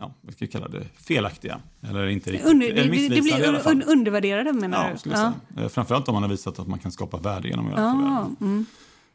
ja, 0.00 0.14
vad 0.20 0.34
ska 0.34 0.44
vi 0.44 0.50
kalla 0.50 0.68
det, 0.68 0.84
felaktiga. 0.96 1.60
Eller 1.82 2.06
inte 2.06 2.32
riktigt, 2.32 2.50
Under, 2.50 2.66
det, 2.72 2.82
det, 2.82 2.88
blir 2.88 3.58
fall. 3.58 3.72
un, 3.72 3.82
undervärderade 3.82 4.52
menar 4.52 4.76
Ja, 4.90 4.96
du? 5.04 5.10
jag 5.10 5.18
säga. 5.18 5.34
Eh, 5.56 5.68
Framförallt 5.68 6.08
om 6.08 6.14
man 6.14 6.22
har 6.22 6.30
visat 6.30 6.58
att 6.58 6.66
man 6.68 6.78
kan 6.78 6.92
skapa 6.92 7.16
värde 7.16 7.48
genom 7.48 7.66
att 7.66 7.72
göra 7.72 7.82
Ja, 7.82 7.92
förvärv. 7.92 8.36
mm. 8.40 8.66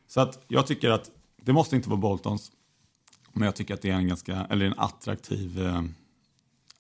Så 0.08 0.22
att 0.22 0.44
jag 0.48 0.68
tycker 0.68 0.90
att 0.90 1.12
det 1.42 1.54
måste 1.54 1.76
inte 1.76 1.90
vara 1.90 2.00
Boltons. 2.00 2.52
Men 3.34 3.46
jag 3.46 3.56
tycker 3.56 3.74
att 3.74 3.82
det 3.82 3.90
är 3.90 3.96
en 3.96 4.08
ganska, 4.08 4.48
eller 4.50 4.66
en 4.66 4.74
attraktiv, 4.78 5.66
eh, 5.66 5.84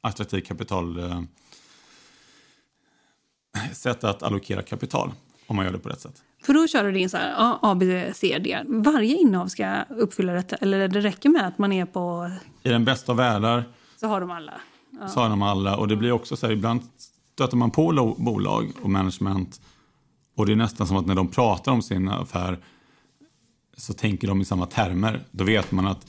attraktiv 0.02 0.42
kapital 0.42 1.00
eh, 1.00 1.22
sätt 3.74 4.04
att 4.04 4.24
allokera 4.24 4.62
kapital. 4.62 5.12
Om 5.48 5.56
man 5.56 5.66
gör 5.66 5.72
det 5.74 5.80
på 5.80 5.90
rätt 5.90 6.02
sätt. 6.02 6.24
För 6.44 6.54
då 6.54 6.68
kör 6.68 6.84
du 6.84 6.92
din 6.92 7.10
så 7.10 7.18
här, 7.18 7.34
A, 7.38 7.60
A, 7.62 7.76
B, 7.76 8.12
C, 8.14 8.40
D. 8.44 8.60
Varje 8.68 9.16
innehav 9.16 9.48
ska 9.48 9.84
uppfylla 9.90 10.34
detta? 10.34 10.56
Eller 10.56 10.88
det 10.88 11.02
räcker 11.02 11.30
med 11.30 11.48
att 11.48 11.58
man 11.58 11.72
är 11.74 11.86
på... 11.86 12.32
I 12.64 12.70
den 12.70 12.86
bästa 12.86 13.12
av 13.12 13.18
världar 13.18 13.64
Så 14.00 14.08
har 14.08 14.22
de 14.22 14.32
alla? 14.32 14.62
Ja. 15.00 15.08
så 15.08 15.20
har 15.20 15.30
de 15.30 15.42
alla. 15.42 15.78
Och 15.78 15.88
det 15.88 15.96
blir 15.96 16.12
också 16.12 16.36
så 16.38 16.46
här, 16.48 16.54
ibland 16.54 16.82
stöter 17.34 17.58
man 17.58 17.72
på 17.72 18.16
bolag 18.18 18.72
och 18.82 18.90
management. 18.90 19.62
Och 20.36 20.46
det 20.46 20.52
är 20.52 20.56
nästan 20.56 20.88
som 20.88 20.98
att 20.98 21.06
när 21.06 21.16
de 21.16 21.28
pratar 21.28 21.72
om 21.72 21.82
sin 21.82 22.10
affär 22.10 22.60
så 23.78 23.94
tänker 23.94 24.28
de 24.28 24.42
i 24.42 24.46
samma 24.46 24.66
termer. 24.66 25.24
Då 25.32 25.44
vet 25.44 25.72
man 25.72 25.88
att 25.88 26.08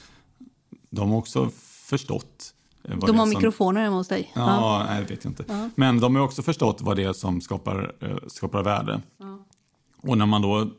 de 0.90 1.10
har 1.10 1.18
också 1.18 1.50
förstått. 1.88 2.54
eh, 2.84 2.90
vad 2.96 3.08
De 3.08 3.18
har 3.18 3.26
som- 3.26 3.34
mikrofoner 3.34 3.82
hemma 3.82 3.96
hos 3.96 4.08
dig? 4.08 4.32
Ja, 4.34 4.84
nej, 4.88 5.02
det 5.04 5.14
vet 5.14 5.24
jag 5.24 5.30
inte. 5.30 5.44
Ja. 5.48 5.68
Men 5.74 6.00
de 6.00 6.14
har 6.16 6.22
också 6.22 6.42
förstått 6.42 6.80
vad 6.80 6.96
det 6.96 7.04
är 7.04 7.12
som 7.12 7.40
skapar, 7.40 7.92
eh, 8.00 8.16
skapar 8.26 8.62
värde. 8.62 9.00
Ja. 9.18 9.38
Och 10.02 10.18
när 10.18 10.26
man 10.26 10.42
då 10.42 10.70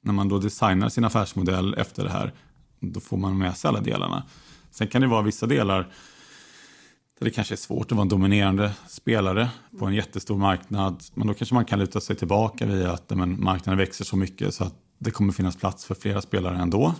när 0.00 0.12
man 0.12 0.28
då 0.28 0.38
designar 0.38 0.88
sin 0.88 1.04
affärsmodell 1.04 1.74
efter 1.74 2.04
det 2.04 2.10
här, 2.10 2.32
då 2.80 3.00
får 3.00 3.16
man 3.16 3.38
med 3.38 3.56
sig 3.56 3.68
alla 3.68 3.80
delarna. 3.80 4.22
Sen 4.78 4.88
kan 4.88 5.00
det 5.00 5.08
vara 5.08 5.22
vissa 5.22 5.46
delar 5.46 5.78
där 7.18 7.24
det 7.24 7.30
kanske 7.30 7.54
är 7.54 7.56
svårt 7.56 7.86
att 7.86 7.92
vara 7.92 8.02
en 8.02 8.08
dominerande 8.08 8.72
spelare 8.88 9.48
på 9.78 9.86
en 9.86 9.94
jättestor 9.94 10.36
marknad. 10.36 11.02
Men 11.14 11.26
då 11.26 11.34
kanske 11.34 11.54
man 11.54 11.64
kan 11.64 11.78
luta 11.78 12.00
sig 12.00 12.16
tillbaka 12.16 12.66
via 12.66 12.92
att 12.92 13.10
men, 13.10 13.44
marknaden 13.44 13.78
växer 13.78 14.04
så 14.04 14.16
mycket 14.16 14.54
så 14.54 14.64
att 14.64 14.74
det 14.98 15.10
kommer 15.10 15.32
finnas 15.32 15.56
plats 15.56 15.84
för 15.84 15.94
flera 15.94 16.20
spelare 16.20 16.58
ändå. 16.58 16.94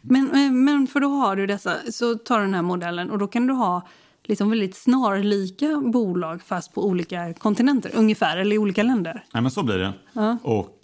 Men, 0.00 0.30
eh, 0.30 0.52
men 0.52 0.86
för 0.86 1.00
då 1.00 1.08
har 1.08 1.36
du 1.36 1.46
dessa, 1.46 1.76
så 1.92 2.14
tar 2.14 2.38
du 2.38 2.44
den 2.44 2.54
här 2.54 2.62
modellen 2.62 3.10
och 3.10 3.18
då 3.18 3.26
kan 3.26 3.46
du 3.46 3.54
ha 3.54 3.86
liksom 4.24 4.50
väldigt 4.50 4.76
snarlika 4.76 5.76
bolag 5.76 6.42
fast 6.42 6.74
på 6.74 6.86
olika 6.86 7.34
kontinenter 7.34 7.90
ungefär, 7.94 8.36
eller 8.36 8.56
i 8.56 8.58
olika 8.58 8.82
länder. 8.82 9.24
Nej, 9.34 9.42
men 9.42 9.50
så 9.50 9.62
blir 9.62 9.78
det. 9.78 9.92
Ja. 10.12 10.38
Och 10.42 10.78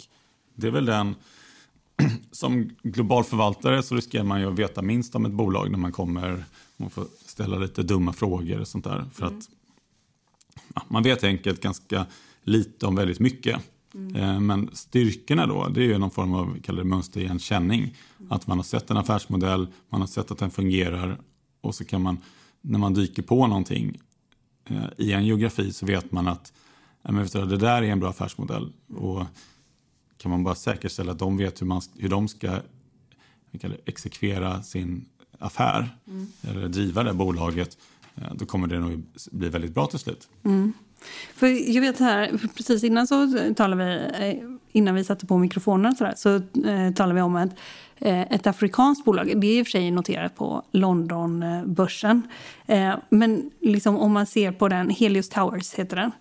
det 0.55 0.67
är 0.67 0.71
väl 0.71 0.85
den... 0.85 1.15
Som 2.31 2.69
global 2.83 3.23
förvaltare 3.23 3.83
så 3.83 3.95
riskerar 3.95 4.23
man 4.23 4.39
ju 4.39 4.47
att 4.47 4.59
veta 4.59 4.81
minst 4.81 5.15
om 5.15 5.25
ett 5.25 5.31
bolag 5.31 5.71
när 5.71 5.77
man 5.77 5.91
kommer. 5.91 6.45
Man 6.77 6.89
får 6.89 7.05
ställa 7.25 7.57
lite 7.57 7.83
dumma 7.83 8.13
frågor 8.13 8.59
och 8.59 8.67
sånt 8.67 8.83
där. 8.83 9.05
För 9.13 9.25
att 9.25 9.49
ja, 10.75 10.81
man 10.87 11.03
vet 11.03 11.23
enkelt 11.23 11.61
ganska 11.61 12.05
lite 12.43 12.85
om 12.85 12.95
väldigt 12.95 13.19
mycket. 13.19 13.61
Eh, 14.15 14.39
Men 14.39 14.69
styrkorna 14.73 15.47
då, 15.47 15.67
det 15.67 15.81
är 15.81 15.85
ju 15.85 15.97
någon 15.97 16.11
form 16.11 16.33
av 16.33 16.53
vi 16.53 16.59
kallar 16.59 16.83
det 16.83 16.89
mönsterigenkänning. 16.89 17.95
Att 18.29 18.47
man 18.47 18.57
har 18.57 18.63
sett 18.63 18.89
en 18.91 18.97
affärsmodell, 18.97 19.67
man 19.89 20.01
har 20.01 20.07
sett 20.07 20.31
att 20.31 20.37
den 20.37 20.51
fungerar 20.51 21.17
och 21.61 21.75
så 21.75 21.85
kan 21.85 22.01
man, 22.01 22.17
när 22.61 22.79
man 22.79 22.93
dyker 22.93 23.21
på 23.23 23.47
någonting 23.47 23.97
eh, 24.65 24.85
i 24.97 25.11
en 25.11 25.25
geografi 25.25 25.73
så 25.73 25.85
vet 25.85 26.11
man 26.11 26.27
att 26.27 26.53
ja, 27.01 27.11
men 27.11 27.27
du, 27.27 27.45
det 27.45 27.57
där 27.57 27.81
är 27.81 27.91
en 27.91 27.99
bra 27.99 28.09
affärsmodell. 28.09 28.73
Och 28.95 29.23
kan 30.17 30.31
man 30.31 30.43
bara 30.43 30.55
säkerställa 30.55 31.11
att 31.11 31.19
de 31.19 31.37
vet 31.37 31.61
hur, 31.61 31.65
man, 31.65 31.81
hur 31.97 32.09
de 32.09 32.27
ska 32.27 32.59
kallar 33.61 33.75
det, 33.75 33.81
exekvera 33.91 34.63
sin 34.63 35.05
affär 35.39 35.89
Mm. 36.07 36.27
eller 36.41 36.67
driva 36.67 37.03
det 37.03 37.13
bolaget, 37.13 37.77
eh, 38.15 38.33
då 38.35 38.45
kommer 38.45 38.67
det 38.67 38.79
nog 38.79 39.03
bli 39.31 39.49
väldigt 39.49 39.73
bra 39.73 39.87
till 39.87 39.99
slut. 39.99 40.29
Mm. 40.43 40.73
För 41.35 41.73
jag 41.75 41.81
vet 41.81 41.99
här, 41.99 42.31
precis 42.55 42.83
innan 42.83 43.07
så 43.07 43.27
talade 43.55 43.85
vi, 43.85 44.27
eh, 44.27 44.43
innan 44.71 44.95
vi 44.95 45.03
satte 45.03 45.25
på 45.25 45.37
mikrofonen 45.37 45.95
så, 45.95 46.03
där, 46.03 46.13
så 46.15 46.35
eh, 46.69 46.93
talade 46.93 47.13
vi 47.15 47.21
om 47.21 47.35
att 47.35 47.49
eh, 47.97 48.21
ett 48.21 48.47
afrikanskt 48.47 49.05
bolag, 49.05 49.41
det 49.41 49.47
är 49.47 49.59
i 49.59 49.61
och 49.61 49.65
för 49.65 49.71
sig 49.71 49.91
noterat 49.91 50.35
på 50.35 50.63
Londonbörsen. 50.71 52.21
Eh, 52.65 52.95
men 53.09 53.51
liksom 53.61 53.97
om 53.97 54.11
man 54.13 54.25
ser 54.25 54.51
på 54.51 54.67
den, 54.67 54.89
Helios 54.89 55.29
Towers 55.29 55.73
heter 55.73 55.95
den, 55.95 56.11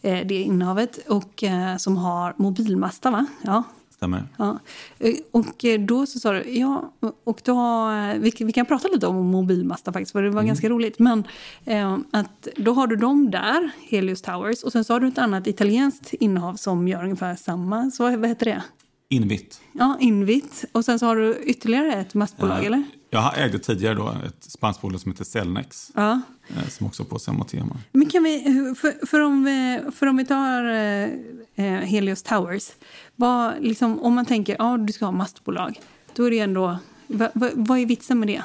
det 0.00 0.34
innehavet, 0.34 0.98
och 1.08 1.44
som 1.78 1.96
har 1.96 2.34
mobilmasta 2.36 3.10
va? 3.10 3.26
Ja, 3.42 3.64
Stämmer? 3.96 4.22
Ja. 4.36 4.58
Eh, 4.98 5.14
Och 5.30 5.64
eh, 5.64 5.80
då 5.80 6.06
så 6.06 6.18
sa 6.18 6.32
du, 6.32 6.50
ja, 6.58 6.92
och 7.24 7.40
då, 7.44 7.90
eh, 7.90 8.18
vi, 8.18 8.32
vi 8.38 8.52
kan 8.52 8.66
prata 8.66 8.88
lite 8.88 9.06
om 9.06 9.26
mobilmasta 9.26 9.92
faktiskt, 9.92 10.12
för 10.12 10.22
det 10.22 10.30
var 10.30 10.42
ganska 10.42 10.68
roligt. 10.68 10.98
Men 10.98 11.24
eh, 11.64 11.98
att 12.10 12.48
då 12.56 12.72
har 12.72 12.86
du 12.86 12.96
dem 12.96 13.30
där, 13.30 13.70
Helios 13.88 14.22
Towers, 14.22 14.62
och 14.62 14.72
sen 14.72 14.84
så 14.84 14.92
har 14.92 15.00
du 15.00 15.08
ett 15.08 15.18
annat 15.18 15.46
italienskt 15.46 16.14
innehav 16.14 16.54
som 16.54 16.88
gör 16.88 17.02
ungefär 17.04 17.34
samma. 17.36 17.90
Så 17.90 18.02
vad 18.16 18.28
heter 18.28 18.46
det? 18.46 18.62
Invit. 19.08 19.60
Ja, 19.72 19.96
Invit. 20.00 20.64
Och 20.72 20.84
sen 20.84 20.98
så 20.98 21.06
har 21.06 21.16
du 21.16 21.36
ytterligare 21.44 21.92
ett 21.92 22.14
mastbolag, 22.14 22.58
Eh, 22.60 22.66
eller? 22.66 22.84
Jag 23.10 23.38
ägde 23.38 23.58
tidigare 23.58 23.94
då 23.94 24.14
ett 24.26 24.44
spanskt 24.44 24.82
bolag 24.82 25.00
som 25.00 25.12
heter 25.12 25.24
Cellnex. 25.24 25.90
Ja. 25.94 26.20
Eh, 26.48 26.68
som 26.68 26.86
också 26.86 27.04
på 27.04 27.18
samma 27.18 27.44
tema. 27.44 27.76
Men 27.92 28.08
kan 28.08 28.22
vi, 28.22 28.44
för, 28.80 29.06
för, 29.06 29.20
om, 29.20 29.44
vi, 29.44 29.80
för 29.94 30.06
om 30.06 30.16
vi 30.16 30.24
tar 30.24 30.64
eh, 30.64 31.64
Helios 31.64 32.22
Towers. 32.22 32.70
Vad, 33.16 33.54
liksom, 33.60 34.00
om 34.00 34.14
man 34.14 34.26
tänker 34.26 34.52
att 34.52 34.58
ja, 34.58 34.76
du 34.76 34.92
ska 34.92 35.04
ha 35.04 35.12
mastbolag. 35.12 35.80
Då 36.14 36.24
är 36.24 36.30
det 36.30 36.38
ändå... 36.38 36.78
Va, 37.06 37.30
va, 37.34 37.50
vad 37.54 37.78
är 37.78 37.86
vitsen 37.86 38.18
med 38.18 38.28
det? 38.28 38.42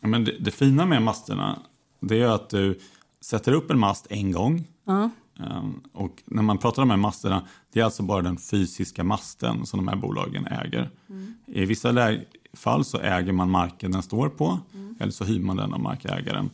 Ja, 0.00 0.08
men 0.08 0.24
det, 0.24 0.36
det 0.40 0.50
fina 0.50 0.86
med 0.86 1.02
masterna 1.02 1.58
det 2.00 2.22
är 2.22 2.26
att 2.26 2.50
du 2.50 2.78
sätter 3.20 3.52
upp 3.52 3.70
en 3.70 3.78
mast 3.78 4.06
en 4.10 4.32
gång. 4.32 4.64
Ja. 4.84 5.10
Um, 5.38 5.80
och 5.92 6.22
när 6.24 6.42
man 6.42 6.58
pratar 6.58 6.82
om 6.82 6.88
de 6.88 6.94
här 6.94 7.00
masterna, 7.00 7.48
det 7.72 7.80
är 7.80 7.84
alltså 7.84 8.02
bara 8.02 8.22
den 8.22 8.38
fysiska 8.38 9.04
masten 9.04 9.66
som 9.66 9.78
de 9.78 9.88
här 9.88 9.96
bolagen 9.96 10.46
äger. 10.46 10.90
Mm. 11.08 11.34
I 11.46 11.64
vissa 11.64 11.92
fall 12.52 12.84
så 12.84 12.98
äger 13.00 13.32
man 13.32 13.50
marken 13.50 13.92
den 13.92 14.02
står 14.02 14.28
på 14.28 14.58
Mm. 14.74 14.96
eller 15.00 15.12
så 15.12 15.24
hyr 15.24 15.40
man 15.40 15.56
den 15.56 15.72
av 15.74 15.80
markägaren. 15.80 16.50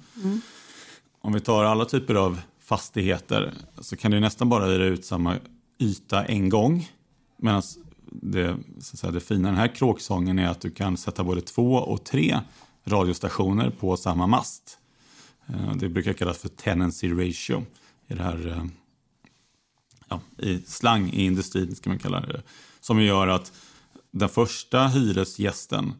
Om 1.20 1.32
vi 1.32 1.40
tar 1.40 1.64
alla 1.64 1.84
typer 1.84 2.14
av 2.14 2.40
fastigheter 2.61 3.55
så 3.80 3.97
kan 3.97 4.11
du 4.11 4.20
nästan 4.20 4.49
bara 4.49 4.64
hyra 4.66 4.84
ut 4.84 5.05
samma 5.05 5.36
yta 5.78 6.24
en 6.24 6.49
gång. 6.49 6.88
Medan 7.36 7.62
det, 8.11 8.57
så 8.80 8.94
att 8.94 8.99
säga, 8.99 9.12
det 9.12 9.20
fina 9.20 9.49
i 9.49 9.51
den 9.51 9.61
här 9.61 9.74
kråksången 9.74 10.38
är 10.38 10.49
att 10.49 10.61
du 10.61 10.70
kan 10.70 10.97
sätta 10.97 11.24
både 11.24 11.40
två 11.40 11.72
och 11.74 12.05
tre 12.05 12.40
radiostationer 12.84 13.70
på 13.70 13.97
samma 13.97 14.26
mast. 14.26 14.78
Eh, 15.47 15.76
det 15.76 15.88
brukar 15.88 16.12
kallas 16.12 16.38
för 16.38 16.49
tenancy 16.49 17.12
ratio 17.12 17.64
i 18.07 18.14
det 18.14 18.22
här 18.22 18.49
eh, 18.49 18.64
ja, 20.09 20.20
i 20.38 20.59
slang 20.66 21.11
i 21.11 21.24
industrin 21.24 21.76
ska 21.76 21.90
man 21.90 21.99
kalla 21.99 22.20
det. 22.20 22.42
Som 22.80 23.03
gör 23.03 23.28
att 23.28 23.53
den 24.18 24.28
första 24.28 24.86
hyresgästen 24.86 25.94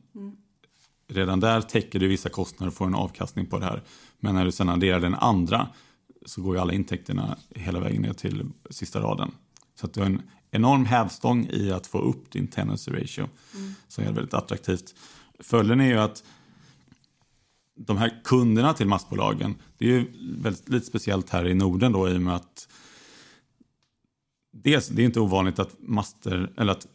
redan 1.09 1.41
där 1.41 1.61
täcker 1.61 1.99
du 1.99 2.09
vissa 2.09 2.29
kostnader 2.29 2.69
och 2.69 2.75
får 2.75 2.87
en 2.87 2.95
avkastning 2.95 3.47
på 3.47 3.59
det 3.59 3.65
här. 3.65 3.83
Men 4.21 4.35
när 4.35 4.45
du 4.45 4.53
sedan 4.53 4.69
adderar 4.69 5.01
den 5.01 5.15
andra 5.15 5.69
så 6.27 6.43
går 6.43 6.57
ju 6.57 6.61
alla 6.61 6.73
intäkterna 6.73 7.39
hela 7.51 7.81
vägen 7.81 8.03
ner 8.03 8.13
till 8.13 8.51
sista 8.71 9.01
raden. 9.01 9.31
Så 9.75 9.87
att 9.87 9.95
du 9.95 10.01
har 10.01 10.07
en 10.07 10.23
enorm 10.51 10.85
hävstång 10.85 11.47
i 11.47 11.73
att 11.73 11.87
få 11.87 11.99
upp 11.99 12.31
din 12.31 12.47
tenancy 12.47 12.93
ratio 12.93 13.29
som 13.89 14.05
är 14.05 14.13
väldigt 14.13 14.35
attraktivt. 14.35 14.95
Följden 15.39 15.81
är 15.81 15.89
ju 15.89 15.99
att 15.99 16.25
de 17.75 17.97
här 17.97 18.21
kunderna 18.25 18.73
till 18.73 18.87
massbolagen, 18.87 19.55
det 19.79 19.85
är 19.85 19.89
ju 19.89 20.13
väldigt, 20.43 20.69
lite 20.69 20.87
speciellt 20.87 21.31
här 21.31 21.49
i 21.49 21.55
Norden 21.55 21.93
då 21.93 22.09
i 22.09 22.17
och 22.17 22.23
med 22.23 22.37
att 22.37 22.69
dels, 24.53 24.89
det 24.89 25.03
är 25.03 25.07
inte 25.07 25.21
ovanligt 25.21 25.59
att, 25.59 25.75
master, 25.79 26.53
eller 26.57 26.73
att 26.73 26.87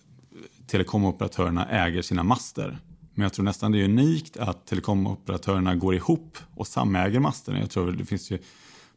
telekomoperatörerna 0.72 1.70
äger 1.70 2.02
sina 2.02 2.24
master. 2.24 2.78
Men 3.14 3.24
jag 3.24 3.34
tror 3.34 3.46
nästan 3.46 3.72
det 3.72 3.82
är 3.82 3.86
unikt 3.86 4.38
att 4.38 4.66
telekomoperatörerna 4.66 5.76
går 5.76 5.96
ihop 5.96 6.38
och 6.56 6.68
samäger 6.68 7.20
masterna. 7.20 7.60
Jag 7.60 7.70
tror 7.70 7.92
det 7.92 8.06
finns 8.06 8.32
ju 8.32 8.40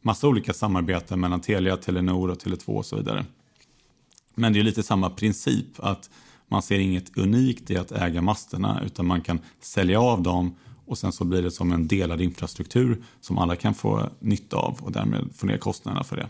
massa 0.02 0.28
olika 0.28 0.52
samarbeten 0.52 1.20
mellan 1.20 1.40
Telia, 1.40 1.76
Telenor 1.76 2.30
och 2.30 2.38
Tele2 2.38 2.68
och 2.68 2.86
så 2.86 2.96
vidare. 2.96 3.24
Men 4.34 4.52
det 4.52 4.58
är 4.58 4.62
lite 4.62 4.82
samma 4.82 5.10
princip 5.10 5.66
att 5.76 6.10
man 6.48 6.62
ser 6.62 6.78
inget 6.78 7.18
unikt 7.18 7.70
i 7.70 7.76
att 7.76 7.92
äga 7.92 8.22
masterna 8.22 8.82
utan 8.86 9.06
man 9.06 9.20
kan 9.20 9.38
sälja 9.60 10.00
av 10.00 10.22
dem 10.22 10.56
och 10.86 10.98
sen 10.98 11.12
så 11.12 11.24
blir 11.24 11.42
det 11.42 11.50
som 11.50 11.72
en 11.72 11.88
delad 11.88 12.20
infrastruktur 12.20 13.02
som 13.20 13.38
alla 13.38 13.56
kan 13.56 13.74
få 13.74 14.08
nytta 14.20 14.56
av 14.56 14.78
och 14.82 14.92
därmed 14.92 15.28
få 15.34 15.46
ner 15.46 15.58
kostnaderna 15.58 16.04
för 16.04 16.16
det. 16.16 16.28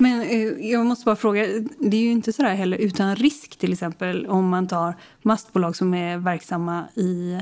Men 0.00 0.22
eh, 0.22 0.70
jag 0.70 0.86
måste 0.86 1.04
bara 1.04 1.16
fråga, 1.16 1.46
det 1.78 1.96
är 1.96 2.00
ju 2.00 2.10
inte 2.10 2.32
så 2.32 2.42
där 2.42 2.54
heller 2.54 2.76
utan 2.76 3.16
risk 3.16 3.56
till 3.56 3.72
exempel 3.72 4.26
om 4.26 4.48
man 4.48 4.68
tar 4.68 4.94
mastbolag 5.22 5.76
som 5.76 5.94
är 5.94 6.18
verksamma 6.18 6.84
i 6.94 7.38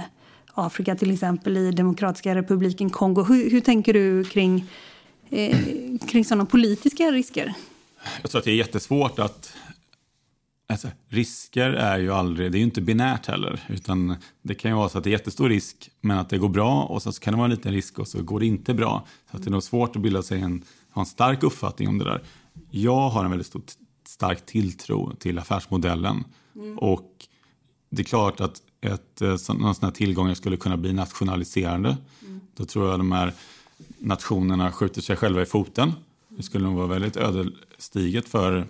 Afrika, 0.55 0.97
till 0.97 1.13
exempel 1.13 1.57
i 1.57 1.71
Demokratiska 1.71 2.35
republiken 2.35 2.91
Kongo. 2.91 3.23
Hur, 3.23 3.51
hur 3.51 3.61
tänker 3.61 3.93
du 3.93 4.25
kring, 4.25 4.65
eh, 5.31 5.59
kring 6.09 6.25
sådana 6.25 6.45
politiska 6.45 7.05
risker? 7.05 7.55
Jag 8.23 8.31
tror 8.31 8.39
att 8.39 8.45
det 8.45 8.51
är 8.51 8.55
jättesvårt 8.55 9.19
att... 9.19 9.53
Alltså, 10.71 10.89
risker 11.09 11.71
är 11.71 11.99
ju 11.99 12.13
aldrig, 12.13 12.53
det 12.53 12.57
är 12.57 12.61
ju 12.61 12.65
inte 12.65 12.81
binärt 12.81 13.27
heller. 13.27 13.61
Utan 13.69 14.17
det 14.43 14.55
kan 14.55 14.71
ju 14.71 14.77
vara 14.77 14.89
så 14.89 14.99
att 14.99 15.05
det 15.05 15.11
är 15.11 15.13
jättestor 15.13 15.49
risk 15.49 15.91
men 16.01 16.19
att 16.19 16.31
det 16.31 16.39
går 16.39 16.49
bra 16.49 16.83
och 16.85 17.03
sen 17.03 17.13
så 17.13 17.21
kan 17.21 17.33
det 17.33 17.37
vara 17.37 17.45
en 17.45 17.51
liten 17.51 17.73
risk 17.73 17.99
och 17.99 18.09
så 18.09 18.23
går 18.23 18.41
det 18.41 18.47
inte 18.47 18.75
bra. 18.75 19.07
Så 19.31 19.37
att 19.37 19.43
det 19.43 19.49
är 19.49 19.53
nog 19.53 19.63
svårt 19.63 19.97
att 19.97 20.03
bilda 20.03 20.23
sig 20.23 20.41
en, 20.41 20.65
ha 20.91 21.03
en 21.03 21.07
stark 21.07 21.43
uppfattning 21.43 21.89
om 21.89 21.99
det 21.99 22.05
där. 22.05 22.23
Jag 22.71 23.09
har 23.09 23.25
en 23.25 23.31
väldigt 23.31 23.47
stor, 23.47 23.63
stark 24.07 24.47
tilltro 24.47 25.15
till 25.19 25.39
affärsmodellen. 25.39 26.25
Och 26.77 27.13
det 27.91 28.03
är 28.03 28.05
klart 28.05 28.41
att 28.41 28.63
ett, 28.81 29.23
eh, 29.23 29.37
så- 29.37 29.55
någon 29.55 29.75
sån 29.75 29.85
här 29.85 29.93
tillgångar 29.95 30.35
skulle 30.35 30.57
kunna 30.57 30.77
bli 30.77 30.93
nationaliserande. 30.93 31.97
Då 32.57 32.65
tror 32.65 32.89
jag 32.91 33.01
de 33.01 33.13
här 33.13 33.33
nationerna 33.99 34.73
skjuter 34.73 35.01
sig 35.03 35.17
själva 35.17 35.43
i 35.43 35.47
foten. 35.47 35.93
Det 36.29 36.43
skulle 36.43 36.65
nog 36.65 36.77
vara 36.77 36.87
väldigt 36.87 37.17
ödesdigert 37.17 38.29
för, 38.29 38.67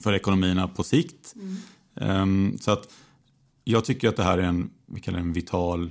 för 0.00 0.12
ekonomierna 0.12 0.68
på 0.68 0.82
sikt. 0.82 1.34
Ehm, 2.00 2.58
så 2.60 2.70
att 2.70 2.88
jag 3.64 3.84
tycker 3.84 4.08
att 4.08 4.16
det 4.16 4.22
här 4.24 4.38
är 4.38 4.42
en, 4.42 4.70
vi 4.86 5.00
kallar 5.00 5.18
en 5.18 5.32
vital 5.32 5.90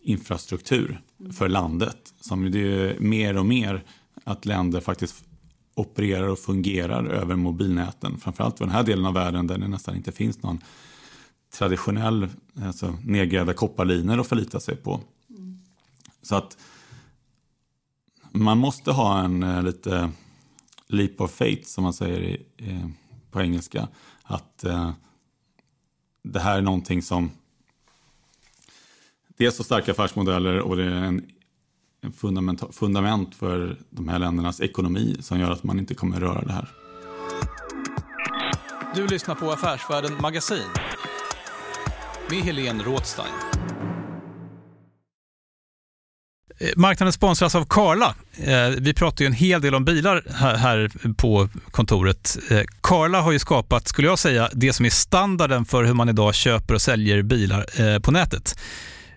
infrastruktur 0.00 1.00
för 1.32 1.48
landet. 1.48 2.14
Som 2.20 2.50
det 2.50 2.58
är 2.60 3.00
mer 3.00 3.36
och 3.36 3.46
mer 3.46 3.84
att 4.24 4.46
länder 4.46 4.80
faktiskt 4.80 5.24
opererar 5.80 6.28
och 6.28 6.38
fungerar 6.38 7.04
över 7.04 7.36
mobilnäten. 7.36 8.18
Framförallt 8.18 8.58
för 8.58 8.64
den 8.64 8.74
här 8.74 8.82
delen 8.82 9.06
av 9.06 9.14
världen 9.14 9.46
där 9.46 9.58
det 9.58 9.68
nästan 9.68 9.96
inte 9.96 10.12
finns 10.12 10.42
någon 10.42 10.58
traditionell 11.52 12.28
alltså, 12.62 12.94
nedgrävda 13.04 13.52
kopparlinor 13.52 14.20
att 14.20 14.26
förlita 14.26 14.60
sig 14.60 14.76
på. 14.76 15.00
Så 16.22 16.36
att 16.36 16.56
man 18.32 18.58
måste 18.58 18.92
ha 18.92 19.20
en 19.20 19.42
eh, 19.42 19.62
lite 19.62 20.10
leap 20.86 21.20
of 21.20 21.30
faith 21.30 21.68
som 21.68 21.84
man 21.84 21.92
säger 21.92 22.20
i, 22.20 22.46
eh, 22.56 22.88
på 23.30 23.40
engelska. 23.40 23.88
Att 24.22 24.64
eh, 24.64 24.90
det 26.22 26.40
här 26.40 26.58
är 26.58 26.62
någonting 26.62 27.02
som 27.02 27.30
det 29.36 29.46
är 29.46 29.50
så 29.50 29.64
starka 29.64 29.92
affärsmodeller 29.92 30.58
och 30.58 30.76
det 30.76 30.84
är 30.84 31.04
en 31.04 31.26
fundament, 32.20 32.62
fundament 32.72 33.34
för 33.34 33.76
de 33.90 34.08
här 34.08 34.18
ländernas 34.18 34.60
ekonomi 34.60 35.16
som 35.20 35.40
gör 35.40 35.50
att 35.50 35.64
man 35.64 35.78
inte 35.78 35.94
kommer 35.94 36.20
röra 36.20 36.42
det 36.42 36.52
här. 36.52 36.68
Du 38.94 39.06
lyssnar 39.06 39.34
på 39.34 39.50
Affärsvärlden 39.52 40.12
Magasin 40.22 40.62
med 42.30 42.38
Helene 42.38 42.82
Rådstein. 42.84 43.26
Eh, 46.58 46.68
Marknaden 46.76 47.12
sponsras 47.12 47.54
av 47.54 47.64
Karla. 47.64 48.14
Eh, 48.38 48.68
Vi 48.78 48.94
pratar 48.94 49.22
ju 49.22 49.26
en 49.26 49.32
hel 49.32 49.60
del 49.60 49.74
om 49.74 49.84
bilar 49.84 50.24
här- 50.34 51.14
på 51.16 51.48
kontoret. 51.70 52.38
Eh, 52.50 52.60
Karla 52.80 53.20
har 53.20 53.32
ju 53.32 53.38
skapat, 53.38 53.88
skulle 53.88 54.08
jag 54.08 54.18
säga, 54.18 54.48
det 54.52 54.72
som 54.72 54.86
är 54.86 54.90
standarden 54.90 55.64
för 55.64 55.84
hur 55.84 55.94
man 55.94 56.08
idag 56.08 56.34
köper 56.34 56.74
och 56.74 56.82
säljer 56.82 57.22
bilar 57.22 57.98
på 58.00 58.10
nätet. 58.10 58.58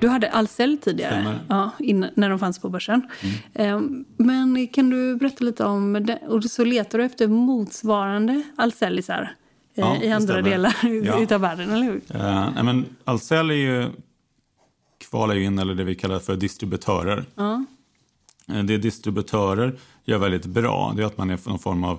Du 0.00 0.08
hade 0.08 0.32
Ahlsell 0.32 0.78
tidigare, 0.78 1.38
ja, 1.48 1.70
innan, 1.78 2.10
när 2.14 2.30
de 2.30 2.38
fanns 2.38 2.58
på 2.58 2.68
börsen. 2.68 3.08
Mm. 3.54 4.04
Men 4.16 4.68
kan 4.68 4.90
du 4.90 5.16
berätta 5.16 5.44
lite 5.44 5.64
om 5.64 5.92
det? 5.92 6.18
Och 6.28 6.44
så 6.44 6.64
letar 6.64 6.98
du 6.98 7.04
efter 7.04 7.28
motsvarande 7.28 8.42
Ahlsellisar 8.56 9.36
ja, 9.74 9.96
i 10.02 10.12
andra 10.12 10.42
delar 10.42 10.76
ja. 11.04 11.22
utav 11.22 11.40
världen, 11.40 11.70
eller 11.70 11.84
hur? 11.84 11.94
Uh, 12.14 12.50
nej, 12.54 12.64
men 12.64 12.86
Ahlsell 13.04 13.50
är 13.50 13.54
ju, 13.54 13.88
kvalar 15.10 15.34
ju 15.34 15.44
in, 15.44 15.58
eller 15.58 15.74
det 15.74 15.84
vi 15.84 15.94
kallar 15.94 16.18
för 16.18 16.36
distributörer. 16.36 17.24
Ja. 17.34 17.64
Det 18.46 18.78
distributörer 18.78 19.78
gör 20.04 20.18
väldigt 20.18 20.46
bra, 20.46 20.92
det 20.96 21.02
är 21.02 21.06
att 21.06 21.18
man 21.18 21.30
är 21.30 21.38
någon 21.48 21.58
form 21.58 21.84
av 21.84 21.98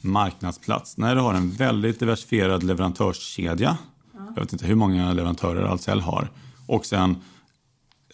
marknadsplats. 0.00 0.96
När 0.96 1.14
du 1.14 1.20
har 1.20 1.34
en 1.34 1.50
väldigt 1.50 2.00
diversifierad 2.00 2.62
leverantörskedja, 2.62 3.76
ja. 4.12 4.20
jag 4.36 4.42
vet 4.42 4.52
inte 4.52 4.66
hur 4.66 4.74
många 4.74 5.12
leverantörer 5.12 5.62
Ahlsell 5.62 6.00
har, 6.00 6.28
och 6.68 6.86
sen 6.86 7.16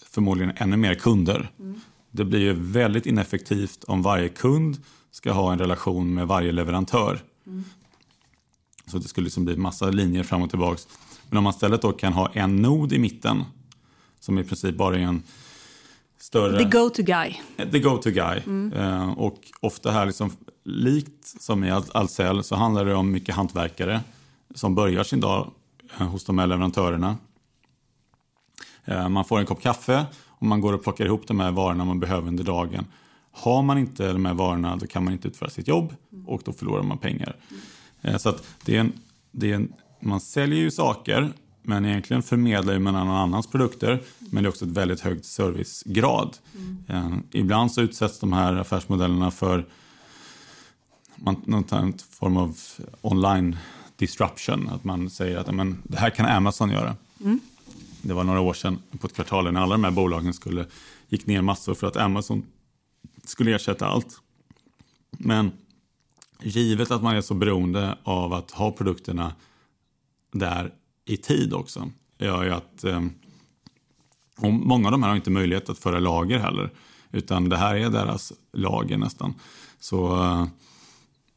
förmodligen 0.03 0.53
ännu 0.57 0.77
mer 0.77 0.95
kunder. 0.95 1.51
Mm. 1.59 1.81
Det 2.11 2.25
blir 2.25 2.41
ju 2.41 2.53
väldigt 2.53 3.07
ineffektivt 3.07 3.85
om 3.85 4.03
varje 4.03 4.29
kund 4.29 4.79
ska 5.11 5.33
ha 5.33 5.53
en 5.53 5.59
relation 5.59 6.15
med 6.15 6.27
varje 6.27 6.53
leverantör. 6.53 7.21
Mm. 7.47 7.65
Så 8.87 8.99
det 8.99 9.09
skulle 9.09 9.25
liksom 9.25 9.45
bli 9.45 9.57
massa 9.57 9.91
linjer 9.91 10.23
fram 10.23 10.43
och 10.43 10.51
tillbaka. 10.51 10.81
Men 11.29 11.39
om 11.39 11.45
man 11.45 11.53
istället 11.53 11.83
då 11.83 11.93
kan 11.93 12.13
ha 12.13 12.31
en 12.33 12.57
nod 12.63 12.93
i 12.93 12.99
mitten 12.99 13.45
som 14.21 14.39
i 14.39 14.45
princip 14.45 14.77
bara 14.77 14.97
är 14.97 15.01
en 15.01 15.23
större... 16.19 16.59
The 16.59 16.79
go-to 16.79 17.03
guy. 17.03 17.35
The 17.73 17.79
go-to 17.79 18.11
guy. 18.11 18.41
Mm. 18.47 18.73
Eh, 18.73 19.11
och 19.11 19.39
ofta 19.61 19.91
här, 19.91 20.07
liksom, 20.07 20.31
likt 20.65 21.43
som 21.43 21.65
i 21.65 21.71
Ahlsell, 21.71 22.45
så 22.45 22.57
handlar 22.57 22.85
det 22.85 22.95
om 22.95 23.11
mycket 23.11 23.35
hantverkare 23.35 24.01
som 24.55 24.75
börjar 24.75 25.05
sin 25.05 25.21
dag 25.21 25.51
eh, 25.99 26.07
hos 26.07 26.25
de 26.25 26.39
här 26.39 26.47
leverantörerna. 26.47 27.17
Eh, 28.85 29.09
man 29.09 29.25
får 29.25 29.39
en 29.39 29.47
kopp 29.47 29.63
kaffe 29.63 30.07
och 30.29 30.47
man 30.47 30.61
går 30.61 30.73
och 30.73 30.83
plockar 30.83 31.05
ihop 31.05 31.27
de 31.27 31.41
här 31.41 31.51
varorna 31.51 31.85
man 31.85 32.01
behöver 32.01 32.29
under 32.29 32.45
dagen. 32.45 32.87
Har 33.33 33.63
man 33.63 33.79
inte 33.79 34.13
de 34.13 34.25
här 34.25 34.35
varorna 34.35 34.77
då 34.77 34.87
kan 34.87 35.05
man 35.05 35.13
inte 35.13 35.29
utföra 35.29 35.51
sitt 35.51 35.69
jobb 35.69 35.95
och 36.27 36.43
då 36.45 36.53
förlorar 36.53 36.83
man 36.83 36.99
pengar. 36.99 37.37
Eh, 38.03 38.17
så 38.17 38.29
att 38.29 38.45
det 38.65 38.77
är 38.77 38.81
en, 38.81 38.93
det 39.33 39.51
är 39.51 39.55
en, 39.55 39.73
man 40.01 40.21
säljer 40.21 40.59
ju 40.59 40.71
saker 40.71 41.33
men 41.63 41.85
egentligen 41.85 42.23
förmedlar 42.23 42.79
man 42.79 42.95
någon 42.95 43.17
annans 43.17 43.47
produkter. 43.47 44.03
Men 44.19 44.43
det 44.43 44.47
är 44.47 44.51
också 44.51 44.65
ett 44.65 44.71
väldigt 44.71 45.01
högt 45.01 45.25
servicegrad. 45.25 46.37
Mm. 46.89 47.23
ibland 47.31 47.73
så 47.73 47.81
utsätts 47.81 48.19
de 48.19 48.33
här 48.33 48.57
affärsmodellerna 48.57 49.31
för 49.31 49.65
någon 51.45 51.65
typ 51.65 52.01
form 52.15 52.37
av 52.37 52.57
online 53.01 53.57
disruption. 53.97 54.69
Att 54.69 54.85
man 54.85 55.11
säger 55.11 55.39
att 55.39 55.55
men, 55.55 55.83
det 55.85 55.99
här 55.99 56.11
kan 56.11 56.27
Amazon 56.27 56.71
göra. 56.71 56.97
Mm. 57.21 57.41
Det 58.07 58.15
var 58.15 58.25
några 58.25 58.41
år 58.41 58.55
sedan 58.55 58.79
på 59.01 59.07
ett 59.07 59.15
kvartal 59.15 59.53
när 59.53 59.61
alla 59.61 59.75
de 59.75 59.85
här 59.85 59.91
bolagen 59.91 60.35
skulle, 60.35 60.67
gick 61.09 61.27
ner 61.27 61.43
massor 61.43 61.75
för 61.75 61.87
att 61.87 61.97
Amazon 61.97 62.47
skulle 63.25 63.55
ersätta 63.55 63.87
allt. 63.87 64.21
Men 65.11 65.53
givet 66.43 66.91
att 66.91 67.03
man 67.03 67.17
är 67.17 67.21
så 67.21 67.35
beroende 67.35 67.99
av 68.03 68.33
att 68.33 68.51
ha 68.51 68.73
produkterna 68.73 69.35
där 70.33 70.73
i 71.05 71.17
tid 71.17 71.55
också 71.55 71.91
gör 72.19 72.45
ju 72.45 72.51
att 72.51 72.85
eh, 72.85 73.03
och 74.37 74.53
många 74.53 74.89
av 74.89 74.93
de 74.93 75.03
här 75.03 75.11
har 75.11 75.17
inte 75.17 75.31
möjlighet 75.31 75.69
att 75.69 75.79
föra 75.79 75.99
lager 75.99 76.39
heller. 76.39 76.71
Utan 77.13 77.49
det 77.49 77.57
här 77.57 77.75
är 77.75 77.91
deras 77.91 78.33
lager 78.53 78.97
nästan. 78.99 79.35
Så, 79.81 80.17
eh, 80.17 80.47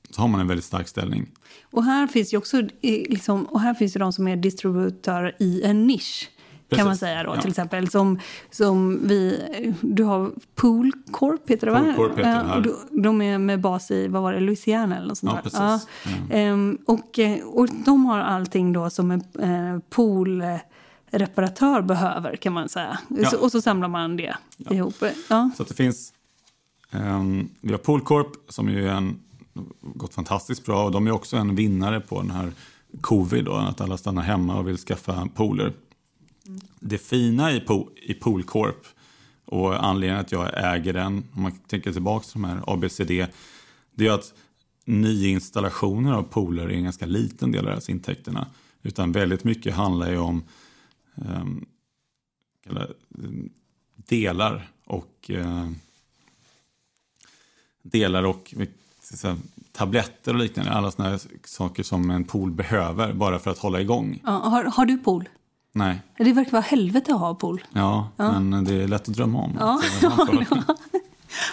så 0.09 0.21
har 0.21 0.27
man 0.27 0.41
en 0.41 0.47
väldigt 0.47 0.65
stark 0.65 0.87
ställning. 0.87 1.27
Och 1.71 1.83
här 1.83 2.07
finns 2.07 2.33
ju 2.33 2.37
också 2.37 2.57
eh, 2.59 2.67
liksom, 2.81 3.45
och 3.45 3.59
här 3.59 3.73
finns 3.73 3.95
ju 3.95 3.99
de 3.99 4.13
som 4.13 4.27
är 4.27 4.35
distributörer 4.35 5.35
i 5.39 5.63
en 5.63 5.87
nisch. 5.87 6.29
Precis. 6.69 6.79
kan 6.79 6.87
man 6.87 6.97
säga 6.97 7.23
då, 7.23 7.35
ja. 7.35 7.41
till 7.41 7.49
exempel. 7.49 7.89
Som, 7.89 8.19
som 8.51 9.07
vi, 9.07 9.41
du 9.81 10.03
har 10.03 10.31
Pool 10.55 10.91
Corp, 11.11 11.49
heter 11.49 11.67
det 11.67 11.73
va? 11.73 11.79
Pool 11.79 11.95
Corp 11.95 12.17
heter 12.17 12.23
det 12.23 12.29
här. 12.29 12.71
De 12.91 13.21
är 13.21 13.37
med 13.37 13.61
bas 13.61 13.91
i, 13.91 14.07
vad 14.07 14.21
var 14.21 14.33
det, 14.33 14.39
Louisiana 14.39 14.97
eller 14.97 15.07
något 15.07 15.17
sånt 15.17 15.31
ja, 15.35 15.41
Precis. 15.41 15.87
Ja. 16.29 16.37
Mm. 16.37 16.77
Och, 16.85 17.19
och 17.45 17.67
de 17.85 18.05
har 18.05 18.19
allting 18.19 18.73
då 18.73 18.89
som 18.89 19.11
en 19.11 19.23
eh, 19.39 19.79
poolreparatör 19.89 21.81
behöver 21.81 22.35
kan 22.35 22.53
man 22.53 22.69
säga. 22.69 22.99
Ja. 23.07 23.37
Och 23.37 23.51
så 23.51 23.61
samlar 23.61 23.87
man 23.87 24.17
det 24.17 24.35
ja. 24.57 24.73
ihop. 24.73 24.95
Ja. 25.29 25.49
Så 25.57 25.63
det 25.63 25.73
finns, 25.73 26.13
um, 26.91 27.49
vi 27.61 27.71
har 27.71 27.77
Pool 27.79 28.01
Corp 28.01 28.27
som 28.49 28.69
ju 28.69 28.87
är 28.87 28.93
en, 28.93 29.19
gått 29.81 30.13
fantastiskt 30.13 30.65
bra 30.65 30.85
och 30.85 30.91
de 30.91 31.07
är 31.07 31.11
också 31.11 31.37
en 31.37 31.55
vinnare 31.55 31.99
på 31.99 32.21
den 32.21 32.31
här 32.31 32.51
covid, 33.01 33.45
då, 33.45 33.53
att 33.53 33.81
alla 33.81 33.97
stannar 33.97 34.21
hemma 34.21 34.59
och 34.59 34.67
vill 34.67 34.77
skaffa 34.77 35.27
pooler. 35.35 35.73
Mm. 36.47 36.59
Det 36.79 36.97
fina 36.97 37.51
i, 37.51 37.59
po 37.59 37.89
i 37.95 38.13
Poolcorp 38.13 38.85
och 39.45 39.85
anledningen 39.85 40.21
att 40.21 40.31
jag 40.31 40.75
äger 40.75 40.93
den, 40.93 41.23
om 41.33 41.41
man 41.41 41.51
tänker 41.51 41.93
tillbaka 41.93 42.23
till 42.23 42.41
de 42.41 42.43
här 42.43 42.63
ABCD, 42.67 43.11
det 43.95 44.07
är 44.07 44.11
att 44.11 44.33
nyinstallationer 44.85 46.13
av 46.13 46.23
pooler 46.23 46.63
är 46.63 46.69
en 46.69 46.83
ganska 46.83 47.05
liten 47.05 47.51
del 47.51 47.65
av 47.65 47.71
deras 47.71 47.89
intäkterna. 47.89 48.47
Utan 48.81 49.11
väldigt 49.11 49.43
mycket 49.43 49.73
handlar 49.73 50.11
ju 50.11 50.17
om 50.17 50.43
um, 51.15 51.65
delar 53.95 54.71
och 54.85 55.29
uh, 55.29 55.71
delar 57.81 58.23
och 58.23 58.53
eh, 58.57 58.67
säga, 58.99 59.37
tabletter 59.71 60.33
och 60.33 60.39
liknande. 60.39 60.71
Alla 60.71 60.91
sådana 60.91 61.19
saker 61.43 61.83
som 61.83 62.11
en 62.11 62.23
pool 62.23 62.51
behöver 62.51 63.13
bara 63.13 63.39
för 63.39 63.51
att 63.51 63.57
hålla 63.57 63.81
igång. 63.81 64.21
Ja, 64.23 64.31
har, 64.31 64.63
har 64.63 64.85
du 64.85 64.97
pool? 64.97 65.29
Nej. 65.77 66.01
Det 66.17 66.33
verkar 66.33 66.51
vara 66.51 66.61
helvete 66.61 67.13
att 67.13 67.19
ha 67.19 67.35
pool. 67.35 67.63
Ja, 67.73 68.09
ja, 68.17 68.39
men 68.39 68.63
det 68.63 68.83
är 68.83 68.87
lätt 68.87 69.09
att 69.09 69.15
drömma 69.15 69.39
om. 69.39 69.57
Ja, 69.59 69.81
ja, 70.01 70.27
ja, 70.49 70.75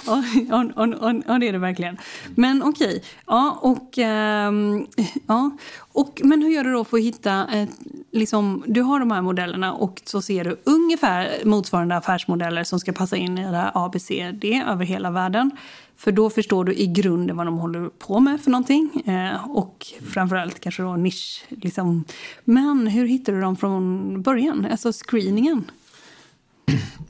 ja, 0.06 1.38
det 1.38 1.48
är 1.48 1.52
det 1.52 1.58
verkligen. 1.58 1.96
Men 2.34 2.62
okej. 2.62 2.86
Okay. 2.86 3.00
Ja, 3.26 3.58
och, 3.60 3.98
ähm, 3.98 4.86
ja. 5.26 5.50
Och, 5.92 6.20
men 6.24 6.42
hur 6.42 6.50
gör 6.50 6.64
du 6.64 6.72
då 6.72 6.84
för 6.84 6.96
att 6.96 7.02
hitta... 7.02 7.46
Ett, 7.52 7.70
liksom, 8.12 8.64
du 8.66 8.82
har 8.82 9.00
de 9.00 9.10
här 9.10 9.22
modellerna 9.22 9.72
och 9.72 10.02
så 10.04 10.22
ser 10.22 10.44
du 10.44 10.56
ungefär 10.64 11.44
motsvarande 11.44 11.96
affärsmodeller 11.96 12.64
som 12.64 12.80
ska 12.80 12.92
passa 12.92 13.16
in 13.16 13.38
i 13.38 13.42
det 13.42 13.56
här 13.56 13.70
ABCD 13.74 14.44
över 14.44 14.84
hela 14.84 15.10
världen. 15.10 15.50
För 15.96 16.12
då 16.12 16.30
förstår 16.30 16.64
du 16.64 16.74
i 16.74 16.86
grunden 16.86 17.36
vad 17.36 17.46
de 17.46 17.58
håller 17.58 17.88
på 17.88 18.20
med 18.20 18.40
för 18.40 18.50
någonting. 18.50 19.02
Eh, 19.06 19.50
och 19.50 19.86
framförallt 20.12 20.60
kanske 20.60 20.82
då 20.82 20.96
nisch. 20.96 21.44
Liksom. 21.48 22.04
Men 22.44 22.86
hur 22.86 23.06
hittar 23.06 23.32
du 23.32 23.40
dem 23.40 23.56
från 23.56 24.22
början? 24.22 24.66
Alltså 24.70 24.92
screeningen. 24.92 25.64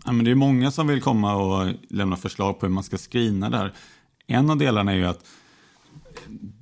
Ja, 0.05 0.12
men 0.12 0.24
det 0.24 0.30
är 0.30 0.34
många 0.34 0.70
som 0.70 0.86
vill 0.86 1.02
komma 1.02 1.34
och 1.34 1.72
lämna 1.88 2.16
förslag 2.16 2.61
på 2.61 2.66
hur 2.66 2.72
man 2.72 2.84
ska 2.84 2.96
screena 2.96 3.50
där. 3.50 3.72
En 4.26 4.50
av 4.50 4.57
delarna 4.57 4.92
är 4.92 4.96
ju 4.96 5.05
att 5.05 5.26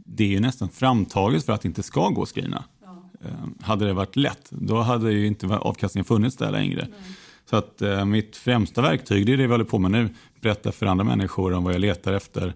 det 0.07 0.37
är 0.37 0.41
nästan 0.41 0.69
framtaget 0.69 1.45
för 1.45 1.53
att 1.53 1.63
det 1.63 1.69
inte 1.69 1.83
ska 1.83 2.09
gå 2.09 2.23
att 2.23 2.29
screena. 2.29 2.65
Ja. 2.83 3.11
Eh, 3.25 3.67
hade 3.67 3.87
det 3.87 3.93
varit 3.93 4.17
lätt, 4.17 4.49
då 4.51 4.81
hade 4.81 5.13
ju 5.13 5.27
inte 5.27 5.47
avkastningen 5.47 6.05
funnits 6.05 6.37
där 6.37 6.51
längre. 6.51 6.89
Nej. 6.91 7.17
Så 7.51 7.57
att 7.57 7.83
eh, 7.83 8.05
mitt 8.05 8.37
främsta 8.37 8.83
verktyg, 8.83 9.27
det 9.27 9.33
är 9.33 9.37
det 9.37 9.47
vi 9.47 9.53
håller 9.53 9.65
på 9.65 9.79
med 9.79 9.91
nu. 9.91 10.09
Berätta 10.41 10.73
för 10.73 10.87
andra 10.87 11.05
människor 11.05 11.53
om 11.53 11.65
vad 11.65 11.75
jag 11.75 11.81
letar 11.81 12.13
efter. 12.13 12.55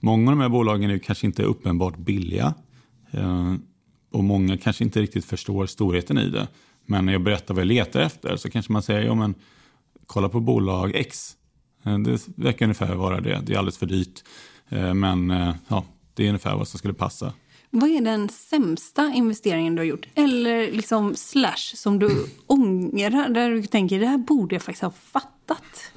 Många 0.00 0.30
av 0.30 0.36
de 0.36 0.42
här 0.42 0.48
bolagen 0.48 0.90
är 0.90 0.98
kanske 0.98 1.26
inte 1.26 1.42
uppenbart 1.42 1.96
billiga. 1.96 2.54
Eh, 3.10 3.54
och 4.12 4.24
många 4.24 4.58
kanske 4.58 4.84
inte 4.84 5.00
riktigt 5.00 5.24
förstår 5.24 5.66
storheten 5.66 6.18
i 6.18 6.30
det. 6.30 6.48
Men 6.86 7.06
när 7.06 7.12
jag 7.12 7.22
berättar 7.22 7.54
vad 7.54 7.60
jag 7.60 7.68
letar 7.68 8.00
efter 8.00 8.36
så 8.36 8.50
kanske 8.50 8.72
man 8.72 8.82
säger, 8.82 9.02
ja 9.02 9.14
men 9.14 9.34
kolla 10.10 10.28
på 10.28 10.40
bolag 10.40 10.94
X. 10.94 11.36
Eh, 11.84 11.98
det 11.98 12.28
verkar 12.36 12.66
ungefär 12.66 12.94
vara 12.94 13.20
det. 13.20 13.42
Det 13.44 13.54
är 13.54 13.58
alldeles 13.58 13.78
för 13.78 13.86
dyrt. 13.86 14.24
Eh, 14.68 14.94
men 14.94 15.30
eh, 15.30 15.54
ja, 15.68 15.84
det 16.14 16.24
är 16.24 16.28
ungefär 16.28 16.56
vad 16.56 16.68
som 16.68 16.78
skulle 16.78 16.94
passa. 16.94 17.32
Vad 17.70 17.90
är 17.90 18.00
den 18.00 18.28
sämsta 18.28 19.12
investeringen 19.14 19.74
du 19.74 19.80
har 19.80 19.86
gjort? 19.86 20.06
Eller 20.14 20.72
liksom 20.72 21.14
slash 21.16 21.74
som 21.74 21.98
du 21.98 22.26
ångrar, 22.46 23.28
där 23.28 23.50
du 23.50 23.62
tänker 23.62 24.00
det 24.00 24.06
här 24.06 24.18
borde 24.18 24.54
jag 24.54 24.62
faktiskt 24.62 24.82
ha 24.82 24.90
fattat? 24.90 25.92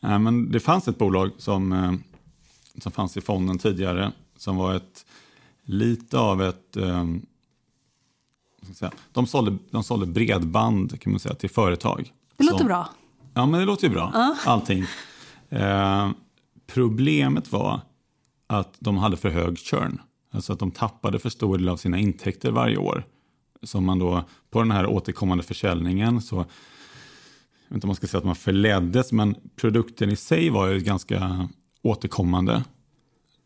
Ja, 0.00 0.18
men 0.18 0.52
det 0.52 0.60
fanns 0.60 0.88
ett 0.88 0.98
bolag 0.98 1.30
som, 1.38 1.98
som 2.78 2.92
fanns 2.92 3.16
i 3.16 3.20
fonden 3.20 3.58
tidigare 3.58 4.12
som 4.36 4.56
var 4.56 4.74
ett 4.74 5.06
lite 5.64 6.18
av 6.18 6.42
ett... 6.42 6.76
Um, 6.76 7.26
de, 9.12 9.26
sålde, 9.26 9.58
de 9.70 9.84
sålde 9.84 10.06
bredband 10.06 11.00
kan 11.00 11.12
man 11.12 11.20
säga, 11.20 11.34
till 11.34 11.50
företag. 11.50 12.12
Det 12.36 12.44
låter 12.44 12.58
som, 12.58 12.66
bra. 12.66 12.88
Ja, 13.34 13.46
men 13.46 13.60
det 13.60 13.66
låter 13.66 13.88
ju 13.88 13.94
bra. 13.94 14.12
Uh. 14.14 14.48
Allting. 14.48 14.84
Uh, 15.52 16.10
problemet 16.66 17.52
var 17.52 17.80
att 18.46 18.76
de 18.78 18.98
hade 18.98 19.16
för 19.16 19.30
hög 19.30 19.58
churn. 19.58 20.00
Alltså 20.32 20.52
att 20.52 20.58
de 20.58 20.70
tappade 20.70 21.18
för 21.18 21.30
stor 21.30 21.58
del 21.58 21.68
av 21.68 21.76
sina 21.76 21.98
intäkter 21.98 22.50
varje 22.50 22.76
år. 22.76 23.04
Som 23.62 23.84
man 23.84 23.98
då, 23.98 24.24
på 24.50 24.58
den 24.58 24.70
här 24.70 24.86
återkommande 24.86 25.44
försäljningen 25.44 26.22
så, 26.22 26.36
jag 26.36 26.44
vet 27.68 27.74
inte 27.74 27.84
om 27.84 27.88
man 27.88 27.96
ska 27.96 28.06
säga 28.06 28.18
att 28.18 28.24
man 28.24 28.34
förleddes, 28.34 29.12
men 29.12 29.34
produkten 29.56 30.10
i 30.10 30.16
sig 30.16 30.50
var 30.50 30.68
ju 30.68 30.80
ganska 30.80 31.48
återkommande. 31.82 32.64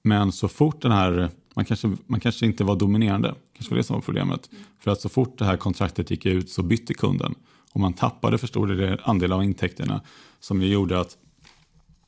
Men 0.03 0.33
så 0.33 0.49
fort 0.49 0.83
den 0.83 0.93
här 0.93 1.31
Man 1.55 1.65
kanske, 1.65 1.97
man 2.07 2.21
kanske 2.21 2.47
inte 2.47 2.65
var 2.65 2.77
dominerande, 2.77 3.35
kanske 3.57 3.71
var 3.71 3.77
det 3.77 3.85
som 3.85 3.95
var 3.95 4.01
problemet. 4.01 4.51
För 4.79 4.91
att 4.91 5.01
så 5.01 5.09
fort 5.09 5.39
det 5.39 5.45
här 5.45 5.57
kontraktet 5.57 6.11
gick 6.11 6.27
ut 6.27 6.51
så 6.51 6.63
bytte 6.63 6.95
kunden 6.95 7.35
och 7.73 7.81
man 7.81 7.93
tappade 7.93 8.39
för 8.39 8.47
stor 8.47 8.99
andel 9.05 9.33
av 9.33 9.45
intäkterna 9.45 10.01
som 10.41 10.63
gjorde 10.63 11.01
att 11.01 11.17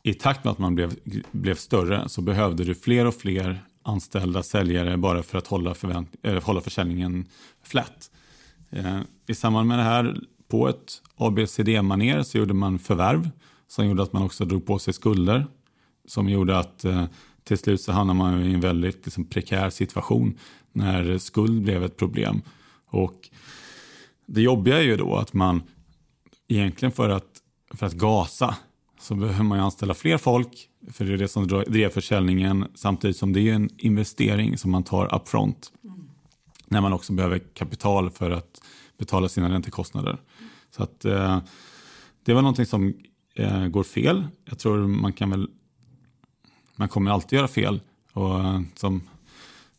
i 0.03 0.15
takt 0.15 0.45
med 0.45 0.51
att 0.51 0.59
man 0.59 0.75
blev, 0.75 0.95
blev 1.31 1.55
större 1.55 2.09
så 2.09 2.21
behövde 2.21 2.65
du 2.65 2.75
fler 2.75 3.07
och 3.07 3.15
fler 3.15 3.65
anställda 3.83 4.43
säljare 4.43 4.97
bara 4.97 5.23
för 5.23 5.39
att 5.39 5.47
hålla, 5.47 5.75
förvänt, 5.75 6.15
äh, 6.23 6.43
hålla 6.43 6.61
försäljningen 6.61 7.25
flat. 7.63 8.11
Eh, 8.71 9.01
I 9.27 9.35
samband 9.35 9.69
med 9.69 9.79
det 9.79 9.83
här, 9.83 10.21
på 10.49 10.69
ett 10.69 11.03
ABCD-manér 11.17 12.23
så 12.23 12.39
gjorde 12.39 12.55
man 12.55 12.79
förvärv 12.79 13.31
som 13.69 13.87
gjorde 13.87 14.03
att 14.03 14.13
man 14.13 14.23
också 14.23 14.45
drog 14.45 14.67
på 14.67 14.79
sig 14.79 14.95
skulder 14.95 15.47
som 16.07 16.29
gjorde 16.29 16.59
att 16.59 16.85
eh, 16.85 17.05
till 17.45 17.59
slut 17.59 17.81
så 17.81 17.93
hamnade 17.93 18.19
man 18.19 18.43
i 18.43 18.55
en 18.55 18.61
väldigt 18.61 19.05
liksom, 19.05 19.25
prekär 19.25 19.71
situation 19.71 20.39
när 20.73 21.19
skuld 21.19 21.63
blev 21.63 21.85
ett 21.85 21.97
problem. 21.97 22.43
Och 22.87 23.31
det 24.27 24.43
jobbiga 24.43 24.79
är 24.79 24.83
ju 24.83 24.97
då 24.97 25.17
att 25.17 25.33
man 25.33 25.63
egentligen 26.49 26.93
för 26.93 27.09
att, 27.09 27.41
för 27.75 27.87
att 27.87 27.93
gasa 27.93 28.57
så 29.01 29.15
behöver 29.15 29.43
man 29.43 29.61
anställa 29.61 29.95
fler 29.95 30.19
folk, 30.19 30.69
för 30.93 31.05
det 31.05 31.13
är 31.13 31.19
det 31.19 31.29
som 31.29 31.49
drev 31.49 31.89
försäljningen, 31.89 32.67
samtidigt 32.75 33.17
som 33.17 33.33
det 33.33 33.41
är 33.41 33.55
en 33.55 33.71
investering 33.79 34.59
som 34.59 34.71
man 34.71 34.83
tar 34.83 35.15
upfront. 35.15 35.73
Mm. 35.85 36.09
När 36.67 36.81
man 36.81 36.93
också 36.93 37.13
behöver 37.13 37.39
kapital 37.39 38.11
för 38.11 38.31
att 38.31 38.61
betala 38.99 39.29
sina 39.29 39.49
räntekostnader. 39.49 40.19
Så 40.71 40.83
att, 40.83 41.05
eh, 41.05 41.39
det 42.25 42.35
var 42.35 42.43
någonting 42.43 42.67
som 42.67 42.95
eh, 43.35 43.67
går 43.67 43.83
fel. 43.83 44.27
Jag 44.45 44.59
tror 44.59 44.79
man 44.79 45.13
kan 45.13 45.31
väl, 45.31 45.49
man 46.77 46.89
kommer 46.89 47.11
alltid 47.11 47.37
göra 47.37 47.49
fel. 47.49 47.81
Och 48.13 48.39
eh, 48.41 48.61
som 48.75 49.03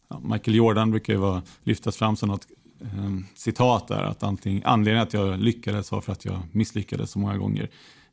ja, 0.07 0.19
Michael 0.19 0.55
Jordan 0.55 0.91
brukar 0.91 1.13
ju 1.13 1.19
vara, 1.19 1.41
lyftas 1.63 1.97
fram 1.97 2.15
som 2.15 2.29
något 2.29 2.47
eh, 2.85 3.09
citat 3.35 3.87
där, 3.87 4.03
att 4.03 4.23
anledningen 4.23 4.97
att 4.97 5.13
jag 5.13 5.39
lyckades 5.39 5.91
var 5.91 6.01
för 6.01 6.11
att 6.11 6.25
jag 6.25 6.39
misslyckades 6.51 7.11
så 7.11 7.19
många 7.19 7.37
gånger. 7.37 7.69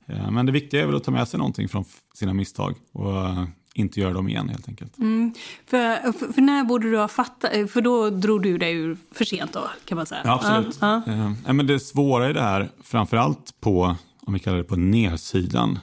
Eh, 0.06 0.30
men 0.30 0.46
det 0.46 0.52
viktiga 0.52 0.82
är 0.82 0.86
väl 0.86 0.96
att 0.96 1.04
ta 1.04 1.10
med 1.10 1.28
sig 1.28 1.38
någonting 1.38 1.68
från 1.68 1.84
sina 2.14 2.34
misstag 2.34 2.74
och 2.92 3.28
eh, 3.28 3.44
inte 3.74 4.00
göra 4.00 4.12
dem 4.12 4.28
igen 4.28 4.48
helt 4.48 4.68
enkelt. 4.68 4.98
Mm. 4.98 5.34
För, 5.66 6.12
för, 6.12 6.32
för, 6.32 6.42
när 6.42 6.64
borde 6.64 6.90
du 6.90 6.98
ha 6.98 7.08
fattat, 7.08 7.54
eh, 7.54 7.66
för 7.66 7.80
då 7.80 8.10
drog 8.10 8.42
du 8.42 8.58
dig 8.58 8.74
ur 8.74 8.96
för 9.12 9.24
sent 9.24 9.52
då 9.52 9.70
kan 9.84 9.96
man 9.96 10.06
säga? 10.06 10.20
Ja, 10.24 10.34
absolut. 10.34 10.78
Ja, 10.80 11.02
ja. 11.06 11.34
Eh, 11.46 11.52
men 11.52 11.66
det 11.66 11.80
svåra 11.80 12.30
i 12.30 12.32
det 12.32 12.42
här, 12.42 12.68
framförallt 12.82 13.60
på, 13.60 13.96
om 14.20 14.32
vi 14.34 14.38
kallar 14.38 14.58
det 14.58 14.64
på 14.64 14.76
nedsidan, 14.76 15.78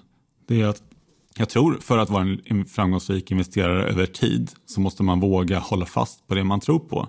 det 0.47 0.61
är 0.61 0.67
att 0.67 0.83
jag 1.35 1.49
tror 1.49 1.77
för 1.81 1.97
att 1.97 2.09
vara 2.09 2.37
en 2.45 2.65
framgångsrik 2.65 3.31
investerare 3.31 3.83
över 3.83 4.05
tid 4.05 4.51
så 4.65 4.81
måste 4.81 5.03
man 5.03 5.19
våga 5.19 5.59
hålla 5.59 5.85
fast 5.85 6.27
på 6.27 6.35
det 6.35 6.43
man 6.43 6.59
tror 6.59 6.79
på. 6.79 7.07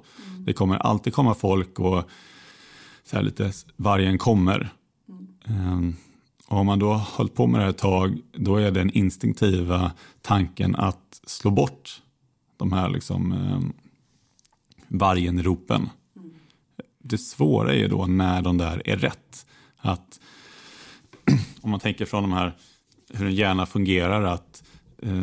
Det 0.51 0.55
kommer 0.55 0.76
alltid 0.76 1.14
komma 1.14 1.34
folk 1.34 1.78
och 1.78 2.11
så 3.05 3.16
här 3.16 3.22
lite 3.22 3.53
vargen 3.76 4.18
kommer. 4.18 4.72
Mm. 5.09 5.72
Um, 5.72 5.96
och 6.46 6.59
om 6.59 6.66
man 6.66 6.78
då 6.78 6.92
har 6.92 7.16
hållit 7.16 7.34
på 7.34 7.46
med 7.46 7.61
det 7.61 7.64
här 7.64 7.70
ett 7.70 7.78
tag, 7.78 8.18
då 8.32 8.57
är 8.57 8.70
den 8.70 8.90
instinktiva 8.90 9.92
tanken 10.22 10.76
att 10.76 11.20
slå 11.26 11.51
bort 11.51 12.03
de 12.57 12.72
här 12.72 12.88
liksom, 12.88 13.32
eh, 13.32 13.61
vargenropen. 14.88 15.88
Mm. 16.16 16.30
Det 16.98 17.18
svåra 17.18 17.72
är 17.72 17.78
ju 17.78 17.88
då 17.88 18.07
när 18.07 18.42
de 18.42 18.59
där 18.59 18.82
är 18.84 18.96
rätt. 18.96 19.46
Att 19.76 20.20
om 21.61 21.70
man 21.70 21.80
tänker 21.80 22.05
från 22.05 22.22
de 22.22 22.32
här, 22.32 22.57
hur 23.09 23.26
en 23.26 23.34
hjärna 23.34 23.66
fungerar, 23.66 24.22
att 24.22 24.62
eh, 24.98 25.22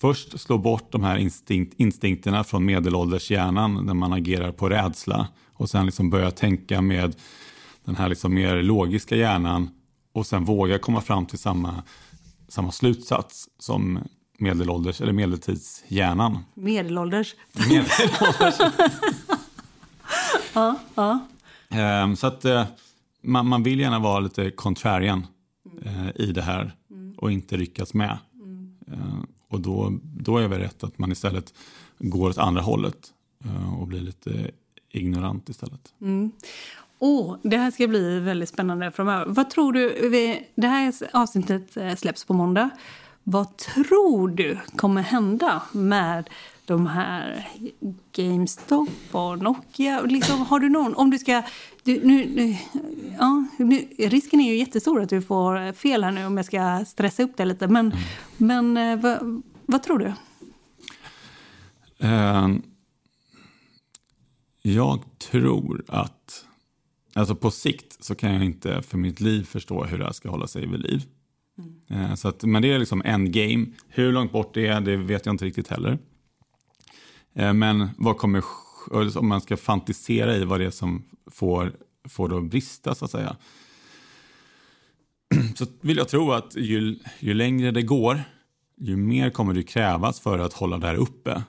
först 0.00 0.40
slå 0.40 0.58
bort 0.58 0.92
de 0.92 1.04
här 1.04 1.16
instinkt, 1.16 1.74
instinkterna 1.80 2.44
från 2.44 2.64
medelålders 2.64 3.30
hjärnan 3.30 3.86
när 3.86 3.94
man 3.94 4.12
agerar 4.12 4.52
på 4.52 4.68
rädsla 4.68 5.28
och 5.52 5.70
sen 5.70 5.86
liksom 5.86 6.10
börja 6.10 6.30
tänka 6.30 6.80
med 6.80 7.16
den 7.84 7.96
här 7.96 8.08
liksom 8.08 8.34
mer 8.34 8.62
logiska 8.62 9.16
hjärnan 9.16 9.70
och 10.12 10.26
sen 10.26 10.44
våga 10.44 10.78
komma 10.78 11.00
fram 11.00 11.26
till 11.26 11.38
samma, 11.38 11.82
samma 12.48 12.72
slutsats 12.72 13.48
som 13.58 13.98
medelålders 14.38 15.00
eller 15.00 15.12
medeltidshjärnan. 15.12 16.44
Medelålders. 16.54 17.34
Medelålders. 17.52 18.54
ja, 20.54 20.78
ja. 20.94 21.18
Um, 22.04 22.16
så 22.16 22.26
att 22.26 22.44
uh, 22.44 22.64
man, 23.22 23.46
man 23.46 23.62
vill 23.62 23.80
gärna 23.80 23.98
vara 23.98 24.20
lite 24.20 24.50
contrarian 24.50 25.26
uh, 25.86 26.10
i 26.14 26.32
det 26.32 26.42
här 26.42 26.72
mm. 26.90 27.14
och 27.18 27.32
inte 27.32 27.56
ryckas 27.56 27.94
med. 27.94 28.18
Och 29.50 29.60
då, 29.60 29.98
då 30.02 30.38
är 30.38 30.48
det 30.48 30.58
rätt 30.58 30.84
att 30.84 30.98
man 30.98 31.12
istället 31.12 31.54
går 31.98 32.28
åt 32.28 32.38
andra 32.38 32.62
hållet 32.62 33.12
eh, 33.44 33.80
och 33.80 33.86
blir 33.86 34.00
lite 34.00 34.50
ignorant 34.90 35.48
istället. 35.48 35.94
Mm. 36.00 36.32
Oh, 36.98 37.36
det 37.42 37.56
här 37.56 37.70
ska 37.70 37.88
bli 37.88 38.20
väldigt 38.20 38.48
spännande 38.48 38.90
framöver. 38.90 39.26
Vad 39.26 39.50
tror 39.50 39.72
du, 39.72 40.10
det 40.54 40.66
här 40.66 40.94
avsnittet 41.12 41.76
eh, 41.76 41.94
släpps 41.94 42.24
på 42.24 42.34
måndag. 42.34 42.70
Vad 43.22 43.56
tror 43.56 44.28
du 44.28 44.58
kommer 44.76 45.02
hända 45.02 45.62
med 45.72 46.30
de 46.64 46.86
här 46.86 47.48
GameStop 48.12 48.88
och 49.12 49.38
Nokia? 49.38 50.00
Liksom, 50.00 50.40
har 50.40 50.60
du 50.60 50.68
någon, 50.68 50.94
om 50.94 51.10
du 51.10 51.18
ska... 51.18 51.42
Du, 51.82 52.06
nu, 52.06 52.56
ja, 53.18 53.46
nu, 53.58 53.76
risken 53.98 54.40
är 54.40 54.52
ju 54.52 54.58
jättestor 54.58 55.02
att 55.02 55.08
du 55.08 55.22
får 55.22 55.72
fel 55.72 56.04
här 56.04 56.12
nu 56.12 56.26
om 56.26 56.36
jag 56.36 56.46
ska 56.46 56.84
stressa 56.84 57.22
upp 57.22 57.36
det 57.36 57.44
lite. 57.44 57.68
Men, 57.68 57.86
mm. 57.86 57.98
men 58.36 58.76
eh, 58.76 59.02
vad, 59.02 59.42
vad 59.66 59.82
tror 59.82 59.98
du? 59.98 60.14
Uh, 62.06 62.56
jag 64.62 65.04
tror 65.18 65.84
att 65.88 66.44
Alltså 67.14 67.34
på 67.34 67.50
sikt 67.50 68.04
så 68.04 68.14
kan 68.14 68.34
jag 68.34 68.44
inte 68.44 68.82
för 68.82 68.98
mitt 68.98 69.20
liv 69.20 69.44
förstå 69.44 69.84
hur 69.84 69.98
det 69.98 70.04
här 70.04 70.12
ska 70.12 70.30
hålla 70.30 70.46
sig 70.46 70.66
vid 70.66 70.80
liv. 70.80 71.02
Mm. 71.90 72.16
Så 72.16 72.28
att, 72.28 72.44
men 72.44 72.62
det 72.62 72.72
är 72.72 72.78
liksom 72.78 73.02
en 73.04 73.32
game. 73.32 73.66
Hur 73.88 74.12
långt 74.12 74.32
bort 74.32 74.54
det 74.54 74.66
är, 74.66 74.80
det 74.80 74.96
vet 74.96 75.26
jag 75.26 75.32
inte 75.32 75.44
riktigt 75.44 75.68
heller. 75.68 75.98
Eh, 77.34 77.52
men 77.52 77.88
vad 77.98 78.16
kommer, 78.16 78.44
om 78.90 79.04
liksom 79.04 79.28
man 79.28 79.40
ska 79.40 79.56
fantisera 79.56 80.36
i 80.36 80.44
vad 80.44 80.60
det 80.60 80.66
är 80.66 80.70
som 80.70 81.04
får, 81.26 81.72
får 82.08 82.28
det 82.28 82.36
att 82.36 82.44
brista 82.44 82.94
så 82.94 83.04
att 83.04 83.10
säga. 83.10 83.36
Så 85.56 85.66
vill 85.80 85.96
jag 85.96 86.08
tro 86.08 86.32
att 86.32 86.56
ju, 86.56 86.98
ju 87.18 87.34
längre 87.34 87.70
det 87.70 87.82
går, 87.82 88.22
ju 88.76 88.96
mer 88.96 89.30
kommer 89.30 89.54
det 89.54 89.62
krävas 89.62 90.20
för 90.20 90.38
att 90.38 90.52
hålla 90.52 90.78
det 90.78 90.86
här 90.86 90.94
uppe. 90.94 91.42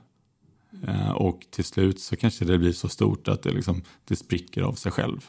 Eh, 0.88 1.12
och 1.12 1.46
till 1.50 1.64
slut 1.64 2.00
så 2.00 2.16
kanske 2.16 2.46
det 2.46 2.58
blir 2.58 2.72
så 2.72 2.90
stort 2.90 3.28
att 3.28 3.44
det, 3.44 3.52
liksom, 3.52 3.84
det 4.06 4.16
spricker 4.16 4.62
av 4.62 4.74
sig 4.74 4.92
själv. 4.92 5.26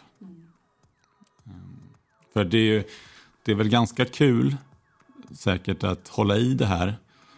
Eh, 1.47 1.53
för 2.33 2.45
det 2.45 2.59
är, 2.59 2.65
ju, 2.65 2.85
det 3.45 3.53
är 3.53 3.57
väl 3.57 3.69
ganska 3.69 4.05
kul 4.05 4.57
säkert 5.35 5.85
att 5.85 6.09
hålla 6.09 6.37
i 6.37 6.55
det 6.55 6.67
här. 6.67 6.95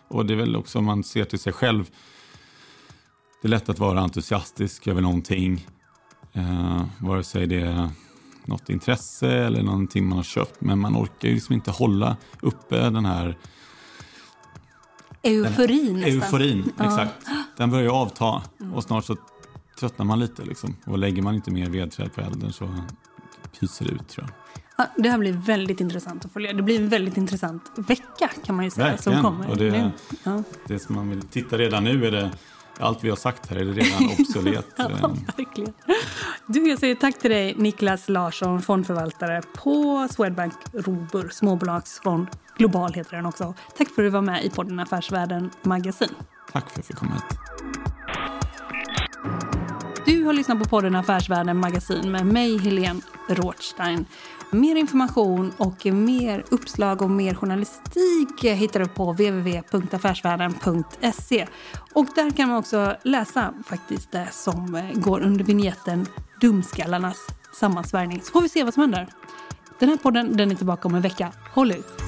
Och 0.09 0.27
det 0.27 0.35
är 0.35 0.37
väl 0.37 0.57
också 0.57 0.79
om 0.79 0.85
man 0.85 1.05
ser 1.05 1.25
till 1.25 1.39
sig 1.39 1.53
själv. 1.53 1.91
Det 3.45 3.49
är 3.49 3.51
lätt 3.51 3.69
att 3.69 3.79
vara 3.79 4.01
entusiastisk 4.01 4.87
över 4.87 5.01
någonting. 5.01 5.67
Eh, 6.33 6.85
vare 6.99 7.25
sig 7.25 7.47
det 7.47 7.61
är 7.61 7.91
något 8.45 8.69
intresse 8.69 9.29
eller 9.29 9.63
någonting 9.63 10.09
man 10.09 10.17
har 10.17 10.25
köpt. 10.25 10.61
Men 10.61 10.79
man 10.79 10.97
orkar 10.97 11.29
ju 11.29 11.35
liksom 11.35 11.55
inte 11.55 11.71
hålla 11.71 12.17
uppe 12.41 12.91
den 12.91 13.05
här 13.05 13.37
Euforin 15.23 16.01
nästan. 16.01 16.23
Euforin, 16.23 16.73
ja. 16.79 16.85
exakt. 16.85 17.15
Den 17.57 17.71
börjar 17.71 17.85
ju 17.85 17.91
avta 17.91 18.43
och 18.75 18.83
snart 18.83 19.05
så 19.05 19.17
tröttnar 19.81 20.07
man 20.07 20.21
lite. 20.21 20.45
Liksom. 20.45 20.77
Och 20.87 20.99
lägger 20.99 21.23
man 21.23 21.35
inte 21.35 21.51
mer 21.51 21.71
vedträd 21.71 22.15
på 22.15 22.21
elden 22.21 22.53
så 22.53 22.69
pyser 23.61 23.85
det 23.85 23.93
ut 23.93 24.09
tror 24.09 24.27
jag. 24.27 24.35
Ja, 24.77 25.03
det 25.03 25.09
här 25.09 25.19
blir 25.19 25.33
väldigt 25.33 25.81
intressant 25.81 26.25
att 26.25 26.33
följa. 26.33 26.53
Det 26.53 26.63
blir 26.63 26.81
en 26.81 26.89
väldigt 26.89 27.17
intressant 27.17 27.63
vecka 27.77 28.31
kan 28.45 28.57
man 28.57 28.65
ju 28.65 28.71
säga. 28.71 28.87
Verkligen. 28.87 29.23
Som 29.23 29.31
kommer 29.31 29.51
och 29.51 29.57
det, 29.57 29.91
ja. 30.25 30.43
det 30.67 30.79
som 30.79 30.95
man 30.95 31.11
vill 31.11 31.23
titta 31.23 31.59
redan 31.59 31.85
nu 31.85 32.07
är 32.07 32.11
det 32.11 32.31
allt 32.79 33.05
vi 33.05 33.09
har 33.09 33.17
sagt 33.17 33.51
här 33.51 33.57
är 33.57 33.65
redan 33.65 34.11
obsolet. 34.21 34.67
ja, 34.77 35.15
verkligen. 35.37 35.73
Du, 36.47 36.69
jag 36.69 36.79
säger 36.79 36.95
tack 36.95 37.19
till 37.19 37.31
dig 37.31 37.55
Niklas 37.57 38.09
Larsson, 38.09 38.63
fondförvaltare 38.63 39.43
på 39.57 40.09
Swedbank 40.11 40.53
Robur, 40.73 41.29
småbolagsfond. 41.33 42.27
Global 42.59 42.93
heter 42.93 43.17
den 43.17 43.27
också. 43.27 43.55
Tack 43.79 43.89
för 43.89 44.03
att 44.03 44.07
du 44.07 44.11
var 44.11 44.23
med 44.23 44.45
i 44.45 44.51
podden 44.51 44.81
Affärsvärlden 44.81 45.51
Magasin. 45.63 46.09
Tack 46.53 46.71
för 46.71 46.71
att 46.71 46.77
jag 46.77 46.85
fick 46.85 46.97
komma 46.97 47.13
hit. 47.15 47.39
Du 50.07 50.25
har 50.25 50.33
lyssnat 50.33 50.59
på 50.59 50.65
podden 50.65 50.95
Affärsvärlden 50.95 51.57
Magasin 51.57 52.13
med 52.13 52.27
mig, 52.27 52.59
Helene 52.59 53.01
Rothstein. 53.29 54.07
Mer 54.55 54.77
information 54.77 55.53
och 55.57 55.87
mer 55.87 56.45
uppslag 56.51 57.03
och 57.03 57.11
mer 57.11 57.35
journalistik 57.35 58.45
hittar 58.45 58.81
du 58.81 58.87
på 58.87 59.13
www.affärsvärlden.se. 59.13 61.47
Och 61.93 62.07
där 62.15 62.31
kan 62.31 62.49
man 62.49 62.59
också 62.59 62.97
läsa 63.03 63.55
faktiskt 63.67 64.13
det 64.13 64.29
som 64.33 64.75
eh, 64.75 64.85
går 64.95 65.21
under 65.21 65.45
vignetten 65.45 66.07
Dumskallarnas 66.41 67.17
sammansvärjning. 67.61 68.21
Så 68.23 68.33
får 68.33 68.41
vi 68.41 68.49
se 68.49 68.65
vad 68.65 68.75
som 68.75 68.81
händer. 68.81 69.09
Den 69.79 69.89
här 69.89 69.97
podden 69.97 70.37
den 70.37 70.51
är 70.51 70.55
tillbaka 70.55 70.89
om 70.89 70.95
en 70.95 71.03
vecka. 71.03 71.33
Håll 71.55 71.73
ut! 71.73 72.03